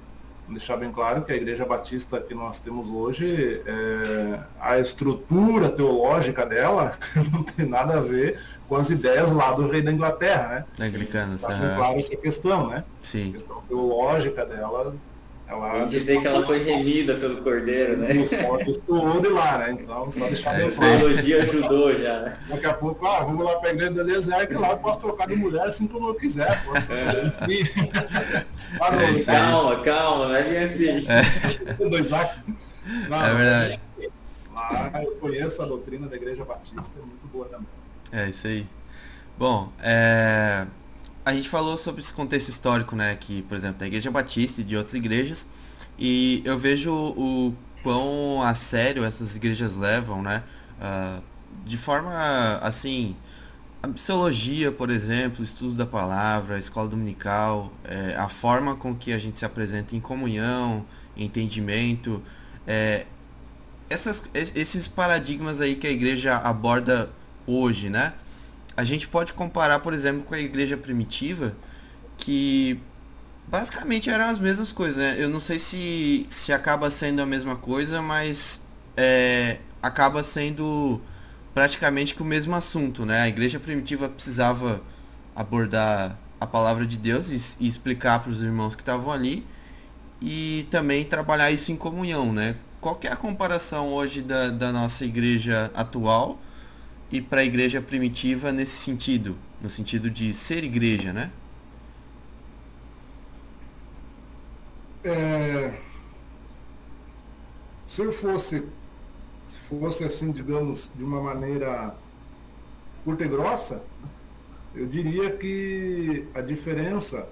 deixar 0.47 0.77
bem 0.77 0.91
claro 0.91 1.23
que 1.23 1.31
a 1.31 1.36
Igreja 1.36 1.65
Batista 1.65 2.19
que 2.19 2.34
nós 2.34 2.60
temos 2.60 2.89
hoje, 2.89 3.62
é, 3.65 4.39
a 4.60 4.79
estrutura 4.79 5.69
teológica 5.69 6.45
dela 6.45 6.97
não 7.31 7.43
tem 7.43 7.65
nada 7.65 7.97
a 7.97 8.01
ver 8.01 8.39
com 8.67 8.75
as 8.75 8.89
ideias 8.89 9.31
lá 9.31 9.51
do 9.51 9.69
rei 9.69 9.81
da 9.81 9.91
Inglaterra, 9.91 10.47
né? 10.49 10.65
Da 10.77 10.86
anglicana, 10.86 11.36
Está 11.36 11.49
bem 11.49 11.75
claro 11.75 11.99
essa 11.99 12.15
questão, 12.15 12.67
né? 12.67 12.84
Sim. 13.01 13.29
A 13.29 13.34
questão 13.34 13.62
teológica 13.67 14.45
dela 14.45 14.95
ela 15.52 15.86
dizer 15.86 16.22
que 16.22 16.28
ela 16.28 16.46
foi 16.46 16.64
remida 16.64 17.16
pelo 17.16 17.42
Cordeiro, 17.42 17.98
né? 17.98 18.14
Os 18.14 18.32
mortos 18.32 18.78
tudo 18.78 19.34
lá, 19.34 19.58
né? 19.58 19.72
Então, 19.72 20.10
só 20.10 20.26
deixar 20.28 20.56
claro. 20.56 20.74
A 20.74 20.98
teologia 20.98 21.44
ajudou 21.44 21.94
já, 22.00 22.20
né? 22.22 22.38
Daqui 22.48 22.66
a 22.66 22.74
pouco, 22.74 23.06
ah, 23.06 23.20
vamos 23.24 23.46
lá 23.46 23.58
para 23.58 23.70
a 23.70 23.74
igreja 23.74 23.92
do 23.92 24.02
Eliezer, 24.02 24.48
que 24.48 24.54
lá 24.54 24.72
eu 24.72 24.78
posso 24.78 25.00
trocar 25.02 25.28
de 25.28 25.36
mulher 25.36 25.68
assim 25.68 25.88
como 25.88 26.08
eu 26.08 26.16
quiser. 26.16 26.64
Posso... 26.64 26.92
É. 26.94 27.34
ah, 28.80 28.92
não, 28.92 29.02
é 29.02 29.24
calma, 29.24 29.80
calma, 29.82 30.28
não 30.28 30.36
é 30.36 30.44
bem 30.44 30.58
assim. 30.60 31.06
É, 31.08 31.90
Dois 31.90 32.12
é 32.12 33.36
verdade. 33.36 33.80
Ah, 34.56 35.04
eu 35.04 35.16
conheço 35.18 35.62
a 35.62 35.66
doutrina 35.66 36.08
da 36.08 36.16
Igreja 36.16 36.46
Batista, 36.46 36.92
é 36.98 37.06
muito 37.06 37.28
boa 37.28 37.46
também. 37.46 37.68
É, 38.12 38.30
isso 38.30 38.48
aí. 38.48 38.66
Bom, 39.38 39.70
é... 39.82 40.66
a 41.25 41.34
gente 41.34 41.49
falou 41.49 41.77
sobre 41.77 42.01
esse 42.01 42.13
contexto 42.13 42.49
histórico, 42.49 42.95
né, 42.95 43.15
que, 43.15 43.43
por 43.43 43.55
exemplo, 43.55 43.79
da 43.79 43.88
Igreja 43.88 44.10
Batista 44.10 44.62
e 44.62 44.63
de 44.63 44.75
outras 44.75 44.93
igrejas, 44.93 45.47
e 45.97 46.41
eu 46.43 46.57
vejo 46.57 46.91
o 46.91 47.55
quão 47.84 48.41
a 48.41 48.53
sério 48.53 49.03
essas 49.03 49.36
igrejas 49.36 49.75
levam, 49.75 50.21
né, 50.21 50.43
uh, 50.79 51.21
de 51.65 51.77
forma, 51.77 52.57
assim, 52.62 53.15
a 53.84 53.88
psicologia, 53.88 54.71
por 54.71 54.89
exemplo, 54.89 55.41
o 55.41 55.43
estudo 55.43 55.73
da 55.73 55.86
palavra, 55.86 56.55
a 56.55 56.60
escola 56.60 56.88
dominical, 56.88 57.73
é, 57.84 58.15
a 58.15 58.29
forma 58.29 58.75
com 58.75 58.93
que 58.93 59.12
a 59.12 59.17
gente 59.17 59.39
se 59.39 59.45
apresenta 59.45 59.95
em 59.95 59.99
comunhão, 59.99 60.86
entendimento, 61.17 62.21
é, 62.67 63.05
essas, 63.89 64.21
esses 64.34 64.88
paradigmas 64.88 65.62
aí 65.62 65.75
que 65.75 65.88
a 65.88 65.89
igreja 65.89 66.38
aborda 66.38 67.10
hoje, 67.47 67.89
né? 67.89 68.13
A 68.75 68.84
gente 68.84 69.07
pode 69.07 69.34
comparar, 69.34 69.79
por 69.79 69.93
exemplo, 69.93 70.23
com 70.23 70.34
a 70.34 70.39
igreja 70.39 70.77
primitiva, 70.77 71.53
que 72.17 72.79
basicamente 73.47 74.10
eram 74.10 74.25
as 74.25 74.39
mesmas 74.39 74.71
coisas, 74.71 74.95
né? 74.95 75.15
Eu 75.17 75.29
não 75.29 75.39
sei 75.39 75.60
se, 75.60 76.25
se 76.29 76.53
acaba 76.53 76.89
sendo 76.89 77.21
a 77.21 77.25
mesma 77.25 77.55
coisa, 77.55 78.01
mas 78.01 78.62
é, 78.95 79.57
acaba 79.81 80.23
sendo 80.23 81.01
praticamente 81.53 82.15
que 82.15 82.21
o 82.21 82.25
mesmo 82.25 82.55
assunto, 82.55 83.05
né? 83.05 83.21
A 83.21 83.27
igreja 83.27 83.60
primitiva 83.60 84.07
precisava 84.07 84.81
abordar 85.36 86.17
a 86.39 86.47
palavra 86.47 86.86
de 86.86 86.97
Deus 86.97 87.29
e, 87.29 87.63
e 87.63 87.67
explicar 87.67 88.19
para 88.19 88.31
os 88.31 88.41
irmãos 88.41 88.75
que 88.75 88.81
estavam 88.81 89.12
ali 89.12 89.45
e 90.21 90.67
também 90.71 91.03
trabalhar 91.03 91.51
isso 91.51 91.71
em 91.71 91.75
comunhão, 91.75 92.31
né? 92.31 92.55
Qual 92.79 92.99
é 93.03 93.07
a 93.07 93.15
comparação 93.15 93.89
hoje 93.89 94.21
da, 94.21 94.49
da 94.49 94.71
nossa 94.71 95.05
igreja 95.05 95.71
atual 95.75 96.39
e 97.12 97.21
para 97.21 97.41
a 97.41 97.43
igreja 97.43 97.82
primitiva 97.82 98.52
nesse 98.52 98.78
sentido, 98.78 99.36
no 99.62 99.69
sentido 99.69 100.10
de 100.10 100.34
ser 100.34 100.63
igreja, 100.63 101.12
né? 101.12 101.32
É, 105.04 105.74
se 107.88 108.02
eu 108.02 108.12
fosse 108.12 108.63
fosse 109.67 110.04
assim, 110.04 110.32
digamos, 110.32 110.91
de 110.95 111.04
uma 111.04 111.21
maneira 111.21 111.95
curta 113.06 113.24
e 113.24 113.28
grossa, 113.28 113.82
eu 114.76 114.86
diria 114.86 115.32
que 115.32 116.28
a 116.34 116.41
diferença 116.41 117.28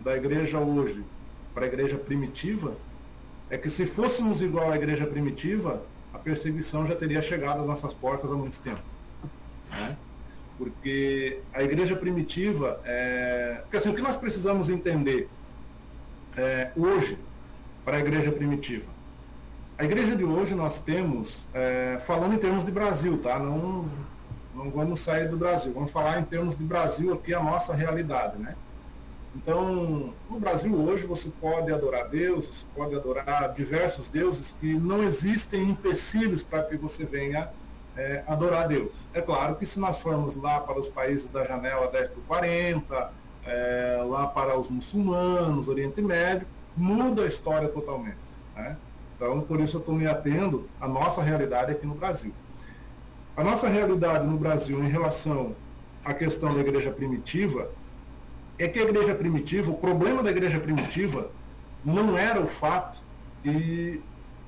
da 0.00 0.16
igreja 0.16 0.58
hoje 0.60 1.04
para 1.52 1.64
a 1.64 1.68
igreja 1.68 1.96
primitiva 1.96 2.76
é 3.50 3.58
que 3.58 3.68
se 3.68 3.84
fôssemos 3.84 4.40
igual 4.40 4.70
à 4.70 4.76
igreja 4.76 5.06
primitiva, 5.06 5.82
a 6.12 6.18
perseguição 6.18 6.86
já 6.86 6.94
teria 6.94 7.20
chegado 7.20 7.60
às 7.60 7.66
nossas 7.66 7.92
portas 7.92 8.30
há 8.30 8.34
muito 8.34 8.60
tempo. 8.60 8.95
Né? 9.76 9.96
Porque 10.58 11.40
a 11.52 11.62
igreja 11.62 11.94
primitiva, 11.94 12.80
é... 12.84 13.58
porque 13.62 13.76
assim, 13.76 13.90
o 13.90 13.94
que 13.94 14.00
nós 14.00 14.16
precisamos 14.16 14.68
entender 14.68 15.28
é, 16.36 16.70
hoje 16.76 17.18
para 17.84 17.96
a 17.96 18.00
igreja 18.00 18.32
primitiva? 18.32 18.96
A 19.78 19.84
igreja 19.84 20.16
de 20.16 20.24
hoje 20.24 20.54
nós 20.54 20.80
temos, 20.80 21.44
é, 21.52 21.98
falando 22.00 22.34
em 22.34 22.38
termos 22.38 22.64
de 22.64 22.70
Brasil, 22.70 23.18
tá? 23.22 23.38
Não, 23.38 23.84
não 24.54 24.70
vamos 24.70 25.00
sair 25.00 25.28
do 25.28 25.36
Brasil, 25.36 25.70
vamos 25.74 25.90
falar 25.90 26.18
em 26.18 26.24
termos 26.24 26.56
de 26.56 26.64
Brasil 26.64 27.12
aqui, 27.12 27.34
a 27.34 27.42
nossa 27.42 27.74
realidade, 27.74 28.38
né? 28.38 28.56
Então, 29.36 30.14
no 30.30 30.40
Brasil 30.40 30.74
hoje 30.74 31.04
você 31.04 31.28
pode 31.28 31.70
adorar 31.70 32.08
Deus, 32.08 32.46
você 32.46 32.64
pode 32.74 32.94
adorar 32.94 33.52
diversos 33.52 34.08
deuses 34.08 34.54
que 34.58 34.72
não 34.72 35.02
existem 35.02 35.68
empecilhos 35.68 36.42
para 36.42 36.62
que 36.62 36.76
você 36.76 37.04
venha 37.04 37.50
é, 37.96 38.22
adorar 38.26 38.68
Deus. 38.68 38.92
É 39.14 39.20
claro 39.20 39.56
que 39.56 39.64
se 39.64 39.78
nós 39.80 39.98
formos 39.98 40.34
lá 40.36 40.60
para 40.60 40.78
os 40.78 40.88
países 40.88 41.28
da 41.30 41.44
janela 41.44 41.88
10 41.88 42.10
por 42.10 42.22
40, 42.24 43.12
é, 43.46 44.02
lá 44.06 44.26
para 44.26 44.58
os 44.58 44.68
muçulmanos, 44.68 45.68
Oriente 45.68 46.02
Médio, 46.02 46.46
muda 46.76 47.22
a 47.22 47.26
história 47.26 47.68
totalmente. 47.68 48.16
Né? 48.54 48.76
Então, 49.16 49.40
por 49.40 49.60
isso 49.60 49.76
eu 49.76 49.80
estou 49.80 49.94
me 49.94 50.06
atendo 50.06 50.68
à 50.80 50.86
nossa 50.86 51.22
realidade 51.22 51.72
aqui 51.72 51.86
no 51.86 51.94
Brasil. 51.94 52.32
A 53.36 53.42
nossa 53.42 53.68
realidade 53.68 54.26
no 54.26 54.36
Brasil 54.36 54.82
em 54.82 54.88
relação 54.88 55.54
à 56.04 56.12
questão 56.12 56.54
da 56.54 56.60
igreja 56.60 56.90
primitiva 56.90 57.68
é 58.58 58.68
que 58.68 58.78
a 58.78 58.82
igreja 58.82 59.14
primitiva, 59.14 59.70
o 59.70 59.76
problema 59.76 60.22
da 60.22 60.30
igreja 60.30 60.58
primitiva 60.58 61.30
não 61.84 62.16
era 62.16 62.40
o 62.40 62.46
fato 62.46 63.00
de 63.42 64.00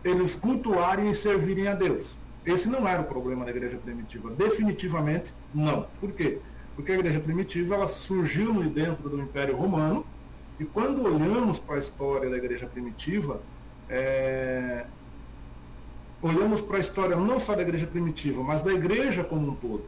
eles 0.02 0.34
cultuarem 0.34 1.10
e 1.10 1.14
servirem 1.14 1.68
a 1.68 1.74
Deus. 1.74 2.16
Esse 2.50 2.68
não 2.68 2.86
era 2.88 3.02
o 3.02 3.04
problema 3.04 3.44
da 3.44 3.50
igreja 3.50 3.76
primitiva. 3.76 4.30
Definitivamente 4.30 5.34
não. 5.54 5.86
Por 6.00 6.12
quê? 6.12 6.38
Porque 6.74 6.92
a 6.92 6.94
igreja 6.94 7.20
primitiva 7.20 7.74
ela 7.74 7.86
surgiu 7.86 8.52
dentro 8.70 9.08
do 9.08 9.20
Império 9.20 9.56
Romano 9.56 10.04
e 10.58 10.64
quando 10.64 11.04
olhamos 11.04 11.58
para 11.58 11.76
a 11.76 11.78
história 11.78 12.28
da 12.28 12.36
igreja 12.36 12.66
primitiva, 12.66 13.40
é, 13.88 14.84
olhamos 16.22 16.60
para 16.60 16.78
a 16.78 16.80
história 16.80 17.16
não 17.16 17.38
só 17.38 17.54
da 17.54 17.62
igreja 17.62 17.86
primitiva, 17.86 18.42
mas 18.42 18.62
da 18.62 18.72
igreja 18.72 19.22
como 19.22 19.52
um 19.52 19.54
todo. 19.54 19.84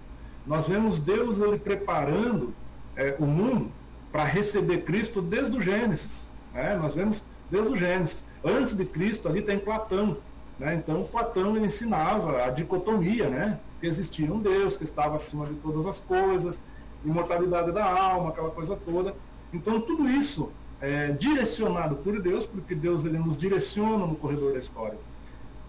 Nós 0.47 0.69
vemos 0.69 0.99
Deus 1.01 1.39
ele 1.39 1.59
preparando 1.59 2.55
é, 2.97 3.17
o 3.19 3.27
mundo 3.27 3.71
para 4.13 4.25
receber 4.25 4.83
Cristo 4.83 5.21
desde 5.21 5.57
o 5.57 5.63
Gênesis. 5.63 6.27
Né? 6.53 6.77
Nós 6.77 6.95
vemos 6.95 7.23
desde 7.51 7.73
o 7.73 7.77
Gênesis. 7.77 8.25
Antes 8.45 8.75
de 8.75 8.85
Cristo 8.85 9.29
ali 9.29 9.43
tem 9.43 9.59
Platão. 9.59 10.17
Né? 10.61 10.75
Então 10.75 11.03
Platão 11.05 11.57
ensinava 11.57 12.45
a 12.45 12.51
dicotomia, 12.51 13.31
né? 13.31 13.59
que 13.81 13.87
existia 13.87 14.31
um 14.31 14.41
Deus 14.41 14.77
que 14.77 14.85
estava 14.85 15.17
acima 15.17 15.47
de 15.47 15.55
todas 15.55 15.87
as 15.87 15.99
coisas, 15.99 16.61
imortalidade 17.03 17.73
da 17.73 17.83
alma, 17.83 18.29
aquela 18.29 18.51
coisa 18.51 18.77
toda. 18.77 19.15
Então 19.55 19.81
tudo 19.81 20.07
isso 20.07 20.53
é, 20.79 21.13
direcionado 21.13 21.97
por 21.97 22.21
Deus, 22.21 22.45
porque 22.45 22.75
Deus 22.75 23.07
ele 23.07 23.19
nos 23.19 23.39
direciona 23.39 24.07
no 24.07 24.15
corredor 24.15 24.53
da 24.53 24.59
história. 24.59 24.99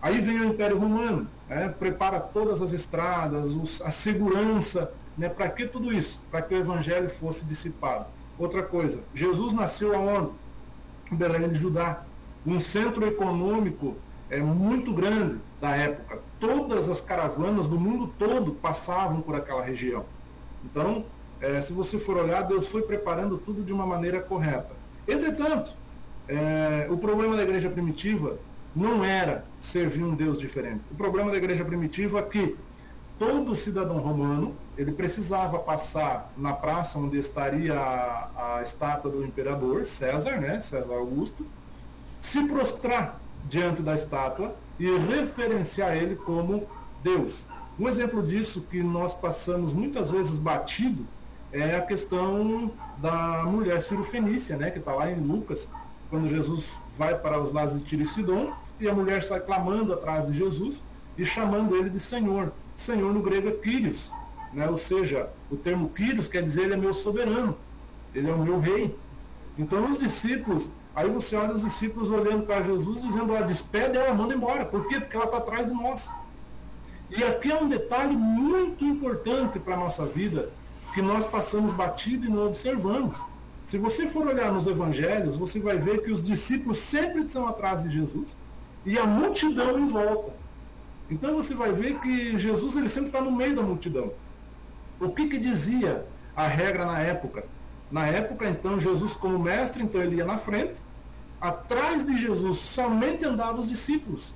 Aí 0.02 0.20
vem 0.20 0.42
o 0.42 0.46
Império 0.46 0.78
Romano, 0.78 1.26
né, 1.48 1.74
prepara 1.80 2.20
todas 2.20 2.62
as 2.62 2.74
estradas, 2.74 3.52
os, 3.52 3.82
a 3.84 3.92
segurança, 3.92 4.92
né, 5.18 5.30
para 5.30 5.48
que 5.48 5.66
tudo 5.66 5.94
isso? 5.94 6.20
Para 6.30 6.42
que 6.42 6.54
o 6.54 6.58
Evangelho 6.58 7.10
fosse 7.10 7.46
dissipado. 7.46 8.08
Outra 8.38 8.62
coisa, 8.62 9.00
Jesus 9.14 9.54
nasceu 9.54 9.96
aonde? 9.96 10.32
Em 11.12 11.16
Belém 11.16 11.48
de 11.48 11.56
Judá, 11.56 12.04
um 12.46 12.60
centro 12.60 13.06
econômico 13.06 13.96
é, 14.32 14.39
muito 14.39 14.94
grande 14.94 15.38
da 15.60 15.76
época. 15.76 16.20
Todas 16.39 16.89
as 16.89 17.02
caravanas 17.02 17.67
do 17.67 17.80
mundo 17.80 18.12
todo 18.17 18.54
passavam 18.54 19.22
por 19.22 19.36
aquela 19.36 19.62
região. 19.62 20.06
Então, 20.63 21.06
é, 21.41 21.60
se 21.60 21.74
você 21.74 22.00
for 22.00 22.17
olhar, 22.17 22.41
Deus 22.44 22.67
foi 22.67 22.82
preparando 22.82 23.38
tudo 23.38 23.62
de 23.62 23.74
uma 23.74 23.86
maneira 23.86 24.22
correta. 24.22 24.72
Entretanto, 25.08 25.74
é, 26.28 26.88
o 26.89 26.98
problema 26.98 27.36
da 27.36 27.44
igreja 27.44 27.70
primitiva 27.70 28.38
não 28.74 29.04
era 29.04 29.44
servir 29.60 30.04
um 30.04 30.15
Deus 30.15 30.38
diferente. 30.38 30.82
O 30.89 30.96
problema 30.96 31.30
da 31.30 31.38
igreja 31.38 31.65
primitiva 31.65 32.20
é 32.20 32.24
que 32.24 32.56
todo 33.20 33.56
cidadão 33.56 33.98
romano 33.98 34.56
ele 34.78 34.94
precisava 34.94 35.60
passar 35.60 36.32
na 36.38 36.54
praça 36.54 36.98
onde 36.98 37.17
estaria 37.17 37.78
a, 37.78 38.58
a 38.58 38.63
estátua 38.63 39.12
do 39.12 39.26
imperador 39.26 39.86
César, 39.86 40.39
né, 40.39 40.62
César 40.62 40.94
Augusto, 40.94 41.46
se 42.22 42.44
prostrar 42.46 43.21
diante 43.52 43.82
da 43.82 43.94
estátua 43.94 44.56
e 44.80 44.90
referenciar 44.98 45.96
ele 45.96 46.16
como 46.16 46.66
Deus. 47.04 47.46
Um 47.78 47.90
exemplo 47.90 48.24
disso 48.24 48.62
que 48.72 48.82
nós 48.82 49.14
passamos 49.14 49.74
muitas 49.74 50.10
vezes 50.10 50.38
batido 50.38 51.06
é 51.52 51.76
a 51.76 51.82
questão 51.82 52.72
da 52.98 53.44
mulher 53.44 53.82
cirofenícia, 53.82 54.56
né, 54.56 54.72
que 54.72 54.80
está 54.80 54.94
lá 54.94 55.12
em 55.12 55.20
Lucas, 55.20 55.70
quando 56.10 56.30
Jesus 56.30 56.78
vai 56.98 57.14
para 57.18 57.42
os 57.42 57.52
lados 57.52 57.78
de 57.78 57.84
Tiro 57.84 58.04
e 58.04 58.08
Sidom, 58.08 58.54
e 58.80 58.88
a 58.88 58.94
mulher 58.94 59.22
sai 59.22 59.42
clamando 59.42 59.94
atrás 59.94 60.28
de 60.28 60.38
Jesus 60.38 60.82
e 61.18 61.26
chamando 61.26 61.76
ele 61.76 61.90
de 61.90 62.00
Senhor. 62.00 62.54
Senhor 62.78 63.14
no 63.14 63.22
grego 63.22 63.50
é 63.50 63.52
Kyrios, 63.52 64.12
né? 64.54 64.70
ou 64.70 64.78
seja, 64.78 65.30
o 65.52 65.58
termo 65.58 65.90
Kyrios 65.90 66.28
quer 66.28 66.42
dizer 66.42 66.64
ele 66.64 66.74
é 66.76 66.78
meu 66.78 66.94
soberano, 66.94 67.58
ele 68.16 68.30
é 68.30 68.34
o 68.34 68.40
meu 68.40 68.60
rei. 68.60 68.96
Então 69.58 69.90
os 69.90 70.00
discípulos, 70.00 70.70
aí 70.96 71.10
você 71.10 71.36
olha 71.36 71.54
os 71.54 71.62
discípulos 71.62 72.10
olhando 72.10 72.46
para 72.46 72.62
Jesus 72.64 73.02
dizendo, 73.02 73.36
ah, 73.36 73.42
despede 73.42 73.98
ela, 73.98 74.14
manda 74.14 74.34
embora. 74.34 74.66
Por 74.66 74.88
quê? 74.88 75.00
Porque 75.00 75.16
ela 75.16 75.26
está 75.26 75.38
atrás 75.38 75.68
de 75.68 75.74
nós. 75.74 76.10
E 77.10 77.24
aqui 77.24 77.52
é 77.52 77.62
um 77.62 77.68
detalhe 77.68 78.16
muito 78.16 78.86
importante 78.86 79.60
para 79.60 79.76
a 79.76 79.80
nossa 79.80 80.06
vida, 80.06 80.50
que 80.94 81.02
nós 81.02 81.26
passamos 81.26 81.74
batido 81.74 82.26
e 82.26 82.30
não 82.30 82.48
observamos. 82.48 83.18
Se 83.66 83.78
você 83.78 84.08
for 84.08 84.28
olhar 84.28 84.52
nos 84.52 84.68
evangelhos, 84.68 85.36
você 85.36 85.60
vai 85.60 85.78
ver 85.78 86.02
que 86.02 86.12
os 86.12 86.22
discípulos 86.22 86.78
sempre 86.78 87.22
estão 87.22 87.48
atrás 87.48 87.84
de 87.84 87.90
Jesus 87.90 88.36
e 88.86 88.98
a 88.98 89.06
multidão 89.06 89.80
em 89.80 89.86
volta. 89.86 90.34
Então 91.10 91.36
você 91.36 91.54
vai 91.54 91.72
ver 91.72 92.00
que 92.00 92.38
Jesus 92.38 92.76
ele 92.76 92.90
sempre 92.90 93.10
está 93.10 93.22
no 93.22 93.32
meio 93.32 93.56
da 93.56 93.62
multidão. 93.62 94.12
O 95.00 95.10
que, 95.10 95.28
que 95.28 95.38
dizia 95.38 96.06
a 96.36 96.48
regra 96.48 96.86
na 96.86 97.00
época? 97.00 97.44
Na 97.92 98.08
época, 98.08 98.50
então, 98.50 98.80
Jesus 98.80 99.14
como 99.14 99.38
mestre, 99.38 99.84
então 99.84 100.02
ele 100.02 100.16
ia 100.16 100.26
na 100.26 100.38
frente, 100.38 100.82
atrás 101.40 102.06
de 102.06 102.18
Jesus 102.18 102.60
somente 102.60 103.26
andavam 103.26 103.62
os 103.62 103.68
discípulos. 103.68 104.34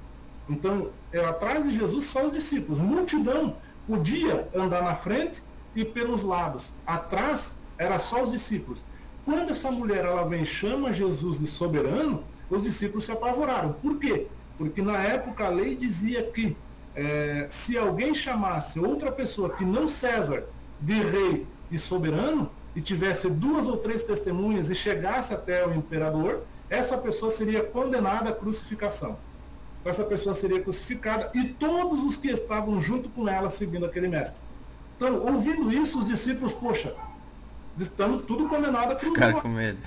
Então, 0.50 0.89
é, 1.12 1.24
atrás 1.24 1.65
de 1.65 1.74
Jesus 1.74 2.06
só 2.06 2.26
os 2.26 2.34
discípulos. 2.34 2.80
Multidão 2.80 3.56
podia 3.88 4.48
andar 4.54 4.84
na 4.84 4.96
frente 4.96 5.41
e 5.76 5.86
pelos 5.86 6.24
lados. 6.24 6.74
Atrás 6.86 7.56
era 7.78 7.98
só 8.00 8.24
os 8.24 8.32
discípulos. 8.32 8.84
Quando 9.24 9.50
essa 9.50 9.72
mulher 9.72 10.06
ela 10.06 10.28
vem 10.28 10.46
chama 10.46 10.94
Jesus 10.94 11.39
de 11.39 11.48
soberano, 11.48 12.24
os 12.50 12.63
discípulos 12.63 13.06
se 13.06 13.12
apavoraram. 13.12 13.74
Por 13.74 13.98
quê? 13.98 14.28
Porque 14.58 14.82
na 14.82 15.02
época 15.02 15.46
a 15.46 15.50
lei 15.50 15.76
dizia 15.76 16.24
que 16.24 16.56
é, 16.96 17.48
se 17.50 17.78
alguém 17.78 18.13
chamasse 18.13 18.80
outra 18.80 19.12
pessoa 19.12 19.50
que 19.50 19.65
não 19.65 19.88
César 19.88 20.44
de 20.80 20.94
rei 20.94 21.46
e 21.72 21.78
soberano, 21.78 22.50
e 22.75 22.81
tivesse 22.81 23.29
duas 23.29 23.67
ou 23.67 23.77
três 23.77 24.03
testemunhas 24.03 24.69
e 24.69 24.75
chegasse 24.75 25.33
até 25.33 25.65
o 25.65 25.73
imperador, 25.73 26.43
essa 26.69 26.97
pessoa 26.97 27.31
seria 27.31 27.63
condenada 27.63 28.29
à 28.29 28.33
crucificação. 28.33 29.17
Essa 29.85 30.03
pessoa 30.03 30.33
seria 30.33 30.59
crucificada 30.61 31.29
e 31.33 31.45
todos 31.45 32.03
os 32.03 32.17
que 32.17 32.27
estavam 32.29 32.81
junto 32.81 33.07
com 33.09 33.29
ela 33.29 33.49
seguindo 33.49 33.85
aquele 33.85 34.07
mestre. 34.07 34.41
Então, 34.97 35.21
ouvindo 35.25 35.71
isso, 35.71 35.99
os 35.99 36.07
discípulos, 36.07 36.53
poxa, 36.53 36.93
estamos 37.79 38.23
tudo 38.23 38.49
condenados 38.49 38.93
a 38.93 38.95
crucificação. 38.95 39.31
Cara, 39.31 39.41
com 39.41 39.49
medo. 39.49 39.77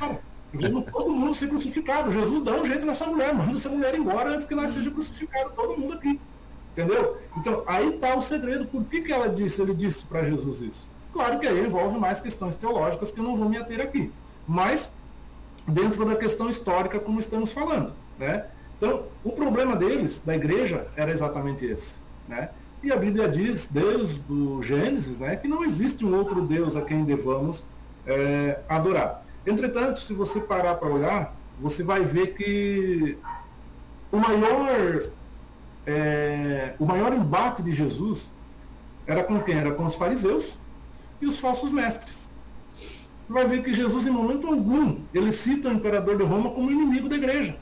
vendo 0.52 0.82
todo 0.82 1.10
mundo 1.10 1.34
ser 1.34 1.48
crucificado. 1.48 2.12
Jesus 2.12 2.44
dá 2.44 2.54
um 2.54 2.64
jeito 2.64 2.86
nessa 2.86 3.06
mulher, 3.06 3.34
manda 3.34 3.56
essa 3.56 3.68
mulher 3.68 3.94
embora 3.94 4.30
antes 4.30 4.46
que 4.46 4.54
nós 4.54 4.70
seja 4.70 4.90
crucificado, 4.90 5.50
todo 5.50 5.78
mundo 5.78 5.94
aqui. 5.94 6.20
Entendeu? 6.72 7.18
Então, 7.36 7.64
aí 7.66 7.88
está 7.88 8.14
o 8.14 8.22
segredo. 8.22 8.66
Por 8.66 8.84
que, 8.84 9.00
que 9.00 9.12
ela 9.12 9.28
disse, 9.28 9.60
ele 9.60 9.74
disse 9.74 10.06
para 10.06 10.24
Jesus 10.24 10.60
isso? 10.60 10.88
Claro 11.12 11.38
que 11.38 11.46
aí 11.46 11.64
envolve 11.64 11.98
mais 11.98 12.20
questões 12.20 12.54
teológicas 12.54 13.10
que 13.10 13.18
eu 13.18 13.24
não 13.24 13.36
vou 13.36 13.48
me 13.48 13.56
ater 13.56 13.80
aqui. 13.80 14.12
Mas 14.46 14.92
dentro 15.66 16.04
da 16.04 16.16
questão 16.16 16.48
histórica, 16.48 16.98
como 16.98 17.20
estamos 17.20 17.52
falando. 17.52 17.92
Né? 18.18 18.44
Então, 18.76 19.04
o 19.24 19.32
problema 19.32 19.76
deles, 19.76 20.22
da 20.24 20.34
igreja, 20.34 20.86
era 20.96 21.10
exatamente 21.10 21.66
esse. 21.66 21.96
Né? 22.26 22.48
E 22.82 22.92
a 22.92 22.96
Bíblia 22.96 23.28
diz, 23.28 23.66
desde 23.66 24.20
o 24.32 24.62
Gênesis, 24.62 25.18
né, 25.18 25.34
que 25.36 25.48
não 25.48 25.64
existe 25.64 26.04
um 26.04 26.16
outro 26.16 26.42
Deus 26.42 26.76
a 26.76 26.82
quem 26.82 27.04
devamos 27.04 27.64
é, 28.06 28.60
adorar. 28.68 29.24
Entretanto, 29.44 29.98
se 29.98 30.14
você 30.14 30.40
parar 30.40 30.74
para 30.74 30.88
olhar, 30.88 31.34
você 31.60 31.82
vai 31.82 32.04
ver 32.04 32.34
que 32.34 33.18
o 34.12 34.16
maior, 34.16 35.02
é, 35.86 36.74
o 36.78 36.86
maior 36.86 37.12
embate 37.12 37.62
de 37.62 37.72
Jesus 37.72 38.30
era 39.06 39.24
com 39.24 39.40
quem? 39.40 39.56
Era 39.56 39.72
com 39.72 39.84
os 39.84 39.96
fariseus 39.96 40.56
e 41.20 41.26
os 41.26 41.38
falsos 41.38 41.70
mestres. 41.70 42.28
Vai 43.28 43.46
ver 43.46 43.62
que 43.62 43.74
Jesus, 43.74 44.06
em 44.06 44.10
momento 44.10 44.46
algum, 44.46 44.96
ele 45.12 45.30
cita 45.30 45.68
o 45.68 45.72
imperador 45.72 46.16
de 46.16 46.24
Roma 46.24 46.50
como 46.50 46.70
inimigo 46.70 47.08
da 47.08 47.16
igreja. 47.16 47.56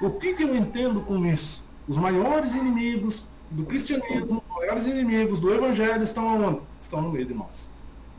O 0.00 0.10
que, 0.10 0.34
que 0.34 0.42
eu 0.42 0.54
entendo 0.54 1.00
com 1.00 1.24
isso? 1.26 1.62
Os 1.86 1.96
maiores 1.96 2.54
inimigos 2.54 3.24
do 3.50 3.64
cristianismo, 3.64 4.42
os 4.48 4.56
maiores 4.56 4.86
inimigos 4.86 5.38
do 5.38 5.52
evangelho 5.54 6.02
estão 6.02 6.28
aonde? 6.28 6.60
Estão 6.80 7.00
no 7.00 7.10
meio 7.10 7.26
de 7.26 7.34
nós. 7.34 7.70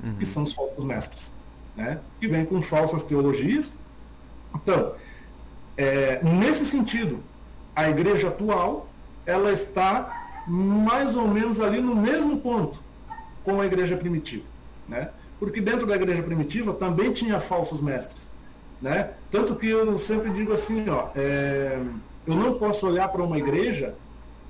Uhum. 0.04 0.16
Que 0.16 0.26
são 0.26 0.44
os 0.44 0.54
falsos 0.54 0.84
mestres. 0.84 1.34
Né? 1.76 2.00
Que 2.20 2.28
vêm 2.28 2.46
com 2.46 2.62
falsas 2.62 3.04
teologias. 3.04 3.74
Então, 4.56 4.94
é, 5.78 6.24
nesse 6.24 6.66
sentido, 6.66 7.20
a 7.76 7.90
igreja 7.90 8.30
atual 8.30 8.90
ela 9.26 9.52
está 9.52 10.28
mais 10.48 11.16
ou 11.16 11.28
menos 11.28 11.60
ali 11.60 11.80
no 11.80 11.96
mesmo 11.96 12.38
ponto 12.38 12.80
com 13.50 13.62
a 13.62 13.66
igreja 13.66 13.98
primitiva. 13.98 14.44
Né? 14.88 15.10
Porque 15.40 15.60
dentro 15.60 15.88
da 15.88 15.96
igreja 15.96 16.22
primitiva 16.22 16.74
também 16.74 17.12
tinha 17.12 17.40
falsos 17.40 17.82
mestres. 17.82 18.28
Né? 18.82 19.12
Tanto 19.32 19.56
que 19.56 19.68
eu 19.68 19.98
sempre 19.98 20.30
digo 20.32 20.54
assim, 20.54 20.88
ó, 20.88 21.10
é, 21.16 21.80
eu 22.28 22.36
não 22.36 22.60
posso 22.60 22.86
olhar 22.88 23.10
para 23.10 23.24
uma 23.24 23.38
igreja 23.38 23.96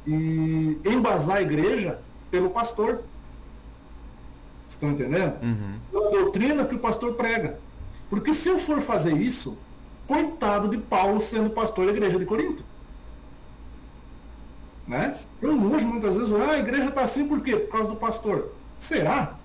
e 0.06 0.78
embasar 0.86 1.38
a 1.38 1.42
igreja 1.42 2.00
pelo 2.30 2.50
pastor. 2.50 3.02
Estão 4.68 4.92
entendendo? 4.92 5.42
Uhum. 5.42 5.80
Pela 5.92 6.12
doutrina 6.12 6.66
que 6.66 6.76
o 6.76 6.80
pastor 6.80 7.14
prega. 7.14 7.58
Porque 8.10 8.34
se 8.34 8.50
eu 8.50 8.60
for 8.60 8.82
fazer 8.82 9.16
isso, 9.16 9.58
coitado 10.08 10.68
de 10.68 10.78
Paulo 10.78 11.22
sendo 11.22 11.50
pastor 11.50 11.86
da 11.86 11.92
igreja 11.92 12.20
de 12.20 12.26
Corinto. 12.26 12.64
Né? 14.88 15.18
Eu 15.42 15.52
hoje 15.72 15.86
muitas 15.86 16.16
vezes, 16.16 16.34
ah, 16.34 16.52
a 16.52 16.60
igreja 16.60 16.90
está 16.90 17.02
assim 17.02 17.28
por 17.28 17.42
quê? 17.42 17.56
Por 17.56 17.72
causa 17.72 17.92
do 17.92 17.98
pastor. 17.98 18.59
Será? 18.80 19.36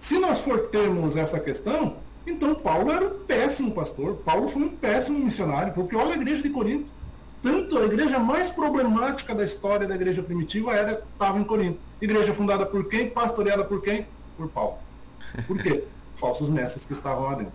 Se 0.00 0.18
nós 0.18 0.40
for 0.40 0.68
termos 0.68 1.16
essa 1.16 1.38
questão, 1.38 1.96
então 2.26 2.54
Paulo 2.54 2.90
era 2.90 3.06
um 3.06 3.24
péssimo 3.24 3.72
pastor. 3.72 4.16
Paulo 4.16 4.48
foi 4.48 4.62
um 4.62 4.68
péssimo 4.68 5.18
missionário, 5.18 5.72
porque 5.72 5.96
olha 5.96 6.12
a 6.12 6.16
igreja 6.16 6.42
de 6.42 6.50
Corinto. 6.50 6.90
Tanto 7.42 7.78
a 7.78 7.84
igreja 7.84 8.18
mais 8.18 8.50
problemática 8.50 9.34
da 9.34 9.44
história 9.44 9.86
da 9.86 9.94
igreja 9.94 10.22
primitiva 10.22 10.74
era 10.74 10.92
estava 10.92 11.38
em 11.38 11.44
Corinto. 11.44 11.78
Igreja 12.00 12.32
fundada 12.32 12.66
por 12.66 12.88
quem? 12.88 13.10
Pastoreada 13.10 13.64
por 13.64 13.80
quem? 13.80 14.06
Por 14.36 14.48
Paulo. 14.48 14.78
Por 15.46 15.58
quê? 15.58 15.84
Falsos 16.14 16.48
mestres 16.48 16.84
que 16.84 16.92
estavam 16.92 17.24
lá 17.24 17.34
dentro. 17.34 17.52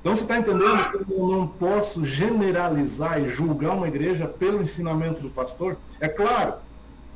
Então 0.00 0.14
você 0.14 0.22
está 0.22 0.38
entendendo 0.38 0.90
que 0.90 1.12
eu 1.12 1.26
não 1.26 1.48
posso 1.48 2.04
generalizar 2.04 3.20
e 3.20 3.28
julgar 3.28 3.74
uma 3.74 3.88
igreja 3.88 4.26
pelo 4.26 4.62
ensinamento 4.62 5.20
do 5.20 5.28
pastor? 5.28 5.76
É 6.00 6.08
claro, 6.08 6.54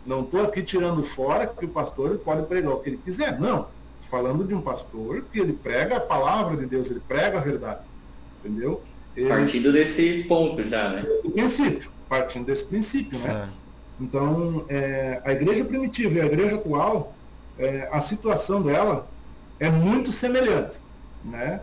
não 0.07 0.23
estou 0.23 0.43
aqui 0.43 0.63
tirando 0.63 1.03
fora 1.03 1.47
que 1.47 1.65
o 1.65 1.69
pastor 1.69 2.19
pode 2.19 2.47
pregar 2.47 2.73
o 2.73 2.81
que 2.81 2.91
ele 2.91 3.01
quiser. 3.05 3.39
Não. 3.39 3.67
Falando 4.11 4.45
de 4.45 4.55
um 4.55 4.61
pastor 4.61 5.25
que 5.33 5.39
ele 5.39 5.53
prega 5.53 5.99
a 5.99 6.01
palavra 6.01 6.57
de 6.57 6.67
Deus, 6.67 6.91
ele 6.91 7.01
prega 7.01 7.39
a 7.39 7.41
verdade. 7.41 7.81
Entendeu? 8.39 8.83
Ele... 9.17 9.29
Partindo 9.29 9.73
desse 9.73 10.25
ponto 10.25 10.67
já, 10.67 10.91
né? 10.91 11.03
Do 11.23 11.31
princípio. 11.31 11.91
Partindo 12.09 12.47
desse 12.47 12.65
princípio, 12.65 13.19
né? 13.19 13.49
É. 13.49 13.61
Então, 14.01 14.65
é, 14.69 15.21
a 15.25 15.33
igreja 15.33 15.65
primitiva 15.65 16.15
e 16.15 16.21
a 16.21 16.27
igreja 16.27 16.57
atual, 16.57 17.15
é, 17.59 17.89
a 17.93 18.01
situação 18.01 18.63
dela 18.63 19.07
é 19.59 19.69
muito 19.69 20.11
semelhante, 20.11 20.79
né? 21.23 21.61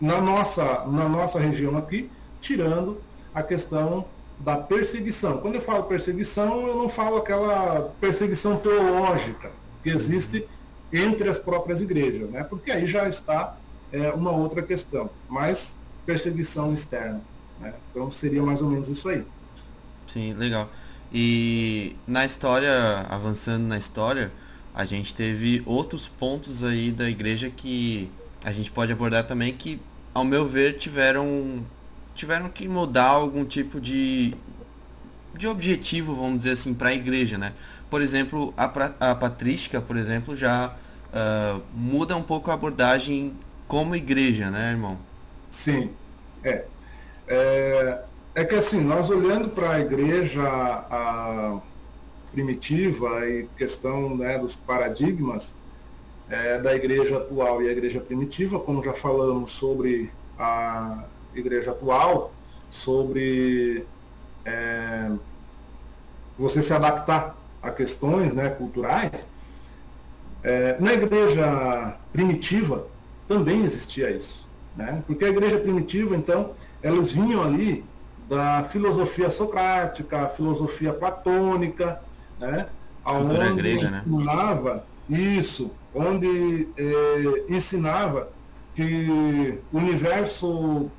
Na 0.00 0.20
nossa, 0.20 0.84
na 0.86 1.08
nossa 1.08 1.38
região 1.38 1.78
aqui, 1.78 2.10
tirando 2.40 3.00
a 3.32 3.42
questão 3.42 4.04
da 4.44 4.56
perseguição. 4.56 5.38
Quando 5.38 5.54
eu 5.54 5.60
falo 5.62 5.84
perseguição, 5.84 6.66
eu 6.66 6.76
não 6.76 6.88
falo 6.88 7.16
aquela 7.16 7.94
perseguição 7.98 8.58
teológica 8.58 9.50
que 9.82 9.88
existe 9.88 10.46
entre 10.92 11.28
as 11.28 11.38
próprias 11.38 11.80
igrejas, 11.80 12.28
né? 12.30 12.44
porque 12.44 12.70
aí 12.70 12.86
já 12.86 13.08
está 13.08 13.56
é, 13.90 14.10
uma 14.10 14.30
outra 14.30 14.62
questão, 14.62 15.08
mas 15.28 15.74
perseguição 16.04 16.74
externa. 16.74 17.22
Né? 17.58 17.72
Então 17.90 18.10
seria 18.10 18.42
mais 18.42 18.60
ou 18.60 18.68
menos 18.68 18.88
isso 18.88 19.08
aí. 19.08 19.24
Sim, 20.06 20.34
legal. 20.34 20.70
E 21.12 21.96
na 22.06 22.24
história, 22.24 23.06
avançando 23.08 23.64
na 23.64 23.78
história, 23.78 24.30
a 24.74 24.84
gente 24.84 25.14
teve 25.14 25.62
outros 25.64 26.06
pontos 26.06 26.62
aí 26.62 26.90
da 26.90 27.08
igreja 27.08 27.48
que 27.48 28.10
a 28.44 28.52
gente 28.52 28.70
pode 28.70 28.92
abordar 28.92 29.26
também 29.26 29.54
que, 29.54 29.80
ao 30.12 30.24
meu 30.24 30.46
ver, 30.46 30.76
tiveram 30.76 31.64
tiveram 32.14 32.48
que 32.48 32.68
mudar 32.68 33.08
algum 33.08 33.44
tipo 33.44 33.80
de, 33.80 34.34
de 35.36 35.46
objetivo, 35.46 36.14
vamos 36.14 36.38
dizer 36.38 36.52
assim, 36.52 36.72
para 36.72 36.90
a 36.90 36.94
igreja, 36.94 37.36
né? 37.36 37.52
Por 37.90 38.00
exemplo, 38.00 38.52
a, 38.56 38.64
a 39.10 39.14
patrística, 39.14 39.80
por 39.80 39.96
exemplo, 39.96 40.36
já 40.36 40.74
uh, 41.12 41.62
muda 41.72 42.16
um 42.16 42.22
pouco 42.22 42.50
a 42.50 42.54
abordagem 42.54 43.34
como 43.66 43.94
igreja, 43.96 44.50
né, 44.50 44.72
irmão? 44.72 44.98
Sim, 45.50 45.90
é. 46.42 46.64
É, 47.26 48.04
é 48.34 48.44
que 48.44 48.54
assim, 48.54 48.80
nós 48.80 49.10
olhando 49.10 49.48
para 49.48 49.72
a 49.72 49.80
igreja 49.80 50.42
primitiva 52.32 53.26
e 53.28 53.48
questão 53.56 54.16
né, 54.16 54.38
dos 54.38 54.56
paradigmas 54.56 55.54
é, 56.28 56.58
da 56.58 56.74
igreja 56.74 57.18
atual 57.18 57.62
e 57.62 57.68
a 57.68 57.72
igreja 57.72 58.00
primitiva, 58.00 58.58
como 58.58 58.82
já 58.82 58.92
falamos 58.92 59.52
sobre 59.52 60.10
a 60.38 61.04
igreja 61.34 61.70
atual 61.70 62.32
sobre 62.70 63.84
é, 64.44 65.10
você 66.38 66.62
se 66.62 66.72
adaptar 66.72 67.36
a 67.62 67.70
questões 67.70 68.32
né, 68.34 68.50
culturais. 68.50 69.26
É, 70.42 70.76
na 70.78 70.92
igreja 70.92 71.96
primitiva 72.12 72.86
também 73.26 73.64
existia 73.64 74.10
isso, 74.10 74.46
né? 74.76 75.02
porque 75.06 75.24
a 75.24 75.28
igreja 75.28 75.58
primitiva, 75.58 76.14
então, 76.14 76.50
elas 76.82 77.10
vinham 77.10 77.42
ali 77.42 77.82
da 78.28 78.64
filosofia 78.64 79.30
socrática, 79.30 80.28
filosofia 80.28 80.92
platônica, 80.92 82.00
né? 82.38 82.66
Cultura 83.02 83.50
onde 83.50 83.62
grega, 83.62 83.90
né? 83.90 84.02
ensinava 84.06 84.84
né? 85.08 85.18
isso, 85.18 85.70
onde 85.94 86.68
é, 86.76 87.44
ensinava 87.48 88.28
que 88.74 89.58
o 89.72 89.78
universo 89.78 90.90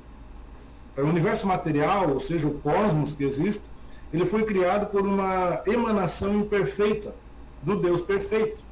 o 1.02 1.06
universo 1.06 1.46
material, 1.46 2.10
ou 2.10 2.20
seja, 2.20 2.46
o 2.46 2.58
cosmos 2.58 3.14
que 3.14 3.24
existe, 3.24 3.64
ele 4.12 4.24
foi 4.24 4.44
criado 4.44 4.86
por 4.86 5.02
uma 5.02 5.62
emanação 5.66 6.34
imperfeita 6.36 7.14
do 7.62 7.76
Deus 7.76 8.00
perfeito. 8.00 8.62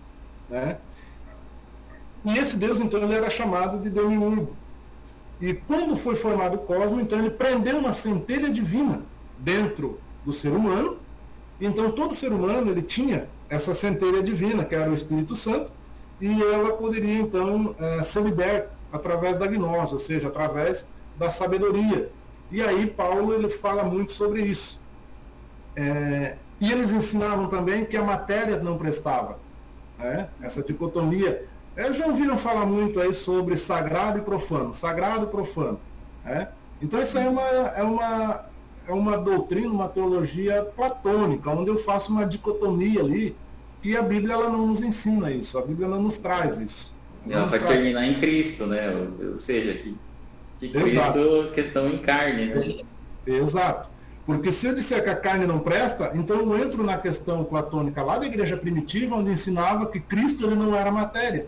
Né? 0.49 0.79
E 2.25 2.39
esse 2.39 2.57
Deus, 2.57 2.81
então, 2.81 3.03
ele 3.03 3.15
era 3.15 3.29
chamado 3.29 3.79
de 3.79 3.91
Demiurgo. 3.91 4.57
E 5.41 5.53
quando 5.53 5.97
foi 5.97 6.15
formado 6.15 6.55
o 6.55 6.59
cosmos, 6.59 7.03
então 7.03 7.19
ele 7.19 7.31
prendeu 7.31 7.79
uma 7.79 7.93
centelha 7.93 8.49
divina 8.49 9.03
dentro 9.39 9.99
do 10.25 10.33
ser 10.33 10.51
humano 10.53 10.97
Então 11.61 11.91
todo 11.91 12.15
ser 12.15 12.33
humano 12.33 12.71
ele 12.71 12.83
tinha 12.83 13.29
essa 13.49 13.75
centelha 13.75 14.23
divina, 14.23 14.65
que 14.65 14.75
era 14.75 14.91
o 14.91 14.95
Espírito 14.95 15.37
Santo, 15.37 15.71
e 16.21 16.43
ela 16.43 16.73
poderia 16.73 17.21
então 17.21 17.75
é, 17.79 18.03
ser 18.03 18.23
liberta 18.23 18.71
através 18.93 19.37
da 19.37 19.47
gnose, 19.47 19.93
ou 19.93 19.99
seja, 19.99 20.29
através 20.29 20.87
da 21.17 21.31
sabedoria. 21.31 22.11
E 22.51 22.63
aí 22.63 22.87
Paulo 22.87 23.35
ele 23.35 23.49
fala 23.49 23.83
muito 23.83 24.13
sobre 24.13 24.43
isso. 24.43 24.81
É, 25.77 26.37
e 26.61 26.71
eles 26.71 26.93
ensinavam 26.93 27.49
também 27.49 27.85
que 27.85 27.97
a 27.97 28.03
matéria 28.03 28.57
não 28.59 28.79
prestava. 28.79 29.39
Né? 29.99 30.29
Essa 30.41 30.63
dicotomia. 30.63 31.45
É, 31.77 31.93
já 31.93 32.07
ouviram 32.07 32.37
falar 32.37 32.67
muito 32.67 33.01
aí 33.01 33.13
sobre 33.13 33.57
sagrado 33.57 34.19
e 34.19 34.23
profano, 34.23 34.73
sagrado 34.73 35.25
e 35.25 35.29
profano. 35.29 35.81
Né? 36.25 36.49
Então 36.81 37.01
isso 37.01 37.19
é 37.19 37.29
uma, 37.29 37.43
é, 37.43 37.83
uma, 37.83 38.45
é 38.87 38.93
uma 38.93 39.19
doutrina, 39.19 39.69
uma 39.69 39.89
teologia 39.89 40.63
platônica, 40.77 41.51
onde 41.51 41.71
eu 41.71 41.79
faço 41.79 42.13
uma 42.13 42.25
dicotomia 42.25 43.01
ali, 43.01 43.37
que 43.83 43.97
a 43.97 44.03
Bíblia 44.03 44.35
ela 44.35 44.51
não 44.51 44.67
nos 44.67 44.81
ensina 44.81 45.31
isso, 45.31 45.59
a 45.59 45.63
Bíblia 45.63 45.89
não 45.89 46.01
nos 46.01 46.17
traz 46.17 46.59
isso. 46.61 46.95
Ela 47.29 47.47
vai 47.47 47.59
terminar 47.59 48.07
em 48.07 48.21
Cristo, 48.21 48.67
né? 48.67 48.91
Ou 49.33 49.39
seja, 49.39 49.75
que, 49.75 49.97
que 50.61 50.69
Cristo 50.69 50.99
Exato. 50.99 51.53
questão 51.55 51.89
em 51.89 51.99
carne, 51.99 52.47
né? 52.47 52.65
Exato. 53.27 53.89
Porque 54.27 54.51
se 54.51 54.67
eu 54.67 54.75
disser 54.75 55.03
que 55.03 55.11
a 55.11 55.17
carne 55.17 55.47
não 55.47 55.59
presta, 55.59 56.13
então 56.15 56.39
eu 56.39 56.59
entro 56.59 56.83
na 56.83 56.97
questão 56.97 57.45
platônica 57.45 58.03
lá 58.03 58.19
da 58.19 58.27
igreja 58.27 58.57
primitiva, 58.57 59.17
onde 59.17 59.31
ensinava 59.31 59.87
que 59.87 60.01
Cristo 60.01 60.47
ele 60.47 60.55
não 60.55 60.75
era 60.75 60.91
matéria. 60.91 61.47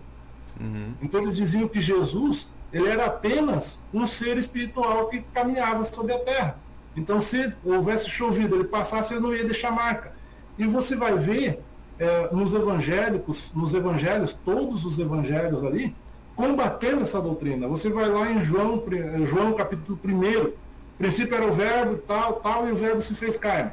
Uhum. 0.60 0.92
Então 1.00 1.22
eles 1.22 1.36
diziam 1.36 1.68
que 1.68 1.80
Jesus 1.80 2.50
ele 2.72 2.88
era 2.88 3.06
apenas 3.06 3.80
um 3.94 4.06
ser 4.06 4.36
espiritual 4.36 5.08
que 5.08 5.20
caminhava 5.32 5.84
sobre 5.84 6.12
a 6.12 6.18
terra. 6.18 6.58
Então 6.94 7.20
se 7.20 7.52
houvesse 7.64 8.10
chovido, 8.10 8.54
ele 8.56 8.64
passasse, 8.64 9.14
ele 9.14 9.20
não 9.20 9.34
ia 9.34 9.44
deixar 9.44 9.70
marca. 9.70 10.12
E 10.58 10.66
você 10.66 10.96
vai 10.96 11.16
ver 11.16 11.60
é, 11.98 12.28
nos 12.32 12.52
evangélicos, 12.52 13.50
nos 13.54 13.72
evangelhos, 13.72 14.34
todos 14.34 14.84
os 14.84 14.98
evangelhos 14.98 15.64
ali, 15.64 15.94
combatendo 16.36 17.02
essa 17.02 17.20
doutrina. 17.20 17.66
Você 17.66 17.88
vai 17.88 18.08
lá 18.08 18.30
em 18.30 18.42
João, 18.42 18.82
João 19.24 19.54
capítulo 19.54 19.98
1, 20.04 20.52
princípio 20.98 21.34
era 21.34 21.46
o 21.46 21.52
verbo, 21.52 21.96
tal, 21.96 22.34
tal, 22.34 22.68
e 22.68 22.72
o 22.72 22.76
verbo 22.76 23.00
se 23.00 23.14
fez 23.14 23.36
carne. 23.36 23.70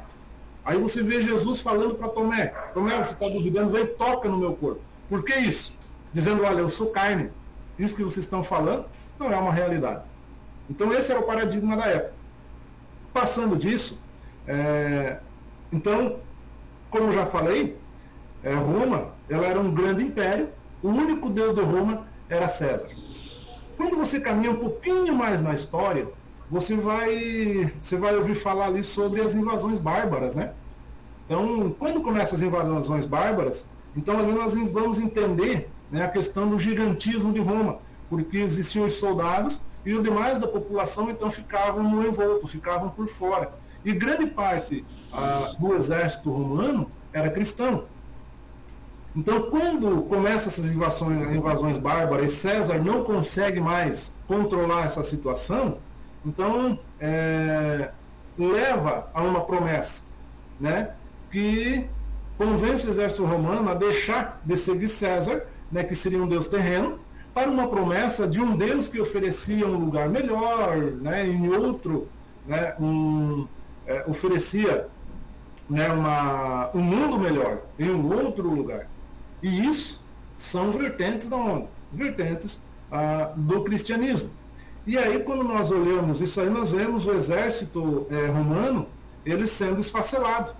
Aí 0.64 0.78
você 0.78 1.02
vê 1.02 1.20
Jesus 1.20 1.60
falando 1.60 1.94
para 1.94 2.08
Tomé, 2.08 2.46
Tomé, 2.72 2.96
você 2.96 3.12
está 3.12 3.28
duvidando, 3.28 3.70
vem 3.70 3.86
toca 3.86 4.30
no 4.30 4.38
meu 4.38 4.54
corpo. 4.54 4.80
Por 5.10 5.22
que 5.22 5.34
isso? 5.34 5.74
Dizendo, 6.12 6.42
olha, 6.42 6.60
eu 6.60 6.70
sou 6.70 6.86
carne. 6.86 7.28
Isso 7.78 7.94
que 7.94 8.02
vocês 8.02 8.24
estão 8.24 8.42
falando 8.42 8.86
não 9.18 9.30
é 9.30 9.36
uma 9.36 9.52
realidade. 9.52 10.04
Então 10.70 10.92
esse 10.94 11.12
era 11.12 11.20
o 11.20 11.24
paradigma 11.24 11.76
da 11.76 11.84
época. 11.84 12.14
Passando 13.12 13.56
disso, 13.56 14.00
é, 14.46 15.18
então, 15.70 16.16
como 16.90 17.12
já 17.12 17.26
falei, 17.26 17.76
é, 18.42 18.54
Roma 18.54 19.08
ela 19.28 19.46
era 19.46 19.60
um 19.60 19.70
grande 19.70 20.02
império, 20.02 20.48
o 20.82 20.88
único 20.88 21.28
deus 21.28 21.54
de 21.54 21.60
Roma 21.60 22.06
era 22.28 22.48
César. 22.48 22.88
Quando 23.76 23.96
você 23.96 24.20
caminha 24.20 24.50
um 24.50 24.56
pouquinho 24.56 25.14
mais 25.14 25.42
na 25.42 25.54
história, 25.54 26.06
você 26.50 26.76
vai, 26.76 27.72
você 27.82 27.96
vai 27.96 28.16
ouvir 28.16 28.34
falar 28.34 28.66
ali 28.66 28.84
sobre 28.84 29.20
as 29.20 29.34
invasões 29.34 29.78
bárbaras, 29.78 30.34
né? 30.34 30.52
Então, 31.26 31.74
quando 31.78 32.02
começam 32.02 32.36
as 32.36 32.42
invasões 32.42 33.06
bárbaras, 33.06 33.66
então 33.96 34.18
ali 34.18 34.32
nós 34.32 34.54
vamos 34.70 34.98
entender 34.98 35.70
né, 35.90 36.04
a 36.04 36.08
questão 36.08 36.48
do 36.48 36.58
gigantismo 36.58 37.32
de 37.32 37.40
Roma, 37.40 37.78
porque 38.10 38.38
existiam 38.38 38.84
os 38.84 38.94
soldados 38.94 39.60
e 39.84 39.94
o 39.94 40.02
demais 40.02 40.38
da 40.38 40.46
população 40.46 41.10
então 41.10 41.30
ficavam 41.30 41.82
no 41.82 42.06
envolto, 42.06 42.46
ficavam 42.46 42.90
por 42.90 43.06
fora. 43.06 43.52
E 43.84 43.92
grande 43.92 44.26
parte 44.26 44.84
ah, 45.12 45.54
do 45.58 45.74
exército 45.74 46.30
romano 46.30 46.90
era 47.12 47.30
cristão. 47.30 47.84
Então, 49.16 49.42
quando 49.42 50.02
começam 50.02 50.48
essas 50.48 50.66
invasões, 50.66 51.36
invasões 51.36 51.78
bárbaras 51.78 52.32
e 52.32 52.36
César 52.36 52.78
não 52.78 53.04
consegue 53.04 53.60
mais 53.60 54.10
controlar 54.26 54.86
essa 54.86 55.04
situação, 55.04 55.78
então 56.26 56.78
é, 56.98 57.90
leva 58.36 59.08
a 59.14 59.22
uma 59.22 59.42
promessa, 59.42 60.02
né, 60.58 60.90
que 61.30 61.86
convence 62.36 62.86
o 62.86 62.90
exército 62.90 63.24
romano 63.24 63.70
a 63.70 63.74
deixar 63.74 64.40
de 64.44 64.56
seguir 64.56 64.88
César, 64.88 65.46
né, 65.70 65.84
que 65.84 65.94
seria 65.94 66.20
um 66.20 66.26
deus 66.26 66.48
terreno, 66.48 66.98
para 67.32 67.48
uma 67.48 67.68
promessa 67.68 68.26
de 68.26 68.40
um 68.40 68.56
deus 68.56 68.88
que 68.88 69.00
oferecia 69.00 69.66
um 69.66 69.76
lugar 69.76 70.08
melhor, 70.08 70.76
né, 70.76 71.24
em 71.24 71.48
outro, 71.50 72.08
né, 72.46 72.74
um, 72.80 73.46
é, 73.86 74.04
oferecia 74.08 74.88
né, 75.70 75.88
uma, 75.88 76.70
um 76.74 76.80
mundo 76.80 77.18
melhor, 77.18 77.58
em 77.78 77.90
um 77.90 78.12
outro 78.12 78.48
lugar. 78.48 78.88
E 79.44 79.68
isso 79.68 80.00
são 80.38 80.72
vertentes 80.72 81.28
da 81.28 81.36
onda, 81.36 81.66
vertentes 81.92 82.62
ah, 82.90 83.30
do 83.36 83.62
cristianismo. 83.62 84.30
E 84.86 84.96
aí, 84.96 85.18
quando 85.18 85.44
nós 85.44 85.70
olhamos 85.70 86.22
isso 86.22 86.40
aí, 86.40 86.48
nós 86.48 86.70
vemos 86.70 87.06
o 87.06 87.12
exército 87.12 88.06
é, 88.10 88.28
romano 88.28 88.86
ele 89.24 89.46
sendo 89.46 89.82
esfacelado. 89.82 90.54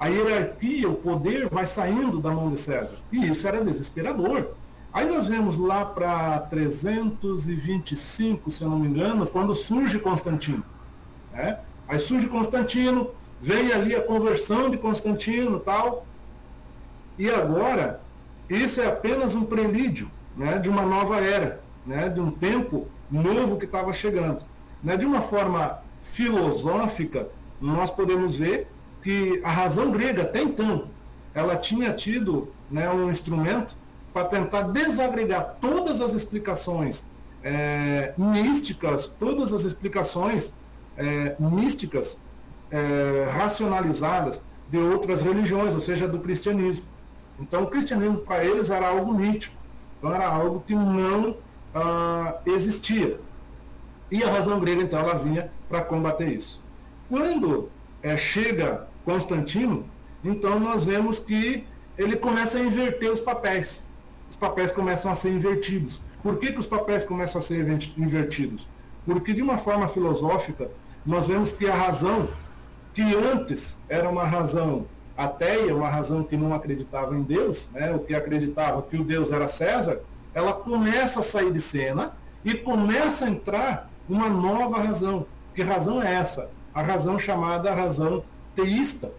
A 0.00 0.06
hierarquia, 0.06 0.88
o 0.88 0.94
poder 0.94 1.50
vai 1.50 1.66
saindo 1.66 2.20
da 2.20 2.30
mão 2.30 2.50
de 2.50 2.58
César. 2.58 2.94
E 3.12 3.28
isso 3.28 3.46
era 3.46 3.62
desesperador. 3.62 4.54
Aí 4.94 5.06
nós 5.06 5.28
vemos 5.28 5.58
lá 5.58 5.84
para 5.84 6.38
325, 6.38 8.50
se 8.50 8.62
eu 8.62 8.70
não 8.70 8.78
me 8.78 8.88
engano, 8.88 9.26
quando 9.26 9.54
surge 9.54 9.98
Constantino. 9.98 10.64
Né? 11.34 11.58
Aí 11.86 11.98
surge 11.98 12.28
Constantino, 12.28 13.10
vem 13.42 13.72
ali 13.72 13.94
a 13.94 14.00
conversão 14.00 14.70
de 14.70 14.78
Constantino 14.78 15.60
tal. 15.60 16.06
E 17.18 17.28
agora 17.28 18.00
isso 18.56 18.80
é 18.80 18.86
apenas 18.86 19.34
um 19.34 19.44
prelúdio 19.44 20.10
né, 20.36 20.58
de 20.58 20.68
uma 20.68 20.82
nova 20.82 21.20
era, 21.20 21.60
né, 21.86 22.08
de 22.08 22.20
um 22.20 22.30
tempo 22.30 22.88
novo 23.10 23.56
que 23.56 23.64
estava 23.64 23.92
chegando. 23.92 24.42
Né, 24.82 24.96
de 24.96 25.06
uma 25.06 25.20
forma 25.20 25.78
filosófica, 26.02 27.28
nós 27.60 27.90
podemos 27.90 28.36
ver 28.36 28.66
que 29.02 29.40
a 29.44 29.50
razão 29.50 29.90
grega, 29.90 30.22
até 30.22 30.42
então, 30.42 30.88
ela 31.34 31.56
tinha 31.56 31.92
tido 31.92 32.48
né, 32.70 32.90
um 32.90 33.10
instrumento 33.10 33.76
para 34.12 34.26
tentar 34.26 34.62
desagregar 34.62 35.56
todas 35.60 36.00
as 36.00 36.12
explicações 36.12 37.04
é, 37.42 38.12
místicas, 38.16 39.06
todas 39.06 39.52
as 39.52 39.64
explicações 39.64 40.52
é, 40.96 41.34
místicas 41.38 42.18
é, 42.70 43.28
racionalizadas 43.32 44.42
de 44.70 44.78
outras 44.78 45.20
religiões, 45.20 45.74
ou 45.74 45.80
seja, 45.80 46.06
do 46.06 46.18
cristianismo. 46.18 46.86
Então, 47.42 47.64
o 47.64 47.66
cristianismo 47.66 48.18
para 48.18 48.44
eles 48.44 48.70
era 48.70 48.88
algo 48.88 49.12
mítico, 49.12 49.56
então 49.98 50.14
era 50.14 50.26
algo 50.26 50.62
que 50.64 50.74
não 50.74 51.36
ah, 51.74 52.36
existia. 52.46 53.18
E 54.10 54.22
a 54.22 54.30
razão 54.30 54.60
grega, 54.60 54.82
então, 54.82 55.00
ela 55.00 55.14
vinha 55.14 55.50
para 55.68 55.82
combater 55.82 56.28
isso. 56.28 56.62
Quando 57.08 57.68
é, 58.02 58.16
chega 58.16 58.86
Constantino, 59.04 59.84
então 60.24 60.60
nós 60.60 60.84
vemos 60.84 61.18
que 61.18 61.64
ele 61.98 62.16
começa 62.16 62.58
a 62.58 62.60
inverter 62.60 63.10
os 63.10 63.20
papéis. 63.20 63.82
Os 64.30 64.36
papéis 64.36 64.70
começam 64.70 65.10
a 65.10 65.14
ser 65.14 65.30
invertidos. 65.30 66.00
Por 66.22 66.38
que, 66.38 66.52
que 66.52 66.60
os 66.60 66.66
papéis 66.66 67.04
começam 67.04 67.40
a 67.40 67.42
ser 67.42 67.58
invertidos? 67.98 68.68
Porque, 69.04 69.32
de 69.32 69.42
uma 69.42 69.58
forma 69.58 69.88
filosófica, 69.88 70.70
nós 71.04 71.26
vemos 71.26 71.50
que 71.50 71.66
a 71.66 71.74
razão, 71.74 72.28
que 72.94 73.02
antes 73.02 73.78
era 73.88 74.08
uma 74.08 74.24
razão 74.24 74.86
ateia, 75.16 75.74
uma 75.74 75.88
razão 75.88 76.22
que 76.22 76.36
não 76.36 76.54
acreditava 76.54 77.14
em 77.14 77.22
Deus, 77.22 77.68
né, 77.72 77.92
o 77.94 77.98
que 77.98 78.14
acreditava 78.14 78.82
que 78.82 78.96
o 78.96 79.04
Deus 79.04 79.30
era 79.30 79.48
César, 79.48 80.00
ela 80.34 80.52
começa 80.52 81.20
a 81.20 81.22
sair 81.22 81.52
de 81.52 81.60
cena 81.60 82.12
e 82.44 82.54
começa 82.54 83.26
a 83.26 83.28
entrar 83.28 83.90
uma 84.08 84.28
nova 84.28 84.82
razão. 84.82 85.26
Que 85.54 85.62
razão 85.62 86.02
é 86.02 86.14
essa? 86.14 86.50
A 86.74 86.82
razão 86.82 87.18
chamada 87.18 87.74
razão 87.74 88.24
teísta. 88.54 89.10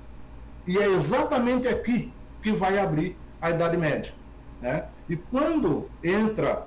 E 0.65 0.77
é 0.77 0.87
exatamente 0.87 1.67
aqui 1.67 2.11
que 2.41 2.51
vai 2.51 2.79
abrir 2.79 3.15
a 3.41 3.51
Idade 3.51 3.77
Média. 3.77 4.13
Né? 4.61 4.85
E 5.09 5.15
quando 5.15 5.89
entra 6.03 6.65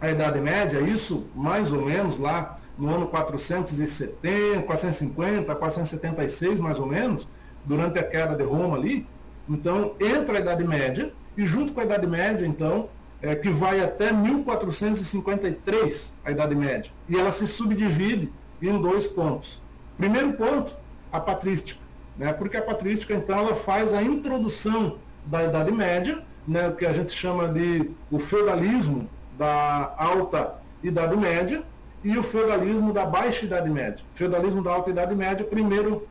a 0.00 0.10
Idade 0.10 0.40
Média, 0.40 0.80
isso 0.80 1.26
mais 1.34 1.72
ou 1.72 1.84
menos 1.84 2.18
lá 2.18 2.58
no 2.78 2.94
ano 2.94 3.08
470, 3.08 4.62
450, 4.62 5.54
476 5.54 6.60
mais 6.60 6.78
ou 6.78 6.86
menos, 6.86 7.28
durante 7.68 7.98
a 7.98 8.02
queda 8.02 8.34
de 8.34 8.42
Roma 8.42 8.76
ali. 8.76 9.06
Então, 9.48 9.94
entra 10.00 10.38
a 10.38 10.40
Idade 10.40 10.64
Média, 10.64 11.12
e 11.36 11.46
junto 11.46 11.72
com 11.72 11.80
a 11.80 11.84
Idade 11.84 12.06
Média, 12.06 12.46
então, 12.46 12.88
é, 13.22 13.36
que 13.36 13.50
vai 13.50 13.80
até 13.80 14.12
1453, 14.12 16.14
a 16.24 16.30
Idade 16.30 16.54
Média. 16.54 16.90
E 17.08 17.16
ela 17.16 17.30
se 17.30 17.46
subdivide 17.46 18.32
em 18.60 18.80
dois 18.80 19.06
pontos. 19.06 19.60
Primeiro 19.96 20.32
ponto, 20.32 20.76
a 21.12 21.20
patrística. 21.20 21.80
Né? 22.16 22.32
Porque 22.32 22.56
a 22.56 22.62
patrística, 22.62 23.14
então, 23.14 23.38
ela 23.38 23.54
faz 23.54 23.92
a 23.92 24.02
introdução 24.02 24.96
da 25.26 25.44
Idade 25.44 25.70
Média, 25.70 26.22
né, 26.46 26.68
o 26.68 26.74
que 26.74 26.86
a 26.86 26.92
gente 26.92 27.12
chama 27.12 27.48
de 27.48 27.90
o 28.10 28.18
feudalismo 28.18 29.08
da 29.36 29.94
alta 29.98 30.54
Idade 30.82 31.14
Média 31.14 31.62
e 32.02 32.16
o 32.16 32.22
feudalismo 32.22 32.92
da 32.92 33.04
baixa 33.04 33.44
Idade 33.44 33.68
Média. 33.68 34.02
Feudalismo 34.14 34.62
da 34.62 34.72
alta 34.72 34.88
Idade 34.88 35.14
Média, 35.14 35.44
primeiro 35.44 36.08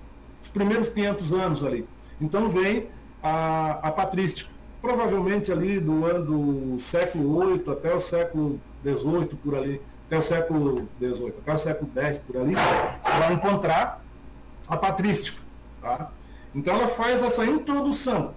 os 0.48 0.50
primeiros 0.50 0.88
500 0.88 1.34
anos 1.34 1.64
ali. 1.64 1.86
Então 2.20 2.50
vem 2.50 2.88
a, 3.22 3.80
a 3.84 3.92
patrística. 3.92 4.50
Provavelmente 4.82 5.52
ali 5.52 5.80
do 5.80 6.06
ano 6.06 6.26
do 6.76 6.80
século 6.80 7.46
VIII 7.46 7.64
até 7.70 7.94
o 7.94 8.00
século 8.00 8.60
XVIII, 8.82 9.26
por 9.44 9.56
ali, 9.56 9.82
até 10.08 10.18
o 10.18 10.22
século 10.22 10.88
XVIII, 11.00 11.34
até 11.40 11.54
o 11.54 11.58
século 11.58 11.92
X, 11.94 12.18
por 12.20 12.38
ali, 12.38 12.54
você 12.54 13.20
vai 13.20 13.34
encontrar 13.34 14.02
a 14.68 14.78
patrística. 14.78 15.42
Tá? 15.82 16.10
Então 16.56 16.76
ela 16.76 16.88
faz 16.88 17.22
essa 17.22 17.46
introdução. 17.46 18.34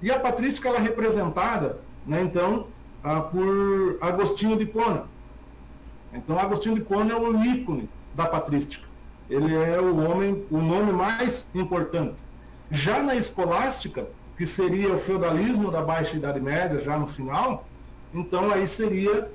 E 0.00 0.10
a 0.12 0.18
patrística 0.20 0.68
ela 0.68 0.78
é 0.78 0.82
representada, 0.82 1.80
né, 2.06 2.22
então, 2.22 2.68
ah, 3.02 3.20
por 3.20 3.98
Agostinho 4.00 4.56
de 4.56 4.64
Pona. 4.64 5.06
Então 6.12 6.38
Agostinho 6.38 6.76
de 6.76 6.82
Pona 6.82 7.12
é 7.12 7.16
o 7.16 7.44
ícone 7.44 7.90
da 8.14 8.26
patrística. 8.26 8.87
Ele 9.28 9.54
é 9.54 9.80
o 9.80 9.96
homem, 10.08 10.44
o 10.50 10.58
nome 10.58 10.92
mais 10.92 11.46
importante. 11.54 12.22
Já 12.70 13.02
na 13.02 13.14
escolástica, 13.14 14.06
que 14.36 14.46
seria 14.46 14.92
o 14.92 14.98
feudalismo 14.98 15.70
da 15.70 15.82
Baixa 15.82 16.16
Idade 16.16 16.40
Média, 16.40 16.78
já 16.78 16.98
no 16.98 17.06
final, 17.06 17.66
então 18.14 18.50
aí 18.50 18.66
seria 18.66 19.30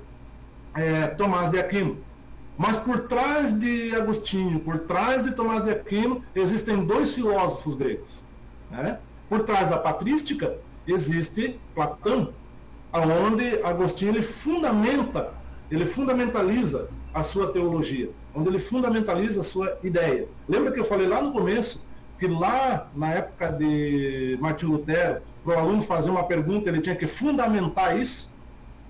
é, 0.74 1.08
Tomás 1.08 1.50
de 1.50 1.60
Aquino. 1.60 1.98
Mas 2.58 2.78
por 2.78 3.02
trás 3.02 3.58
de 3.58 3.96
Agostinho, 3.96 4.60
por 4.60 4.80
trás 4.80 5.24
de 5.24 5.32
Tomás 5.32 5.64
de 5.64 5.72
Aquino, 5.72 6.24
existem 6.36 6.86
dois 6.86 7.14
filósofos 7.14 7.76
gregos. 7.76 8.24
Né? 8.70 9.00
Por 9.28 9.42
trás 9.44 9.70
da 9.70 9.78
patrística 9.78 10.56
existe 10.88 11.60
Platão, 11.74 12.34
aonde 12.92 13.62
Agostinho 13.64 14.12
ele 14.12 14.22
fundamenta, 14.22 15.34
ele 15.70 15.86
fundamentaliza 15.86 16.90
a 17.14 17.22
sua 17.22 17.52
teologia, 17.52 18.10
onde 18.34 18.50
ele 18.50 18.60
fundamentaliza 18.60 19.42
a 19.42 19.44
sua 19.44 19.78
ideia. 19.84 20.28
Lembra 20.48 20.72
que 20.72 20.80
eu 20.80 20.84
falei 20.84 21.08
lá 21.08 21.22
no 21.22 21.32
começo 21.32 21.80
que 22.20 22.28
lá 22.28 22.88
na 22.96 23.12
época 23.12 23.50
de 23.52 24.38
Martin 24.40 24.68
Lutero, 24.68 25.22
para 25.44 25.56
o 25.56 25.60
aluno 25.60 25.82
fazer 25.82 26.10
uma 26.10 26.24
pergunta, 26.24 26.70
ele 26.70 26.80
tinha 26.80 26.96
que 26.96 27.06
fundamentar 27.06 28.00
isso? 28.00 28.32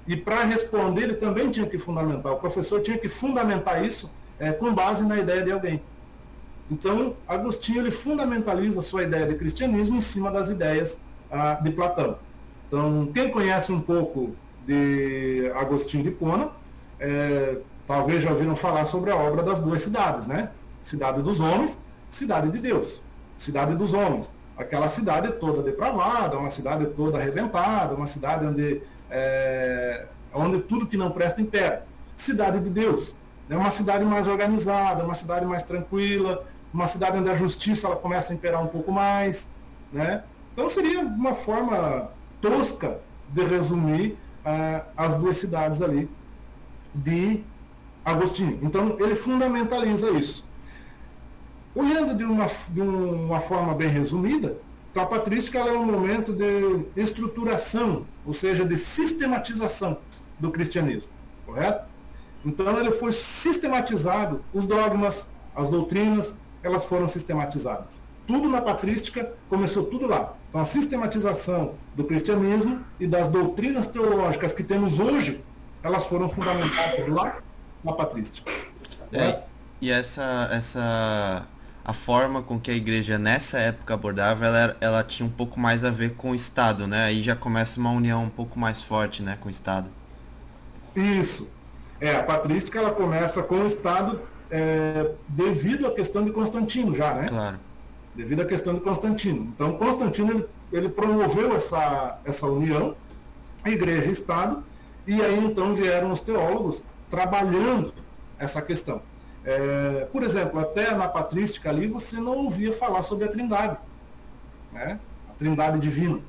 E 0.08 0.16
para 0.16 0.44
responder, 0.44 1.04
ele 1.04 1.16
também 1.16 1.50
tinha 1.50 1.66
que 1.66 1.78
fundamentar. 1.78 2.34
O 2.34 2.38
professor 2.38 2.82
tinha 2.82 2.98
que 2.98 3.10
fundamentar 3.10 3.84
isso 3.84 4.12
é, 4.40 4.52
com 4.52 4.74
base 4.74 5.06
na 5.06 5.18
ideia 5.18 5.42
de 5.42 5.52
alguém. 5.52 5.82
Então, 6.70 7.16
Agostinho 7.28 7.80
ele 7.82 7.92
fundamentaliza 7.92 8.80
a 8.80 8.84
sua 8.84 9.04
ideia 9.04 9.26
de 9.26 9.36
cristianismo 9.36 9.98
em 9.98 10.02
cima 10.02 10.30
das 10.30 10.50
ideias 10.50 11.00
ah, 11.32 11.56
de 11.56 11.72
Platão. 11.72 12.18
Então, 12.68 13.10
quem 13.14 13.30
conhece 13.30 13.72
um 13.72 13.82
pouco 13.82 14.36
de 14.66 15.52
Agostinho 15.56 16.04
de 16.04 16.12
Pona, 16.12 16.50
é, 17.00 17.58
talvez 17.88 18.24
já 18.24 18.32
ouviram 18.32 18.56
falar 18.56 18.86
sobre 18.86 19.12
a 19.12 19.16
obra 19.16 19.44
das 19.44 19.60
duas 19.60 19.82
cidades, 19.82 20.28
né? 20.28 20.50
Cidade 20.84 21.22
dos 21.22 21.40
homens, 21.40 21.80
cidade 22.10 22.52
de 22.52 22.60
Deus. 22.60 23.02
Cidade 23.38 23.76
dos 23.76 23.94
homens. 23.94 24.32
Aquela 24.58 24.88
cidade 24.88 25.32
toda 25.34 25.64
depravada, 25.64 26.38
uma 26.38 26.50
cidade 26.50 26.86
toda 26.88 27.18
arrebentada, 27.18 27.96
uma 27.96 28.08
cidade 28.08 28.46
onde 28.46 28.82
é, 29.10 30.06
onde 30.34 30.60
tudo 30.62 30.88
que 30.88 30.98
não 30.98 31.12
presta 31.12 31.42
impera. 31.42 31.86
Cidade 32.16 32.60
de 32.60 32.70
Deus. 32.70 33.16
É 33.50 33.56
uma 33.58 33.72
cidade 33.72 34.06
mais 34.06 34.28
organizada, 34.28 35.04
uma 35.04 35.14
cidade 35.14 35.46
mais 35.46 35.64
tranquila, 35.64 36.46
uma 36.74 36.88
cidade 36.88 37.18
onde 37.18 37.30
a 37.30 37.36
justiça 37.36 37.88
ela 37.88 37.96
começa 37.96 38.34
a 38.34 38.36
imperar 38.36 38.64
um 38.64 38.68
pouco 38.68 38.92
mais. 38.92 39.48
Né? 39.92 40.24
Então 40.54 40.70
seria 40.70 41.02
uma 41.02 41.34
forma 41.34 42.10
tosca 42.42 43.00
de 43.30 43.44
resumir 43.44 44.18
uh, 44.46 44.84
as 44.96 45.16
duas 45.16 45.38
cidades 45.38 45.82
ali 45.82 46.10
de 46.94 47.44
Agostinho. 48.04 48.60
Então 48.62 48.98
ele 49.00 49.16
fundamentaliza 49.16 50.10
isso. 50.12 50.46
Olhando 51.76 52.16
de 52.16 52.24
uma, 52.24 52.46
de 52.70 52.82
uma 52.82 53.40
forma 53.40 53.74
bem 53.74 53.88
resumida, 53.88 54.58
a 54.96 55.06
patrística 55.06 55.58
é 55.58 55.72
um 55.72 55.86
momento 55.86 56.32
de 56.32 56.86
estruturação, 56.96 58.06
ou 58.26 58.34
seja, 58.34 58.64
de 58.64 58.78
sistematização 58.78 59.98
do 60.40 60.52
cristianismo, 60.52 61.10
correto? 61.46 61.88
Então, 62.46 62.78
ele 62.78 62.92
foi 62.92 63.12
sistematizado, 63.12 64.44
os 64.54 64.68
dogmas, 64.68 65.28
as 65.56 65.70
doutrinas, 65.70 66.36
elas 66.62 66.86
foram 66.86 67.08
sistematizadas. 67.08 68.04
Tudo 68.28 68.48
na 68.48 68.62
patrística 68.62 69.34
começou 69.50 69.84
tudo 69.84 70.06
lá. 70.08 70.36
Então, 70.50 70.62
a 70.62 70.66
sistematização 70.66 71.74
do 71.96 72.04
cristianismo 72.04 72.82
e 73.00 73.08
das 73.08 73.30
doutrinas 73.30 73.88
teológicas 73.88 74.54
que 74.54 74.64
temos 74.64 75.00
hoje, 75.00 75.44
elas 75.82 76.06
foram 76.06 76.30
fundamentadas 76.30 77.08
lá 77.08 77.42
na 77.84 77.94
patrística. 77.94 78.52
É, 79.12 79.42
e 79.82 79.92
essa, 79.92 80.50
essa 80.52 81.46
a 81.86 81.94
forma 81.94 82.42
com 82.42 82.60
que 82.60 82.72
a 82.72 82.74
igreja 82.74 83.20
nessa 83.20 83.60
época 83.60 83.94
abordava, 83.94 84.46
ela, 84.46 84.78
ela 84.80 85.04
tinha 85.04 85.28
um 85.28 85.32
pouco 85.32 85.60
mais 85.60 85.84
a 85.84 85.90
ver 85.90 86.14
com 86.14 86.32
o 86.32 86.36
Estado, 86.36 86.88
né? 86.88 87.06
Aí 87.06 87.22
já 87.22 87.36
começa 87.36 87.80
uma 87.80 87.92
união 87.92 88.24
um 88.24 88.30
pouco 88.30 88.58
mais 88.58 88.82
forte, 88.82 89.22
né, 89.22 89.38
com 89.40 89.50
o 89.50 89.52
Estado. 89.52 89.90
Isso. 90.96 91.50
É, 92.00 92.16
a 92.16 92.24
patrística 92.24 92.80
ela 92.80 92.92
começa 92.92 93.44
com 93.44 93.56
o 93.56 93.66
Estado 93.66 94.22
é, 94.50 95.12
devido 95.28 95.86
à 95.86 95.92
questão 95.92 96.24
de 96.24 96.32
Constantino 96.32 96.94
já, 96.96 97.14
né? 97.14 97.28
Claro. 97.28 97.58
Devido 98.16 98.42
à 98.42 98.46
questão 98.46 98.76
de 98.76 98.80
Constantino. 98.80 99.52
Então, 99.54 99.74
Constantino 99.74 100.32
ele, 100.32 100.46
ele 100.72 100.90
promoveu 100.90 101.54
essa, 101.56 102.20
essa 102.24 102.48
união, 102.48 102.96
igreja 103.66 104.08
e 104.08 104.12
Estado, 104.12 104.64
e 105.06 105.22
aí 105.22 105.44
então 105.44 105.74
vieram 105.74 106.12
os 106.12 106.22
teólogos 106.22 106.84
trabalhando 107.14 107.94
essa 108.40 108.60
questão. 108.60 109.00
É, 109.46 110.08
por 110.12 110.24
exemplo, 110.24 110.60
até 110.60 110.96
na 110.96 111.08
patrística 111.08 111.70
ali 111.70 111.86
você 111.86 112.16
não 112.16 112.38
ouvia 112.38 112.74
falar 112.74 113.04
sobre 113.04 113.26
a 113.26 113.28
trindade, 113.28 113.78
né? 114.72 115.00
a 115.30 115.34
trindade 115.38 115.78
divina. 115.78 116.20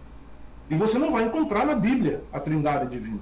E 0.69 0.75
você 0.75 0.99
não 0.99 1.11
vai 1.11 1.25
encontrar 1.25 1.65
na 1.65 1.75
Bíblia 1.75 2.23
a 2.31 2.39
trindade 2.39 2.91
divina. 2.91 3.21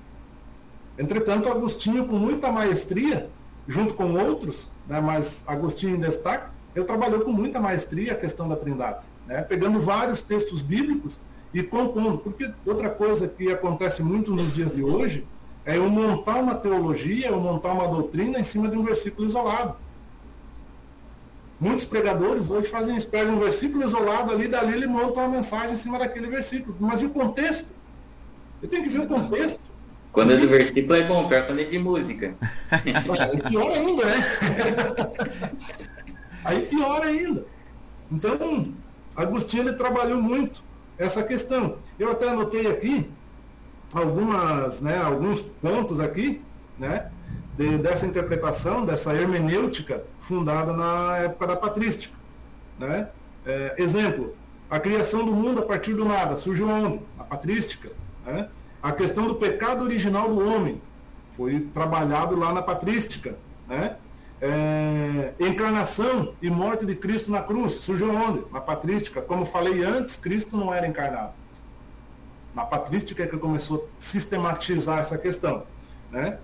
Entretanto, 0.98 1.48
Agostinho, 1.48 2.04
com 2.08 2.16
muita 2.16 2.50
maestria, 2.50 3.30
junto 3.68 3.94
com 3.94 4.12
outros, 4.14 4.68
né, 4.88 5.00
mas 5.00 5.44
Agostinho 5.46 5.94
em 5.94 6.00
destaque, 6.00 6.50
ele 6.74 6.84
trabalhou 6.84 7.20
com 7.20 7.30
muita 7.30 7.60
maestria 7.60 8.12
a 8.12 8.16
questão 8.16 8.48
da 8.48 8.56
trindade, 8.56 9.04
né, 9.24 9.40
pegando 9.42 9.78
vários 9.78 10.20
textos 10.20 10.62
bíblicos 10.62 11.16
e 11.54 11.62
compondo. 11.62 12.18
Porque 12.18 12.50
outra 12.66 12.90
coisa 12.90 13.28
que 13.28 13.52
acontece 13.52 14.02
muito 14.02 14.34
nos 14.34 14.52
dias 14.52 14.72
de 14.72 14.82
hoje 14.82 15.24
é 15.64 15.76
eu 15.76 15.88
montar 15.88 16.36
uma 16.36 16.54
teologia, 16.54 17.28
eu 17.28 17.40
montar 17.40 17.72
uma 17.72 17.86
doutrina 17.88 18.38
em 18.38 18.44
cima 18.44 18.68
de 18.68 18.76
um 18.76 18.82
versículo 18.82 19.26
isolado. 19.26 19.76
Muitos 21.60 21.84
pregadores 21.84 22.50
hoje 22.50 22.66
fazem 22.66 22.96
isso, 22.96 23.08
pegam 23.08 23.36
um 23.36 23.38
versículo 23.38 23.84
isolado 23.84 24.32
ali, 24.32 24.48
dali 24.48 24.74
ele 24.74 24.86
monta 24.86 25.20
uma 25.20 25.28
mensagem 25.28 25.72
em 25.72 25.76
cima 25.76 25.98
daquele 25.98 26.26
versículo. 26.26 26.76
Mas 26.80 27.02
e 27.02 27.06
o 27.06 27.10
contexto? 27.10 27.72
Eu 28.60 28.68
tenho 28.68 28.82
que 28.82 28.88
ver 28.88 29.00
o 29.00 29.06
contexto. 29.06 29.62
Quando 30.12 30.32
é 30.32 30.36
do 30.36 30.48
versículo 30.48 30.94
é 30.94 31.06
bom, 31.06 31.28
pior 31.28 31.46
quando 31.46 31.60
é 31.60 31.64
de 31.64 31.78
música. 31.78 32.34
Aí 32.70 33.40
pior 33.48 33.70
ainda, 33.70 34.04
né? 34.04 34.14
Aí 36.44 36.66
pior 36.66 37.02
ainda. 37.02 37.46
Então, 38.10 38.74
Agostinho 39.14 39.68
ele 39.68 39.72
trabalhou 39.74 40.20
muito 40.20 40.62
essa 40.98 41.22
questão. 41.22 41.78
Eu 41.98 42.10
até 42.10 42.28
anotei 42.28 42.66
aqui 42.66 43.08
algumas, 43.92 44.80
né, 44.80 44.98
alguns 44.98 45.42
pontos 45.42 46.00
aqui, 46.00 46.40
né, 46.78 47.10
de, 47.56 47.78
dessa 47.78 48.06
interpretação, 48.06 48.84
dessa 48.84 49.14
hermenêutica 49.14 50.02
fundada 50.18 50.72
na 50.72 51.18
época 51.18 51.46
da 51.46 51.56
patrística. 51.56 52.14
Né? 52.78 53.08
É, 53.44 53.74
exemplo, 53.78 54.34
a 54.70 54.80
criação 54.80 55.24
do 55.24 55.32
mundo 55.32 55.60
a 55.60 55.64
partir 55.64 55.94
do 55.94 56.04
nada, 56.04 56.36
surgiu 56.36 56.68
onde? 56.68 57.00
A 57.18 57.24
patrística. 57.24 57.90
Né? 58.24 58.48
A 58.82 58.92
questão 58.92 59.26
do 59.26 59.34
pecado 59.34 59.84
original 59.84 60.28
do 60.28 60.46
homem 60.46 60.80
foi 61.36 61.60
trabalhado 61.72 62.36
lá 62.36 62.52
na 62.52 62.62
patrística. 62.62 63.34
Né? 63.68 63.96
É, 64.40 65.34
encarnação 65.38 66.34
e 66.42 66.50
morte 66.50 66.84
de 66.84 66.96
Cristo 66.96 67.30
na 67.30 67.42
cruz, 67.42 67.74
surgiu 67.74 68.12
onde? 68.12 68.42
Na 68.50 68.60
patrística. 68.60 69.20
Como 69.20 69.44
falei 69.44 69.84
antes, 69.84 70.16
Cristo 70.16 70.56
não 70.56 70.74
era 70.74 70.86
encarnado. 70.86 71.32
Na 72.54 72.64
patrística 72.64 73.22
é 73.22 73.26
que 73.26 73.36
começou 73.36 73.78
a 73.78 74.02
sistematizar 74.02 74.98
essa 74.98 75.16
questão. 75.16 75.64
Né? 76.10 76.38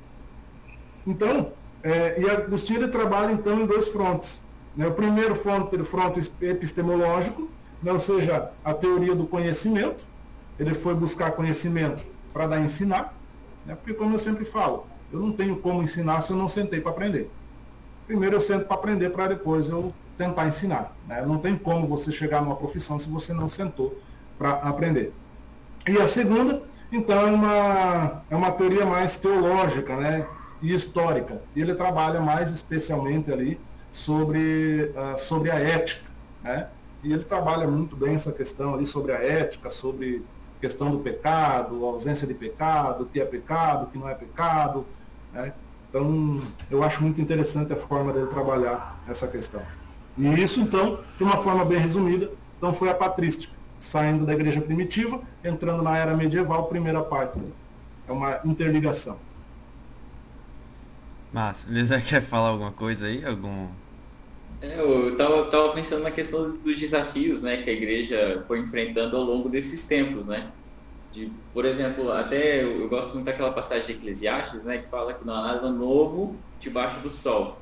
Então, 1.06 1.52
é, 1.82 2.20
e 2.20 2.28
Agostinho 2.28 2.80
ele 2.80 2.88
trabalha 2.88 3.32
então 3.32 3.60
em 3.60 3.66
dois 3.66 3.88
frontes. 3.88 4.40
Né? 4.76 4.86
O 4.86 4.92
primeiro 4.92 5.34
fronte, 5.34 5.76
fronte 5.84 6.30
epistemológico, 6.40 7.48
né? 7.82 7.92
ou 7.92 8.00
seja, 8.00 8.50
a 8.64 8.74
teoria 8.74 9.14
do 9.14 9.26
conhecimento. 9.26 10.06
Ele 10.58 10.74
foi 10.74 10.92
buscar 10.92 11.32
conhecimento 11.32 12.04
para 12.32 12.48
dar 12.48 12.60
ensinar, 12.60 13.14
né? 13.64 13.76
porque 13.76 13.94
como 13.94 14.16
eu 14.16 14.18
sempre 14.18 14.44
falo, 14.44 14.86
eu 15.12 15.20
não 15.20 15.32
tenho 15.32 15.56
como 15.56 15.82
ensinar 15.82 16.20
se 16.20 16.32
eu 16.32 16.36
não 16.36 16.48
sentei 16.48 16.80
para 16.80 16.90
aprender. 16.90 17.30
Primeiro 18.08 18.36
eu 18.36 18.40
sento 18.40 18.66
para 18.66 18.76
aprender 18.76 19.10
para 19.10 19.28
depois 19.28 19.68
eu 19.68 19.92
tentar 20.16 20.48
ensinar. 20.48 20.92
Né? 21.06 21.22
Não 21.24 21.38
tem 21.38 21.56
como 21.56 21.86
você 21.86 22.10
chegar 22.10 22.42
numa 22.42 22.56
profissão 22.56 22.98
se 22.98 23.08
você 23.08 23.32
não 23.32 23.48
sentou 23.48 23.96
para 24.36 24.54
aprender. 24.54 25.12
E 25.88 25.98
a 25.98 26.06
segunda, 26.06 26.62
então, 26.92 27.20
é 27.20 27.30
uma, 27.30 28.22
é 28.30 28.36
uma 28.36 28.52
teoria 28.52 28.84
mais 28.84 29.16
teológica, 29.16 29.96
né? 29.96 30.26
e 30.60 30.74
histórica. 30.74 31.40
E 31.54 31.60
ele 31.60 31.74
trabalha 31.74 32.20
mais 32.20 32.50
especialmente 32.50 33.32
ali 33.32 33.60
sobre, 33.92 34.92
uh, 34.94 35.18
sobre 35.18 35.50
a 35.50 35.54
ética. 35.54 36.08
Né? 36.42 36.68
e 37.02 37.12
ele 37.12 37.24
trabalha 37.24 37.66
muito 37.66 37.96
bem 37.96 38.14
essa 38.14 38.32
questão 38.32 38.74
ali 38.74 38.86
sobre 38.86 39.12
a 39.12 39.16
ética, 39.16 39.70
sobre 39.70 40.22
questão 40.60 40.90
do 40.90 40.98
pecado, 40.98 41.84
ausência 41.84 42.26
de 42.26 42.34
pecado, 42.34 43.04
o 43.04 43.06
que 43.06 43.20
é 43.20 43.24
pecado, 43.24 43.84
o 43.84 43.86
que 43.86 43.98
não 43.98 44.08
é 44.08 44.14
pecado. 44.14 44.84
Né? 45.32 45.52
Então, 45.88 46.42
eu 46.70 46.82
acho 46.82 47.02
muito 47.02 47.20
interessante 47.20 47.72
a 47.72 47.76
forma 47.76 48.12
dele 48.12 48.26
trabalhar 48.26 48.98
essa 49.08 49.28
questão. 49.28 49.62
E 50.16 50.26
isso, 50.42 50.60
então, 50.60 50.98
de 51.16 51.22
uma 51.22 51.36
forma 51.36 51.64
bem 51.64 51.78
resumida, 51.78 52.30
então 52.56 52.72
foi 52.72 52.90
a 52.90 52.94
patrística, 52.94 53.54
saindo 53.78 54.26
da 54.26 54.32
igreja 54.32 54.60
primitiva, 54.60 55.20
entrando 55.44 55.82
na 55.82 55.96
era 55.96 56.16
medieval, 56.16 56.66
primeira 56.66 57.02
parte. 57.02 57.38
É 58.06 58.12
uma 58.12 58.40
interligação. 58.44 59.18
Massa. 61.32 61.68
Elisa 61.68 62.00
quer 62.00 62.22
falar 62.22 62.48
alguma 62.48 62.72
coisa 62.72 63.06
aí? 63.06 63.24
Algum 63.24 63.68
é, 64.60 64.80
eu 64.80 65.16
tava, 65.16 65.44
tava 65.44 65.72
pensando 65.72 66.02
na 66.02 66.10
questão 66.10 66.50
dos 66.50 66.78
desafios 66.78 67.42
né, 67.42 67.58
que 67.58 67.70
a 67.70 67.72
igreja 67.72 68.44
foi 68.48 68.58
enfrentando 68.58 69.16
ao 69.16 69.22
longo 69.22 69.48
desses 69.48 69.84
tempos, 69.84 70.26
né? 70.26 70.48
De, 71.12 71.30
por 71.54 71.64
exemplo, 71.64 72.10
até 72.10 72.62
eu, 72.62 72.80
eu, 72.80 72.88
gosto 72.88 73.14
muito 73.14 73.26
daquela 73.26 73.52
passagem 73.52 73.86
de 73.86 73.92
Eclesiastes, 73.92 74.64
né, 74.64 74.78
que 74.78 74.88
fala 74.88 75.14
que 75.14 75.24
não 75.24 75.34
há 75.34 75.42
nada 75.42 75.70
novo 75.70 76.36
debaixo 76.60 77.00
do 77.00 77.12
sol. 77.12 77.58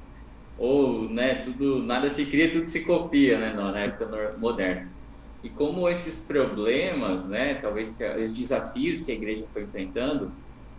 Ou, 0.58 1.08
né, 1.10 1.34
tudo, 1.44 1.82
nada 1.82 2.08
se 2.08 2.24
cria, 2.26 2.50
tudo 2.50 2.68
se 2.68 2.80
copia, 2.80 3.38
né, 3.38 3.52
na 3.52 3.78
época 3.78 4.34
moderna. 4.38 4.88
E 5.46 5.48
como 5.50 5.88
esses 5.88 6.18
problemas, 6.18 7.24
né, 7.24 7.54
talvez 7.54 7.94
os 8.24 8.32
desafios 8.32 9.02
que 9.02 9.12
a 9.12 9.14
igreja 9.14 9.44
foi 9.52 9.62
enfrentando, 9.62 10.32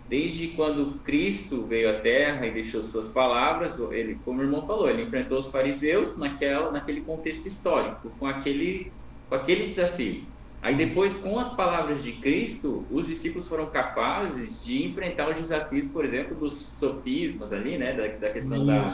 Desde 0.09 0.47
quando 0.49 0.97
Cristo 1.03 1.63
veio 1.63 1.89
à 1.89 1.93
Terra 1.93 2.47
e 2.47 2.51
deixou 2.51 2.81
suas 2.81 3.09
palavras, 3.09 3.77
ele, 3.91 4.17
como 4.23 4.39
o 4.39 4.43
irmão 4.43 4.65
falou, 4.65 4.89
ele 4.89 5.03
enfrentou 5.03 5.39
os 5.39 5.47
fariseus 5.47 6.17
naquela, 6.17 6.71
naquele 6.71 7.01
contexto 7.01 7.45
histórico, 7.45 8.09
com 8.17 8.25
aquele, 8.25 8.89
com 9.27 9.35
aquele 9.35 9.67
desafio. 9.67 10.23
Aí 10.61 10.73
depois, 10.75 11.13
com 11.13 11.37
as 11.37 11.49
palavras 11.49 12.03
de 12.03 12.13
Cristo, 12.13 12.85
os 12.89 13.05
discípulos 13.05 13.49
foram 13.49 13.65
capazes 13.65 14.63
de 14.63 14.85
enfrentar 14.85 15.29
os 15.29 15.35
desafios, 15.35 15.91
por 15.91 16.05
exemplo, 16.05 16.35
dos 16.35 16.53
sofismas 16.79 17.51
ali, 17.51 17.77
né, 17.77 17.91
da, 17.91 18.07
da 18.27 18.33
questão 18.33 18.65
da, 18.65 18.87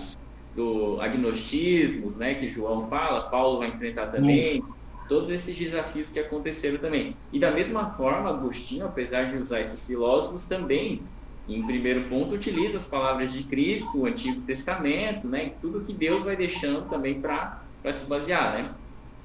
do 0.56 1.00
agnostismo, 1.00 2.10
né, 2.18 2.34
que 2.34 2.50
João 2.50 2.88
fala, 2.88 3.30
Paulo 3.30 3.60
vai 3.60 3.68
enfrentar 3.68 4.08
também. 4.08 4.40
Isso 4.40 4.83
todos 5.08 5.30
esses 5.30 5.56
desafios 5.58 6.10
que 6.10 6.20
aconteceram 6.20 6.78
também. 6.78 7.16
E 7.32 7.40
da 7.40 7.52
mesma 7.52 7.92
forma, 7.92 8.30
Agostinho, 8.30 8.86
apesar 8.86 9.32
de 9.32 9.38
usar 9.38 9.62
esses 9.62 9.86
filósofos, 9.86 10.46
também, 10.46 11.02
em 11.48 11.62
primeiro 11.64 12.08
ponto, 12.10 12.36
utiliza 12.36 12.78
as 12.78 12.84
palavras 12.84 13.32
de 13.32 13.44
Cristo, 13.44 13.98
o 13.98 14.06
Antigo 14.06 14.42
Testamento, 14.42 15.28
né, 15.28 15.54
tudo 15.62 15.82
que 15.82 15.94
Deus 15.94 16.24
vai 16.24 16.36
deixando 16.36 16.90
também 16.90 17.20
para 17.20 17.62
se 17.92 18.08
basear. 18.08 18.54
Né? 18.54 18.72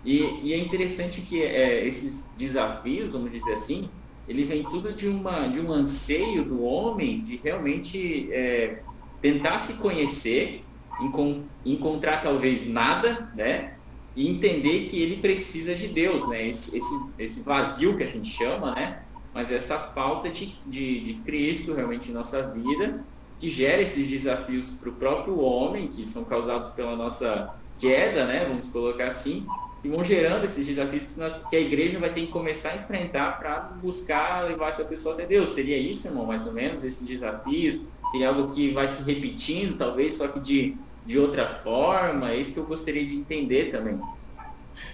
E, 0.04 0.22
e, 0.42 0.52
é 0.52 0.58
interessante 0.58 1.20
que 1.20 1.42
é, 1.42 1.86
esses 1.86 2.24
desafios, 2.36 3.12
vamos 3.12 3.30
dizer 3.30 3.54
assim, 3.54 3.88
ele 4.28 4.44
vem 4.44 4.62
tudo 4.62 4.92
de, 4.92 5.08
uma, 5.08 5.48
de 5.48 5.60
um 5.60 5.72
anseio 5.72 6.44
do 6.44 6.62
homem 6.62 7.20
de 7.22 7.40
realmente 7.42 8.28
é, 8.30 8.82
tentar 9.22 9.58
se 9.58 9.74
conhecer, 9.74 10.62
encont 11.00 11.42
encontrar 11.64 12.22
talvez 12.22 12.68
nada, 12.68 13.30
né? 13.34 13.77
E 14.18 14.28
entender 14.28 14.88
que 14.88 15.00
ele 15.00 15.18
precisa 15.18 15.76
de 15.76 15.86
Deus, 15.86 16.26
né? 16.26 16.48
Esse, 16.48 16.76
esse, 16.76 17.00
esse 17.20 17.40
vazio 17.40 17.96
que 17.96 18.02
a 18.02 18.08
gente 18.08 18.28
chama, 18.28 18.74
né? 18.74 19.00
Mas 19.32 19.52
essa 19.52 19.78
falta 19.78 20.28
de, 20.28 20.56
de, 20.66 21.00
de 21.04 21.14
Cristo 21.24 21.72
realmente 21.72 22.10
em 22.10 22.12
nossa 22.12 22.42
vida, 22.42 22.98
que 23.38 23.48
gera 23.48 23.80
esses 23.80 24.10
desafios 24.10 24.70
para 24.70 24.88
o 24.88 24.92
próprio 24.92 25.38
homem, 25.38 25.86
que 25.86 26.04
são 26.04 26.24
causados 26.24 26.70
pela 26.70 26.96
nossa 26.96 27.54
queda, 27.78 28.26
né? 28.26 28.44
Vamos 28.48 28.68
colocar 28.70 29.06
assim, 29.06 29.46
e 29.84 29.88
vão 29.88 30.02
gerando 30.02 30.44
esses 30.44 30.66
desafios 30.66 31.04
que, 31.04 31.20
nós, 31.20 31.40
que 31.48 31.54
a 31.54 31.60
igreja 31.60 32.00
vai 32.00 32.12
ter 32.12 32.22
que 32.22 32.32
começar 32.32 32.70
a 32.70 32.76
enfrentar 32.76 33.38
para 33.38 33.60
buscar 33.80 34.48
levar 34.48 34.70
essa 34.70 34.84
pessoa 34.84 35.14
até 35.14 35.26
Deus. 35.26 35.50
Seria 35.50 35.78
isso, 35.78 36.08
irmão, 36.08 36.26
mais 36.26 36.44
ou 36.44 36.52
menos, 36.52 36.82
esses 36.82 37.06
desafios? 37.06 37.80
Seria 38.10 38.30
algo 38.30 38.52
que 38.52 38.72
vai 38.72 38.88
se 38.88 39.00
repetindo, 39.04 39.78
talvez, 39.78 40.14
só 40.14 40.26
que 40.26 40.40
de 40.40 40.76
de 41.08 41.18
outra 41.18 41.54
forma? 41.54 42.30
É 42.30 42.36
isso 42.36 42.52
que 42.52 42.58
eu 42.58 42.66
gostaria 42.66 43.02
de 43.04 43.14
entender 43.14 43.72
também. 43.72 43.98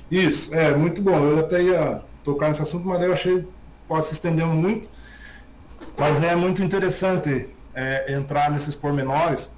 Isso, 0.08 0.54
é 0.54 0.72
muito 0.74 1.02
bom. 1.02 1.18
Eu 1.18 1.40
até 1.40 1.60
ia 1.60 2.02
tocar 2.22 2.48
nesse 2.48 2.62
assunto, 2.62 2.86
mas 2.86 3.02
eu 3.02 3.12
achei 3.12 3.44
pode 3.88 4.06
se 4.06 4.12
estender 4.12 4.46
muito. 4.46 4.88
Mas 5.98 6.22
é 6.22 6.36
muito 6.36 6.62
interessante 6.62 7.48
é, 7.74 8.14
entrar 8.14 8.48
nesses 8.48 8.76
pormenores, 8.76 9.50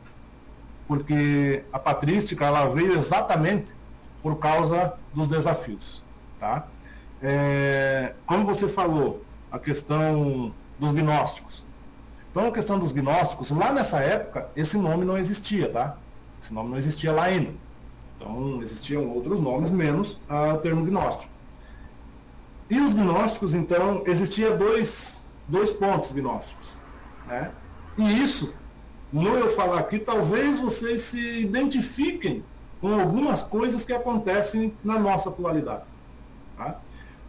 porque 0.88 1.62
a 1.70 1.78
patrística 1.78 2.46
ela 2.46 2.64
veio 2.64 2.96
exatamente 2.96 3.74
por 4.22 4.38
causa 4.38 4.94
dos 5.14 5.28
desafios. 5.28 6.02
Tá? 6.40 6.66
É, 7.22 8.14
como 8.26 8.46
você 8.46 8.66
falou, 8.66 9.22
a 9.52 9.58
questão 9.58 10.54
dos 10.78 10.92
gnósticos. 10.92 11.62
Então, 12.30 12.46
a 12.46 12.50
questão 12.50 12.78
dos 12.78 12.92
gnósticos, 12.92 13.50
lá 13.50 13.72
nessa 13.72 14.00
época, 14.00 14.48
esse 14.56 14.78
nome 14.78 15.04
não 15.04 15.16
existia, 15.16 15.70
tá? 15.70 15.96
Esse 16.40 16.52
nome 16.52 16.70
não 16.70 16.78
existia 16.78 17.12
lá 17.12 17.24
ainda. 17.24 17.50
Então, 18.16 18.62
existiam 18.62 19.08
outros 19.08 19.40
nomes, 19.40 19.70
menos 19.70 20.18
o 20.28 20.58
termo 20.58 20.84
gnóstico. 20.84 21.30
E 22.68 22.80
os 22.80 22.92
gnósticos, 22.94 23.54
então, 23.54 24.02
existia 24.06 24.56
dois, 24.56 25.24
dois 25.46 25.70
pontos 25.70 26.12
gnósticos. 26.12 26.76
Né? 27.26 27.50
E 27.98 28.22
isso, 28.22 28.52
no 29.12 29.36
eu 29.36 29.48
falar 29.48 29.80
aqui, 29.80 29.98
talvez 29.98 30.60
vocês 30.60 31.02
se 31.02 31.40
identifiquem 31.40 32.42
com 32.80 33.00
algumas 33.00 33.42
coisas 33.42 33.84
que 33.84 33.92
acontecem 33.92 34.74
na 34.82 34.98
nossa 34.98 35.28
atualidade. 35.28 35.84
Tá? 36.56 36.80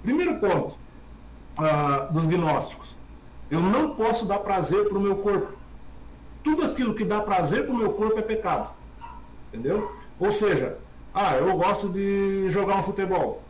Primeiro 0.01 0.39
ponto 0.39 0.77
ah, 1.57 2.07
dos 2.11 2.25
gnósticos. 2.25 2.97
Eu 3.49 3.61
não 3.61 3.95
posso 3.95 4.25
dar 4.25 4.39
prazer 4.39 4.89
para 4.89 4.97
o 4.97 5.01
meu 5.01 5.17
corpo. 5.17 5.53
Tudo 6.43 6.65
aquilo 6.65 6.93
que 6.93 7.05
dá 7.05 7.21
prazer 7.21 7.65
para 7.65 7.73
o 7.73 7.77
meu 7.77 7.93
corpo 7.93 8.19
é 8.19 8.21
pecado. 8.21 8.71
Entendeu? 9.47 9.91
Ou 10.19 10.31
seja, 10.31 10.77
ah, 11.13 11.35
eu 11.35 11.55
gosto 11.57 11.89
de 11.89 12.47
jogar 12.49 12.77
um 12.77 12.83
futebol. 12.83 13.41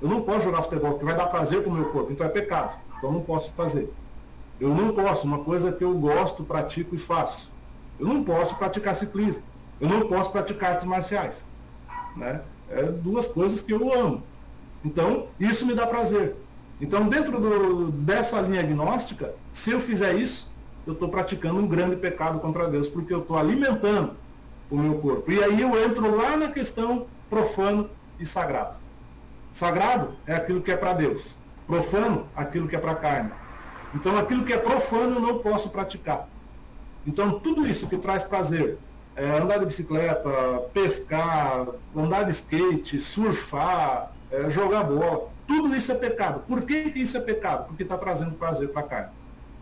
Eu 0.00 0.08
não 0.08 0.22
posso 0.22 0.42
jogar 0.42 0.62
futebol 0.62 0.90
porque 0.90 1.04
vai 1.04 1.16
dar 1.16 1.26
prazer 1.26 1.62
para 1.62 1.70
o 1.70 1.72
meu 1.72 1.86
corpo, 1.86 2.12
então 2.12 2.26
é 2.26 2.28
pecado. 2.28 2.76
Então 2.98 3.12
não 3.12 3.20
posso 3.20 3.52
fazer. 3.52 3.92
Eu 4.60 4.70
não 4.70 4.92
posso, 4.92 5.26
uma 5.26 5.38
coisa 5.38 5.70
que 5.70 5.84
eu 5.84 5.94
gosto, 5.94 6.42
pratico 6.42 6.94
e 6.94 6.98
faço. 6.98 7.50
Eu 7.98 8.06
não 8.06 8.24
posso 8.24 8.56
praticar 8.56 8.94
ciclismo. 8.94 9.42
Eu 9.80 9.88
não 9.88 10.08
posso 10.08 10.30
praticar 10.30 10.72
artes 10.72 10.86
marciais. 10.86 11.46
Né? 12.16 12.40
É 12.70 12.82
duas 12.84 13.28
coisas 13.28 13.60
que 13.60 13.72
eu 13.72 13.92
amo. 13.92 14.22
Então, 14.84 15.28
isso 15.38 15.66
me 15.66 15.74
dá 15.74 15.86
prazer. 15.86 16.34
Então, 16.80 17.08
dentro 17.08 17.40
do, 17.40 17.90
dessa 17.90 18.40
linha 18.40 18.60
agnóstica, 18.60 19.34
se 19.52 19.70
eu 19.70 19.80
fizer 19.80 20.14
isso, 20.14 20.50
eu 20.86 20.92
estou 20.92 21.08
praticando 21.08 21.58
um 21.58 21.66
grande 21.66 21.96
pecado 21.96 22.38
contra 22.38 22.68
Deus, 22.68 22.88
porque 22.88 23.12
eu 23.12 23.20
estou 23.20 23.36
alimentando 23.36 24.14
o 24.70 24.76
meu 24.76 24.98
corpo. 24.98 25.30
E 25.30 25.42
aí 25.42 25.60
eu 25.60 25.82
entro 25.84 26.16
lá 26.16 26.36
na 26.36 26.48
questão 26.48 27.06
profano 27.28 27.90
e 28.18 28.26
sagrado. 28.26 28.76
Sagrado 29.52 30.14
é 30.26 30.34
aquilo 30.34 30.60
que 30.60 30.70
é 30.70 30.76
para 30.76 30.92
Deus. 30.92 31.36
Profano, 31.66 32.26
aquilo 32.36 32.68
que 32.68 32.76
é 32.76 32.78
para 32.78 32.92
a 32.92 32.96
carne. 32.96 33.30
Então 33.94 34.18
aquilo 34.18 34.44
que 34.44 34.52
é 34.52 34.58
profano 34.58 35.16
eu 35.16 35.20
não 35.20 35.38
posso 35.38 35.70
praticar. 35.70 36.28
Então 37.06 37.38
tudo 37.38 37.66
isso 37.66 37.86
que 37.88 37.96
traz 37.96 38.24
prazer, 38.24 38.78
é, 39.14 39.38
andar 39.38 39.58
de 39.58 39.66
bicicleta, 39.66 40.30
pescar, 40.74 41.66
andar 41.96 42.24
de 42.24 42.32
skate, 42.32 43.00
surfar, 43.00 44.12
é, 44.30 44.50
jogar 44.50 44.84
bola, 44.84 45.28
tudo 45.46 45.74
isso 45.74 45.92
é 45.92 45.94
pecado. 45.94 46.40
Por 46.46 46.62
que, 46.62 46.90
que 46.90 47.00
isso 47.00 47.16
é 47.16 47.20
pecado? 47.20 47.68
Porque 47.68 47.82
está 47.82 47.96
trazendo 47.96 48.32
prazer 48.32 48.68
para 48.68 48.80
a 48.80 48.84
carne. 48.84 49.12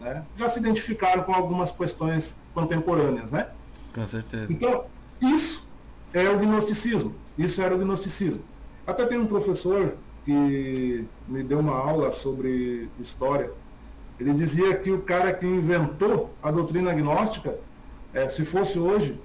Né? 0.00 0.24
Já 0.36 0.48
se 0.48 0.59
identificaram 0.59 1.22
com 1.22 1.32
algumas 1.32 1.70
questões 1.70 2.36
contemporâneas, 2.52 3.30
né? 3.30 3.48
Com 3.94 4.07
certeza. 4.07 4.52
Então, 4.52 4.84
isso 5.20 5.66
é 6.12 6.28
o 6.28 6.38
gnosticismo. 6.38 7.14
Isso 7.36 7.60
era 7.60 7.74
o 7.74 7.78
gnosticismo. 7.78 8.42
Até 8.86 9.06
tem 9.06 9.18
um 9.18 9.26
professor 9.26 9.94
que 10.24 11.04
me 11.26 11.42
deu 11.42 11.58
uma 11.58 11.76
aula 11.76 12.10
sobre 12.10 12.88
história. 13.00 13.50
Ele 14.18 14.32
dizia 14.32 14.76
que 14.76 14.90
o 14.90 15.02
cara 15.02 15.32
que 15.32 15.46
inventou 15.46 16.32
a 16.42 16.50
doutrina 16.50 16.94
gnóstica, 16.94 17.58
é, 18.12 18.28
se 18.28 18.44
fosse 18.44 18.78
hoje, 18.78 19.18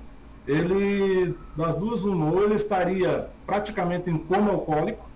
ele, 0.48 1.36
das 1.56 1.76
duas, 1.76 2.04
uma, 2.04 2.32
ou 2.32 2.44
ele 2.44 2.56
estaria 2.56 3.30
praticamente 3.46 4.10
em 4.10 4.18
coma 4.18 4.52
alcoólico, 4.52 5.08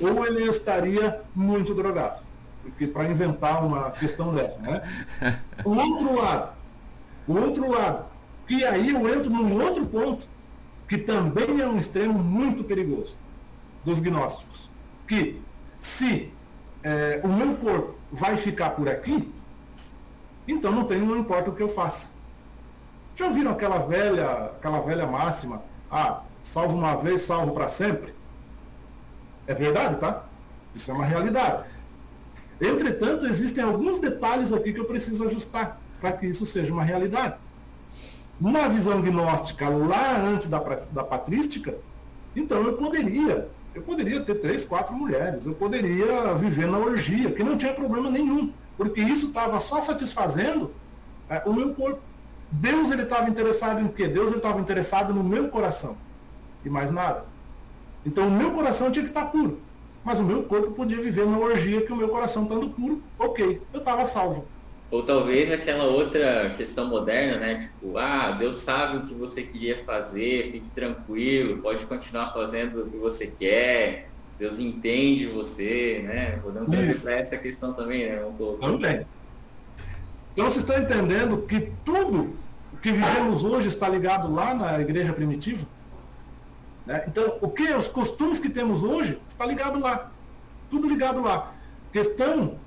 ou 0.00 0.26
ele 0.26 0.44
estaria 0.48 1.20
muito 1.34 1.74
drogado. 1.74 2.20
Porque 2.62 2.86
para 2.86 3.06
inventar 3.06 3.64
uma 3.64 3.90
questão 3.90 4.34
dessa, 4.34 4.58
né? 4.60 4.82
O 5.64 5.76
outro 5.76 6.16
lado, 6.16 6.50
o 7.28 7.36
outro 7.36 7.70
lado, 7.70 8.06
que 8.46 8.64
aí 8.64 8.90
eu 8.90 9.08
entro 9.08 9.30
num 9.30 9.62
outro 9.62 9.86
ponto, 9.86 10.26
que 10.88 10.98
também 10.98 11.60
é 11.60 11.66
um 11.66 11.78
extremo 11.78 12.18
muito 12.18 12.64
perigoso 12.64 13.16
dos 13.84 14.00
gnósticos. 14.00 14.68
Que 15.06 15.40
se 15.80 16.32
é, 16.82 17.20
o 17.22 17.28
meu 17.28 17.54
corpo 17.56 17.94
vai 18.12 18.36
ficar 18.36 18.70
por 18.70 18.88
aqui, 18.88 19.32
então 20.46 20.72
não, 20.72 20.84
tem, 20.84 21.00
não 21.00 21.16
importa 21.16 21.50
o 21.50 21.54
que 21.54 21.62
eu 21.62 21.68
faça. 21.68 22.10
Já 23.16 23.26
ouviram 23.26 23.52
aquela 23.52 23.78
velha, 23.78 24.28
aquela 24.56 24.80
velha 24.80 25.06
máxima? 25.06 25.62
Ah, 25.90 26.22
salvo 26.42 26.76
uma 26.76 26.96
vez, 26.96 27.22
salvo 27.22 27.52
para 27.52 27.68
sempre? 27.68 28.12
É 29.46 29.54
verdade, 29.54 29.96
tá? 29.96 30.24
Isso 30.74 30.90
é 30.90 30.94
uma 30.94 31.04
realidade. 31.04 31.64
Entretanto, 32.60 33.26
existem 33.26 33.62
alguns 33.64 33.98
detalhes 33.98 34.52
aqui 34.52 34.72
que 34.72 34.80
eu 34.80 34.84
preciso 34.84 35.24
ajustar 35.24 35.80
para 36.00 36.12
que 36.12 36.26
isso 36.26 36.44
seja 36.44 36.72
uma 36.72 36.84
realidade. 36.84 37.36
Numa 38.40 38.68
visão 38.68 39.00
gnóstica 39.00 39.68
lá 39.68 40.18
antes 40.18 40.48
da, 40.48 40.58
da 40.90 41.04
patrística, 41.04 41.74
então 42.34 42.62
eu 42.62 42.74
poderia, 42.74 43.48
eu 43.74 43.82
poderia 43.82 44.20
ter 44.20 44.34
três, 44.36 44.64
quatro 44.64 44.94
mulheres, 44.94 45.46
eu 45.46 45.54
poderia 45.54 46.34
viver 46.34 46.66
na 46.66 46.78
orgia, 46.78 47.30
que 47.30 47.44
não 47.44 47.56
tinha 47.56 47.72
problema 47.72 48.10
nenhum, 48.10 48.52
porque 48.76 49.00
isso 49.00 49.26
estava 49.26 49.60
só 49.60 49.80
satisfazendo 49.80 50.72
é, 51.28 51.42
o 51.46 51.52
meu 51.52 51.74
corpo. 51.74 52.00
Deus 52.50 52.90
ele 52.90 53.02
estava 53.02 53.30
interessado 53.30 53.80
em 53.80 53.88
quê? 53.88 54.06
Deus 54.08 54.28
ele 54.28 54.38
estava 54.38 54.60
interessado 54.60 55.12
no 55.12 55.22
meu 55.22 55.48
coração 55.48 55.96
e 56.64 56.68
mais 56.68 56.90
nada. 56.90 57.24
Então 58.04 58.26
o 58.26 58.30
meu 58.30 58.52
coração 58.52 58.90
tinha 58.90 59.04
que 59.04 59.10
estar 59.10 59.26
puro, 59.26 59.60
mas 60.04 60.18
o 60.18 60.24
meu 60.24 60.42
corpo 60.42 60.72
podia 60.72 61.00
viver 61.00 61.26
na 61.26 61.38
orgia 61.38 61.82
que 61.82 61.92
o 61.92 61.96
meu 61.96 62.08
coração 62.08 62.42
estando 62.44 62.68
puro, 62.70 63.02
ok, 63.18 63.60
eu 63.72 63.78
estava 63.78 64.06
salvo. 64.06 64.44
Ou 64.90 65.02
talvez 65.02 65.50
aquela 65.50 65.84
outra 65.84 66.54
questão 66.56 66.86
moderna, 66.86 67.38
né? 67.38 67.70
Tipo, 67.80 67.98
ah, 67.98 68.30
Deus 68.30 68.58
sabe 68.58 68.98
o 68.98 69.06
que 69.06 69.14
você 69.14 69.42
queria 69.42 69.82
fazer, 69.84 70.52
fique 70.52 70.70
tranquilo, 70.74 71.60
pode 71.60 71.84
continuar 71.86 72.32
fazendo 72.32 72.82
o 72.82 72.90
que 72.90 72.96
você 72.96 73.26
quer, 73.26 74.08
Deus 74.38 74.58
entende 74.58 75.26
você, 75.26 76.02
né? 76.04 76.38
Podemos 76.42 76.70
trazer 76.70 77.02
para 77.02 77.14
essa 77.14 77.36
questão 77.36 77.72
também, 77.72 78.06
né? 78.06 78.24
Um 78.24 78.56
Também. 78.58 79.06
Então 80.32 80.44
vocês 80.44 80.64
estão 80.64 80.76
entendendo 80.76 81.38
que 81.42 81.72
tudo 81.84 82.36
o 82.72 82.76
que 82.76 82.92
vivemos 82.92 83.44
hoje 83.44 83.68
está 83.68 83.88
ligado 83.88 84.32
lá 84.32 84.54
na 84.54 84.80
igreja 84.80 85.12
primitiva? 85.12 85.64
Né? 86.84 87.04
Então, 87.08 87.38
o 87.40 87.48
que 87.48 87.72
os 87.72 87.88
costumes 87.88 88.38
que 88.38 88.50
temos 88.50 88.82
hoje 88.82 89.18
está 89.28 89.46
ligado 89.46 89.78
lá. 89.78 90.10
Tudo 90.70 90.88
ligado 90.88 91.22
lá. 91.22 91.52
Questão 91.92 92.58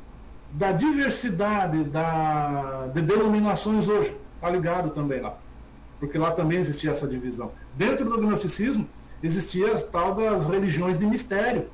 da 0.51 0.71
diversidade 0.71 1.83
da, 1.85 2.87
de 2.93 3.01
denominações 3.01 3.87
hoje. 3.87 4.15
Está 4.35 4.49
ligado 4.49 4.91
também 4.91 5.21
lá. 5.21 5.35
Porque 5.99 6.17
lá 6.17 6.31
também 6.31 6.59
existia 6.59 6.91
essa 6.91 7.07
divisão. 7.07 7.51
Dentro 7.75 8.05
do 8.05 8.17
gnosticismo, 8.17 8.87
existia 9.21 9.75
a 9.75 9.81
tal 9.81 10.15
das 10.15 10.45
religiões 10.45 10.97
de 10.97 11.05
mistério. 11.05 11.67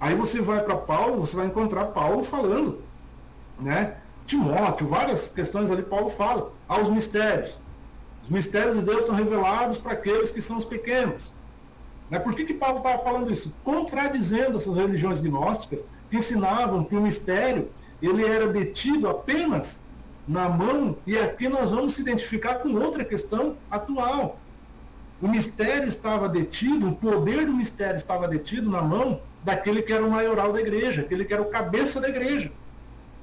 Aí 0.00 0.14
você 0.14 0.40
vai 0.40 0.62
para 0.62 0.76
Paulo, 0.76 1.20
você 1.20 1.36
vai 1.36 1.46
encontrar 1.46 1.86
Paulo 1.86 2.22
falando, 2.22 2.80
né? 3.58 3.96
Timóteo, 4.26 4.86
várias 4.86 5.28
questões 5.28 5.70
ali 5.70 5.82
Paulo 5.82 6.10
fala, 6.10 6.52
aos 6.68 6.88
mistérios. 6.88 7.58
Os 8.22 8.28
mistérios 8.28 8.76
de 8.76 8.82
Deus 8.82 9.06
são 9.06 9.14
revelados 9.14 9.78
para 9.78 9.92
aqueles 9.92 10.30
que 10.30 10.42
são 10.42 10.58
os 10.58 10.64
pequenos. 10.64 11.32
Né? 12.10 12.18
Por 12.18 12.34
que, 12.34 12.44
que 12.44 12.54
Paulo 12.54 12.78
estava 12.78 13.02
falando 13.02 13.32
isso? 13.32 13.54
Contradizendo 13.64 14.58
essas 14.58 14.76
religiões 14.76 15.20
gnósticas 15.20 15.82
ensinavam 16.16 16.84
que 16.84 16.96
o 16.96 17.00
mistério 17.00 17.68
ele 18.00 18.24
era 18.24 18.48
detido 18.48 19.08
apenas 19.08 19.80
na 20.26 20.48
mão, 20.48 20.96
e 21.06 21.16
aqui 21.16 21.48
nós 21.48 21.70
vamos 21.70 21.94
se 21.94 22.02
identificar 22.02 22.56
com 22.56 22.74
outra 22.74 23.04
questão 23.04 23.56
atual. 23.70 24.38
O 25.20 25.26
mistério 25.26 25.88
estava 25.88 26.28
detido, 26.28 26.90
o 26.90 26.94
poder 26.94 27.46
do 27.46 27.52
mistério 27.52 27.96
estava 27.96 28.28
detido 28.28 28.70
na 28.70 28.82
mão 28.82 29.20
daquele 29.42 29.82
que 29.82 29.92
era 29.92 30.04
o 30.04 30.10
maioral 30.10 30.52
da 30.52 30.60
igreja, 30.60 31.00
aquele 31.00 31.24
que 31.24 31.32
era 31.32 31.42
o 31.42 31.50
cabeça 31.50 32.00
da 32.00 32.08
igreja. 32.08 32.52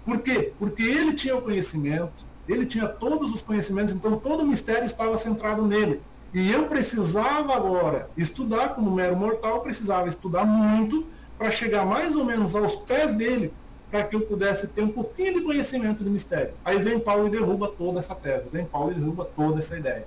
Por 0.03 0.19
quê? 0.19 0.51
Porque 0.59 0.83
ele 0.83 1.13
tinha 1.13 1.35
o 1.35 1.41
conhecimento, 1.41 2.25
ele 2.47 2.65
tinha 2.65 2.87
todos 2.87 3.31
os 3.31 3.41
conhecimentos, 3.41 3.93
então 3.93 4.17
todo 4.17 4.41
o 4.43 4.47
mistério 4.47 4.85
estava 4.85 5.17
centrado 5.17 5.61
nele. 5.65 6.01
E 6.33 6.51
eu 6.51 6.65
precisava 6.65 7.55
agora 7.55 8.09
estudar, 8.17 8.69
como 8.69 8.91
mero 8.91 9.15
mortal, 9.15 9.61
precisava 9.61 10.09
estudar 10.09 10.45
muito 10.45 11.05
para 11.37 11.51
chegar 11.51 11.85
mais 11.85 12.15
ou 12.15 12.23
menos 12.23 12.55
aos 12.55 12.75
pés 12.75 13.13
dele, 13.13 13.51
para 13.91 14.03
que 14.03 14.15
eu 14.15 14.21
pudesse 14.21 14.67
ter 14.67 14.81
um 14.81 14.89
pouquinho 14.89 15.35
de 15.35 15.41
conhecimento 15.41 16.03
do 16.03 16.09
mistério. 16.09 16.53
Aí 16.63 16.77
vem 16.77 16.99
Paulo 16.99 17.27
e 17.27 17.31
derruba 17.31 17.67
toda 17.67 17.99
essa 17.99 18.15
tese, 18.15 18.47
vem 18.51 18.65
Paulo 18.65 18.91
e 18.91 18.95
derruba 18.95 19.25
toda 19.35 19.59
essa 19.59 19.77
ideia. 19.77 20.05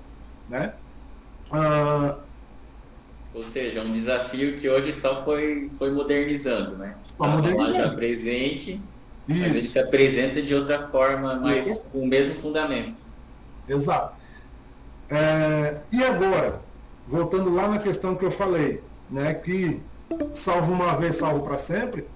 Né? 0.49 0.73
Ah, 1.51 2.17
ou 3.35 3.45
seja, 3.45 3.83
um 3.83 3.93
desafio 3.93 4.59
que 4.59 4.69
hoje 4.69 4.93
só 4.93 5.25
foi, 5.25 5.71
foi 5.79 5.91
modernizando, 5.91 6.77
né? 6.77 6.97
Só 7.17 7.29
modernizando. 7.29 7.83
Já 7.83 7.91
presente, 7.91 8.81
Isso. 9.29 9.41
mas 9.41 9.57
ele 9.57 9.69
se 9.69 9.79
apresenta 9.79 10.43
de 10.43 10.55
outra 10.55 10.89
forma, 10.89 11.37
mas 11.37 11.67
Isso. 11.67 11.85
com 11.93 12.01
o 12.01 12.07
mesmo 12.07 12.35
fundamento. 12.37 12.97
Exato. 13.69 14.17
É, 15.11 15.77
e 15.93 16.03
agora, 16.03 16.61
voltando 17.07 17.55
lá 17.55 17.69
na 17.69 17.79
questão 17.79 18.15
que 18.17 18.25
eu 18.25 18.31
falei, 18.31 18.83
né, 19.11 19.35
que 19.35 19.81
salvo 20.35 20.73
uma 20.73 20.97
vez, 20.97 21.17
salvo 21.17 21.45
para 21.47 21.59
sempre. 21.59 22.07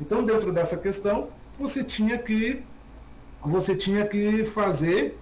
Então, 0.00 0.24
dentro 0.24 0.52
dessa 0.52 0.76
questão, 0.76 1.28
você 1.58 1.84
tinha 1.84 2.18
que 2.18 2.62
você 3.44 3.74
tinha 3.74 4.06
que 4.06 4.44
fazer, 4.44 5.18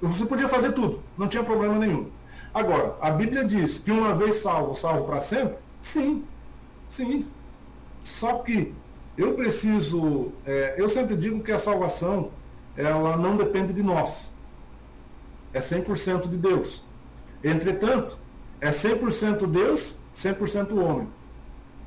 você 0.00 0.26
podia 0.26 0.48
fazer 0.48 0.72
tudo, 0.72 1.00
não 1.16 1.28
tinha 1.28 1.44
problema 1.44 1.78
nenhum. 1.78 2.10
Agora, 2.52 2.96
a 3.00 3.10
Bíblia 3.10 3.44
diz 3.44 3.78
que 3.78 3.90
uma 3.90 4.14
vez 4.14 4.36
salvo, 4.36 4.74
salvo 4.74 5.04
para 5.04 5.20
sempre? 5.20 5.56
Sim, 5.80 6.24
sim. 6.88 7.26
Só 8.02 8.38
que 8.38 8.74
eu 9.16 9.34
preciso, 9.34 10.32
é, 10.44 10.74
eu 10.76 10.88
sempre 10.88 11.16
digo 11.16 11.42
que 11.42 11.52
a 11.52 11.58
salvação, 11.58 12.30
ela 12.76 13.16
não 13.16 13.36
depende 13.36 13.72
de 13.72 13.82
nós. 13.82 14.30
É 15.52 15.60
100% 15.60 16.28
de 16.28 16.36
Deus. 16.36 16.82
Entretanto, 17.42 18.18
é 18.60 18.70
100% 18.70 19.46
Deus, 19.46 19.94
100% 20.16 20.76
homem. 20.76 21.08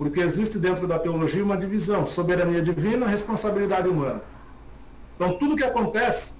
Porque 0.02 0.20
existe 0.20 0.58
dentro 0.58 0.88
da 0.88 0.98
teologia 0.98 1.44
uma 1.44 1.56
divisão: 1.56 2.08
soberania 2.08 2.60
divina, 2.60 3.06
responsabilidade 3.06 3.88
humana. 3.88 4.20
Então, 5.16 5.38
tudo 5.38 5.56
que 5.56 5.64
acontece 5.64 6.34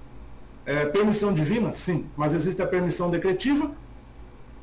é 0.66 0.86
permissão 0.86 1.32
divina, 1.32 1.72
sim, 1.72 2.04
mas 2.16 2.34
existe 2.34 2.60
a 2.60 2.66
permissão 2.66 3.08
decretiva, 3.08 3.70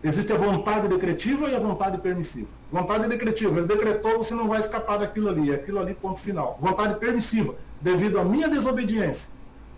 existe 0.04 0.34
a 0.34 0.36
vontade 0.36 0.90
decretiva 0.90 1.48
e 1.48 1.56
a 1.56 1.60
vontade 1.60 1.98
permissiva. 2.00 2.50
Vontade 2.70 3.08
decretiva, 3.08 3.60
ele 3.60 3.68
decretou, 3.68 4.18
você 4.18 4.36
não 4.36 4.50
vai 4.50 4.60
escapar 4.60 4.98
daquilo 4.98 5.30
ali, 5.30 5.54
aquilo 5.54 5.80
ali, 5.80 5.94
ponto 5.94 6.20
final. 6.20 6.60
Vontade 6.60 7.00
permissiva, 7.00 7.56
devido 7.80 8.20
à 8.20 8.26
minha 8.26 8.50
desobediência, 8.50 9.32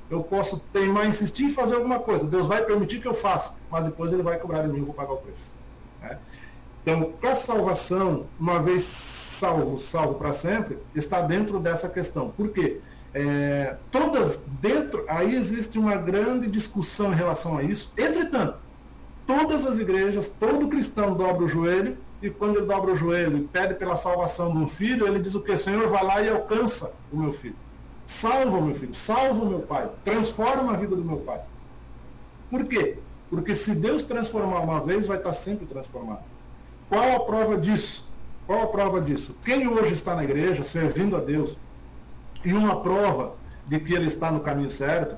eu 0.10 0.24
posso 0.24 0.58
teimar, 0.74 1.06
insistir 1.06 1.44
em 1.44 1.50
fazer 1.52 1.76
alguma 1.76 2.00
coisa. 2.00 2.26
Deus 2.26 2.48
vai 2.48 2.66
permitir 2.66 3.00
que 3.00 3.08
eu 3.08 3.14
faça, 3.14 3.54
mas 3.70 3.84
depois 3.84 4.12
ele 4.12 4.24
vai 4.24 4.40
cobrar 4.40 4.64
de 4.64 4.70
mim, 4.70 4.80
eu 4.80 4.86
vou 4.86 4.96
pagar 4.96 5.14
o 5.14 5.18
preço. 5.18 5.61
Então, 6.82 7.12
para 7.20 7.36
salvação, 7.36 8.26
uma 8.40 8.60
vez 8.60 8.84
salvo, 8.84 9.78
salvo 9.78 10.16
para 10.16 10.34
sempre, 10.34 10.80
está 10.96 11.22
dentro 11.22 11.60
dessa 11.60 11.88
questão. 11.88 12.30
Por 12.30 12.50
quê? 12.50 12.80
É, 13.14 13.76
todas 13.92 14.40
dentro, 14.62 15.04
aí 15.08 15.36
existe 15.36 15.78
uma 15.78 15.96
grande 15.96 16.48
discussão 16.48 17.12
em 17.12 17.16
relação 17.16 17.58
a 17.58 17.64
isso. 17.64 17.92
Entretanto, 17.96 18.58
todas 19.28 19.66
as 19.66 19.78
igrejas, 19.78 20.28
todo 20.28 20.70
cristão 20.70 21.14
dobra 21.14 21.46
o 21.46 21.48
joelho, 21.48 21.98
e 22.22 22.30
quando 22.30 22.58
ele 22.58 22.66
dobra 22.66 22.92
o 22.92 22.96
joelho 22.96 23.38
e 23.38 23.42
pede 23.42 23.74
pela 23.76 23.96
salvação 23.96 24.52
de 24.52 24.58
um 24.60 24.68
filho, 24.68 25.08
ele 25.08 25.20
diz 25.20 25.36
o 25.36 25.42
que? 25.42 25.58
Senhor, 25.58 25.88
vai 25.88 26.04
lá 26.04 26.22
e 26.22 26.30
alcança 26.30 26.94
o 27.12 27.18
meu 27.18 27.34
filho. 27.34 27.56
Salva 28.06 28.58
o 28.58 28.62
meu 28.62 28.76
filho, 28.76 28.94
salva 28.94 29.42
o 29.42 29.50
meu 29.50 29.60
pai, 29.60 29.90
transforma 30.04 30.74
a 30.74 30.76
vida 30.76 30.96
do 30.96 31.04
meu 31.04 31.18
pai. 31.18 31.42
Por 32.50 32.66
quê? 32.66 32.98
Porque 33.30 33.56
se 33.56 33.74
Deus 33.74 34.04
transformar 34.04 34.60
uma 34.60 34.82
vez, 34.82 35.08
vai 35.08 35.18
estar 35.18 35.34
sempre 35.34 35.66
transformado. 35.66 36.31
Qual 36.92 37.16
a 37.16 37.20
prova 37.22 37.56
disso? 37.56 38.06
Qual 38.46 38.64
a 38.64 38.68
prova 38.68 39.00
disso? 39.00 39.34
Quem 39.46 39.66
hoje 39.66 39.94
está 39.94 40.14
na 40.14 40.26
igreja 40.26 40.66
servindo 40.66 41.16
a 41.16 41.22
Deus 41.22 41.56
e 42.44 42.52
uma 42.52 42.82
prova 42.82 43.36
de 43.66 43.80
que 43.80 43.94
ele 43.94 44.08
está 44.08 44.30
no 44.30 44.42
caminho 44.42 44.70
certo 44.70 45.16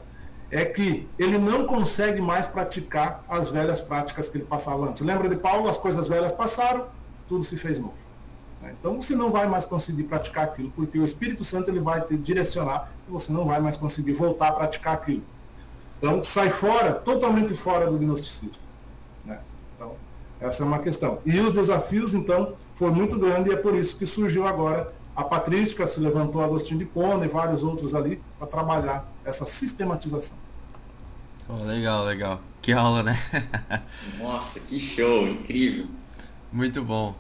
é 0.52 0.64
que 0.64 1.10
ele 1.18 1.40
não 1.40 1.66
consegue 1.66 2.22
mais 2.22 2.46
praticar 2.46 3.24
as 3.28 3.50
velhas 3.50 3.82
práticas 3.82 4.30
que 4.30 4.38
ele 4.38 4.46
passava 4.46 4.88
antes. 4.88 5.02
Lembra 5.02 5.28
de 5.28 5.36
Paulo? 5.36 5.68
As 5.68 5.80
coisas 5.80 6.08
velhas 6.08 6.32
passaram, 6.32 6.86
tudo 7.28 7.44
se 7.44 7.58
fez 7.58 7.80
novo. 7.80 7.96
Né? 8.62 8.76
Então 8.80 9.02
você 9.02 9.16
não 9.16 9.32
vai 9.32 9.48
mais 9.48 9.66
conseguir 9.66 10.04
praticar 10.04 10.44
aquilo, 10.44 10.72
porque 10.76 11.00
o 11.00 11.04
Espírito 11.04 11.44
Santo 11.44 11.72
ele 11.72 11.80
vai 11.80 12.02
te 12.02 12.16
direcionar 12.16 12.92
e 13.10 13.12
você 13.12 13.34
não 13.34 13.46
vai 13.46 13.60
mais 13.60 13.78
conseguir 13.78 14.14
voltar 14.14 14.50
a 14.50 14.52
praticar 14.52 14.94
aquilo. 14.94 15.24
Então 15.98 16.24
sai 16.24 16.52
fora, 16.52 16.94
totalmente 16.94 17.56
fora 17.56 17.90
do 17.90 17.98
gnosticismo. 17.98 18.62
Essa 20.44 20.62
é 20.62 20.66
uma 20.66 20.80
questão. 20.80 21.20
E 21.26 21.40
os 21.40 21.54
desafios, 21.54 22.14
então, 22.14 22.54
foram 22.76 22.94
muito 22.94 23.18
grandes 23.18 23.48
e 23.48 23.54
é 23.54 23.56
por 23.56 23.74
isso 23.74 23.96
que 23.96 24.06
surgiu 24.06 24.46
agora 24.46 24.94
a 25.16 25.24
patrística, 25.24 25.88
se 25.88 26.02
levantou 26.02 26.44
Agostinho 26.44 26.80
de 26.80 26.86
Pona 26.86 27.24
e 27.24 27.30
vários 27.30 27.64
outros 27.64 27.96
ali 27.96 28.22
para 28.38 28.48
trabalhar 28.48 29.08
essa 29.24 29.46
sistematização. 29.46 30.36
Oh, 31.48 31.64
legal, 31.64 32.04
legal. 32.04 32.42
Que 32.62 32.74
aula, 32.74 33.04
né? 33.04 33.18
Nossa, 34.20 34.60
que 34.60 34.78
show, 34.78 35.28
incrível. 35.28 35.86
Muito 36.52 36.84
bom. 36.84 37.16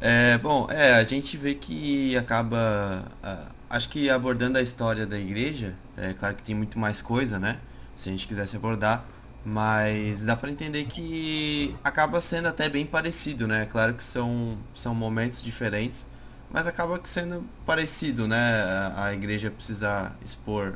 É, 0.00 0.38
bom, 0.38 0.68
é, 0.70 0.92
a 0.92 1.02
gente 1.04 1.36
vê 1.36 1.54
que 1.54 2.16
acaba, 2.16 3.04
uh, 3.22 3.52
acho 3.68 3.88
que 3.88 4.08
abordando 4.08 4.58
a 4.58 4.62
história 4.62 5.06
da 5.06 5.18
igreja, 5.18 5.74
é 5.96 6.12
claro 6.12 6.36
que 6.36 6.42
tem 6.44 6.54
muito 6.54 6.78
mais 6.78 7.02
coisa, 7.02 7.36
né? 7.36 7.58
Se 7.96 8.08
a 8.08 8.12
gente 8.12 8.28
quisesse 8.28 8.56
abordar, 8.56 9.04
Mas 9.44 10.22
dá 10.26 10.36
para 10.36 10.50
entender 10.50 10.84
que 10.84 11.74
acaba 11.82 12.20
sendo 12.20 12.48
até 12.48 12.68
bem 12.68 12.84
parecido, 12.84 13.46
né? 13.48 13.66
Claro 13.70 13.94
que 13.94 14.02
são, 14.02 14.58
são 14.74 14.94
momentos 14.94 15.42
diferentes, 15.42 16.06
mas 16.50 16.66
acaba 16.66 17.00
sendo 17.04 17.44
parecido, 17.64 18.28
né? 18.28 18.92
A 18.96 19.14
igreja 19.14 19.50
precisar 19.50 20.14
expor 20.24 20.74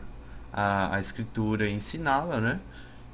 a, 0.52 0.96
a 0.96 1.00
escritura 1.00 1.66
e 1.68 1.72
ensiná-la, 1.72 2.40
né? 2.40 2.60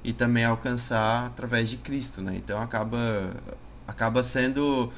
E 0.05 0.13
também 0.13 0.45
alcançar 0.45 1.27
através 1.27 1.69
de 1.69 1.77
Cristo, 1.79 2.23
né? 2.23 2.37
Então 2.37 2.63
acaba 2.63 3.35
acaba 3.89 4.23
sendo 4.23 4.93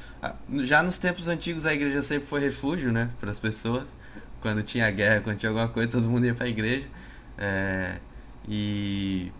já 0.63 0.83
nos 0.83 0.99
tempos 0.99 1.27
antigos 1.27 1.65
a 1.65 1.73
igreja 1.73 2.01
sempre 2.03 2.27
foi 2.27 2.41
refúgio, 2.41 2.91
né, 2.91 3.09
para 3.19 3.31
as 3.31 3.39
pessoas. 3.39 3.87
Quando 4.41 4.61
tinha 4.61 4.89
guerra, 4.91 5.21
quando 5.21 5.37
tinha 5.37 5.49
alguma 5.49 5.69
coisa, 5.69 5.89
todo 5.89 6.07
mundo 6.09 6.25
ia 6.25 6.33
para 6.35 6.45
a 6.45 6.49
igreja. 6.49 6.85
É, 7.37 7.97
e 8.47 9.31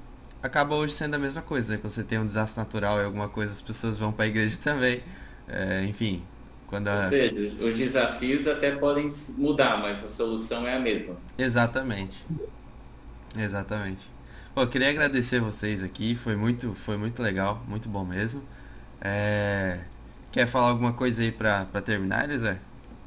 acaba 0.43 0.75
hoje 0.75 0.93
sendo 0.93 1.15
a 1.15 1.17
mesma 1.19 1.41
coisa, 1.41 1.73
né? 1.73 1.79
Quando 1.81 1.93
você 1.93 2.03
tem 2.03 2.19
um 2.19 2.25
desastre 2.27 2.59
natural 2.59 2.99
e 2.99 3.05
alguma 3.05 3.29
coisa, 3.29 3.53
as 3.53 3.61
pessoas 3.61 3.97
vão 3.97 4.11
para 4.11 4.25
a 4.25 4.27
igreja 4.27 4.57
também. 4.61 5.01
É, 5.47 5.83
enfim, 5.85 6.21
quando 6.67 6.89
a... 6.89 7.03
Ou 7.03 7.09
seja, 7.09 7.63
os 7.63 7.77
desafios 7.77 8.45
até 8.47 8.71
podem 8.75 9.09
mudar, 9.37 9.77
mas 9.77 10.03
a 10.03 10.09
solução 10.09 10.67
é 10.67 10.75
a 10.75 10.79
mesma. 10.79 11.15
Exatamente. 11.37 12.23
Exatamente. 13.37 14.11
Bom, 14.53 14.61
eu 14.61 14.67
queria 14.69 14.89
agradecer 14.89 15.39
vocês 15.39 15.81
aqui, 15.81 16.15
foi 16.15 16.35
muito, 16.35 16.75
foi 16.75 16.97
muito 16.97 17.21
legal, 17.23 17.63
muito 17.67 17.89
bom 17.89 18.05
mesmo. 18.05 18.43
É... 19.01 19.79
Quer 20.31 20.47
falar 20.47 20.69
alguma 20.69 20.93
coisa 20.93 21.21
aí 21.21 21.31
para 21.31 21.65
terminar, 21.81 22.25
Elisé? 22.25 22.59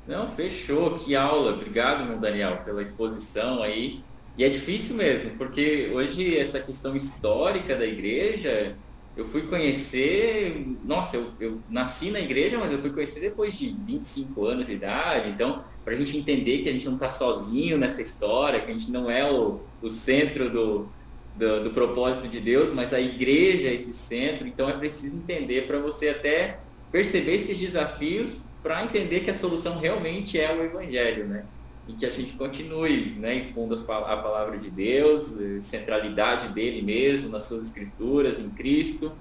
Não, 0.06 0.30
fechou. 0.34 1.00
Que 1.00 1.16
aula. 1.16 1.52
Obrigado, 1.52 2.04
meu 2.04 2.18
Daniel, 2.18 2.58
pela 2.64 2.82
exposição 2.82 3.62
aí. 3.62 4.05
E 4.38 4.44
é 4.44 4.48
difícil 4.48 4.96
mesmo, 4.96 5.30
porque 5.38 5.90
hoje 5.94 6.36
essa 6.36 6.60
questão 6.60 6.94
histórica 6.94 7.74
da 7.74 7.86
igreja, 7.86 8.74
eu 9.16 9.26
fui 9.28 9.42
conhecer, 9.42 10.76
nossa, 10.84 11.16
eu, 11.16 11.32
eu 11.40 11.60
nasci 11.70 12.10
na 12.10 12.20
igreja, 12.20 12.58
mas 12.58 12.70
eu 12.70 12.78
fui 12.78 12.90
conhecer 12.90 13.20
depois 13.20 13.56
de 13.56 13.74
25 13.86 14.44
anos 14.44 14.66
de 14.66 14.74
idade, 14.74 15.30
então, 15.30 15.64
para 15.82 15.94
a 15.94 15.96
gente 15.96 16.18
entender 16.18 16.58
que 16.58 16.68
a 16.68 16.72
gente 16.72 16.84
não 16.84 16.94
está 16.94 17.08
sozinho 17.08 17.78
nessa 17.78 18.02
história, 18.02 18.60
que 18.60 18.70
a 18.70 18.74
gente 18.74 18.90
não 18.90 19.10
é 19.10 19.24
o, 19.30 19.60
o 19.80 19.90
centro 19.90 20.50
do, 20.50 20.86
do, 21.34 21.64
do 21.64 21.70
propósito 21.70 22.28
de 22.28 22.38
Deus, 22.38 22.70
mas 22.74 22.92
a 22.92 23.00
igreja 23.00 23.68
é 23.68 23.74
esse 23.74 23.94
centro, 23.94 24.46
então 24.46 24.68
é 24.68 24.74
preciso 24.74 25.16
entender 25.16 25.66
para 25.66 25.78
você 25.78 26.10
até 26.10 26.58
perceber 26.92 27.36
esses 27.36 27.58
desafios 27.58 28.36
para 28.62 28.84
entender 28.84 29.20
que 29.20 29.30
a 29.30 29.34
solução 29.34 29.78
realmente 29.78 30.38
é 30.38 30.52
o 30.52 30.62
Evangelho, 30.62 31.26
né? 31.26 31.46
E 31.88 31.92
que 31.92 32.04
a 32.04 32.10
gente 32.10 32.36
continue 32.36 33.14
né, 33.18 33.36
expondo 33.36 33.74
a 33.74 34.16
palavra 34.16 34.58
de 34.58 34.68
Deus, 34.70 35.40
eh, 35.40 35.60
centralidade 35.60 36.52
dele 36.52 36.82
mesmo, 36.82 37.28
nas 37.28 37.44
suas 37.44 37.64
escrituras, 37.64 38.40
em 38.40 38.50
Cristo, 38.50 39.12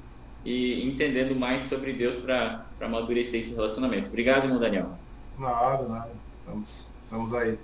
e 0.43 0.87
entendendo 0.87 1.35
mais 1.35 1.63
sobre 1.63 1.93
Deus 1.93 2.15
para 2.15 2.65
amadurecer 2.81 3.39
esse 3.39 3.53
relacionamento. 3.53 4.07
Obrigado, 4.07 4.45
irmão 4.45 4.59
Daniel. 4.59 4.97
Nada, 5.37 5.87
nada. 5.87 6.11
Estamos, 6.39 6.87
estamos 7.03 7.33
aí. 7.33 7.57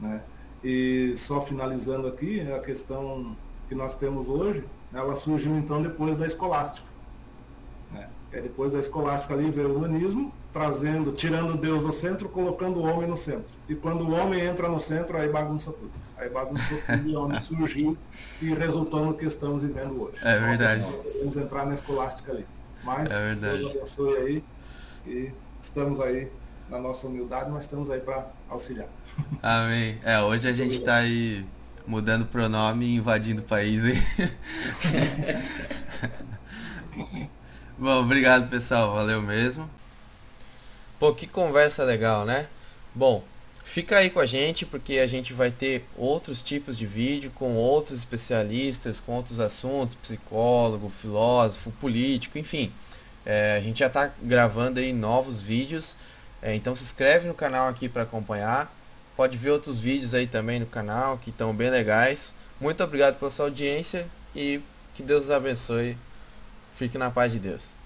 Né? 0.00 0.22
E 0.62 1.14
só 1.16 1.40
finalizando 1.40 2.08
aqui, 2.08 2.40
a 2.40 2.58
questão 2.60 3.36
que 3.68 3.74
nós 3.74 3.96
temos 3.96 4.28
hoje, 4.28 4.64
ela 4.92 5.14
surgiu 5.16 5.56
então 5.56 5.82
depois 5.82 6.16
da 6.16 6.26
escolástica. 6.26 6.86
Né? 7.92 8.08
É 8.32 8.40
depois 8.40 8.72
da 8.72 8.80
escolástica 8.80 9.34
ali 9.34 9.50
veio 9.50 9.70
o 9.70 9.76
humanismo, 9.76 10.32
trazendo, 10.54 11.10
tirando 11.10 11.56
Deus 11.56 11.82
do 11.82 11.92
centro, 11.92 12.28
colocando 12.28 12.78
o 12.78 12.84
homem 12.84 13.08
no 13.08 13.16
centro. 13.16 13.44
E 13.68 13.74
quando 13.74 14.04
o 14.04 14.12
homem 14.12 14.40
entra 14.40 14.68
no 14.68 14.78
centro, 14.78 15.18
aí 15.18 15.28
bagunça 15.28 15.72
tudo. 15.72 15.90
Aí 16.16 16.30
bagunça 16.30 16.62
tudo 16.86 17.08
e 17.08 17.16
o 17.16 17.24
homem 17.24 17.40
surgiu 17.42 17.98
e 18.40 18.54
resultou 18.54 19.04
no 19.04 19.14
que 19.14 19.26
estamos 19.26 19.62
vivendo 19.62 20.00
hoje. 20.00 20.16
É 20.22 20.38
verdade. 20.38 20.86
vamos 21.18 21.36
entrar 21.36 21.66
na 21.66 21.74
escolástica 21.74 22.30
ali. 22.30 22.46
Mas 22.84 23.10
é 23.10 23.34
verdade. 23.34 23.58
Deus 23.58 23.72
abençoe 23.72 24.16
aí 24.16 24.44
e 25.08 25.32
estamos 25.60 25.98
aí 25.98 26.30
na 26.70 26.78
nossa 26.78 27.08
humildade, 27.08 27.50
mas 27.50 27.64
estamos 27.64 27.90
aí 27.90 27.98
para 27.98 28.24
auxiliar. 28.48 28.86
Amém. 29.42 29.98
É, 30.04 30.20
hoje 30.20 30.46
a 30.46 30.52
gente 30.52 30.76
está 30.76 30.98
aí 30.98 31.44
mudando 31.84 32.26
pronome 32.26 32.86
e 32.86 32.94
invadindo 32.94 33.42
o 33.42 33.44
país 33.44 33.82
aí. 33.84 34.00
Bom, 37.76 38.02
obrigado 38.02 38.48
pessoal, 38.48 38.94
valeu 38.94 39.20
mesmo. 39.20 39.68
Pô, 40.98 41.12
que 41.12 41.26
conversa 41.26 41.84
legal, 41.84 42.24
né? 42.24 42.46
Bom, 42.94 43.24
fica 43.64 43.98
aí 43.98 44.10
com 44.10 44.20
a 44.20 44.26
gente 44.26 44.64
porque 44.64 44.98
a 44.98 45.06
gente 45.06 45.32
vai 45.32 45.50
ter 45.50 45.84
outros 45.96 46.40
tipos 46.40 46.76
de 46.76 46.86
vídeo 46.86 47.32
com 47.34 47.56
outros 47.56 47.98
especialistas, 47.98 49.00
com 49.00 49.12
outros 49.12 49.40
assuntos, 49.40 49.96
psicólogo, 49.96 50.88
filósofo, 50.88 51.72
político, 51.72 52.38
enfim. 52.38 52.72
É, 53.26 53.56
a 53.56 53.60
gente 53.60 53.80
já 53.80 53.86
está 53.86 54.12
gravando 54.22 54.78
aí 54.78 54.92
novos 54.92 55.40
vídeos, 55.40 55.96
é, 56.42 56.54
então 56.54 56.76
se 56.76 56.84
inscreve 56.84 57.26
no 57.26 57.34
canal 57.34 57.68
aqui 57.68 57.88
para 57.88 58.02
acompanhar. 58.02 58.72
Pode 59.16 59.38
ver 59.38 59.50
outros 59.50 59.80
vídeos 59.80 60.14
aí 60.14 60.26
também 60.26 60.60
no 60.60 60.66
canal 60.66 61.18
que 61.18 61.30
estão 61.30 61.54
bem 61.54 61.70
legais. 61.70 62.34
Muito 62.60 62.82
obrigado 62.84 63.18
pela 63.18 63.30
sua 63.30 63.46
audiência 63.46 64.08
e 64.34 64.60
que 64.94 65.02
Deus 65.02 65.24
os 65.24 65.30
abençoe. 65.30 65.96
Fique 66.72 66.98
na 66.98 67.10
paz 67.10 67.32
de 67.32 67.38
Deus. 67.38 67.83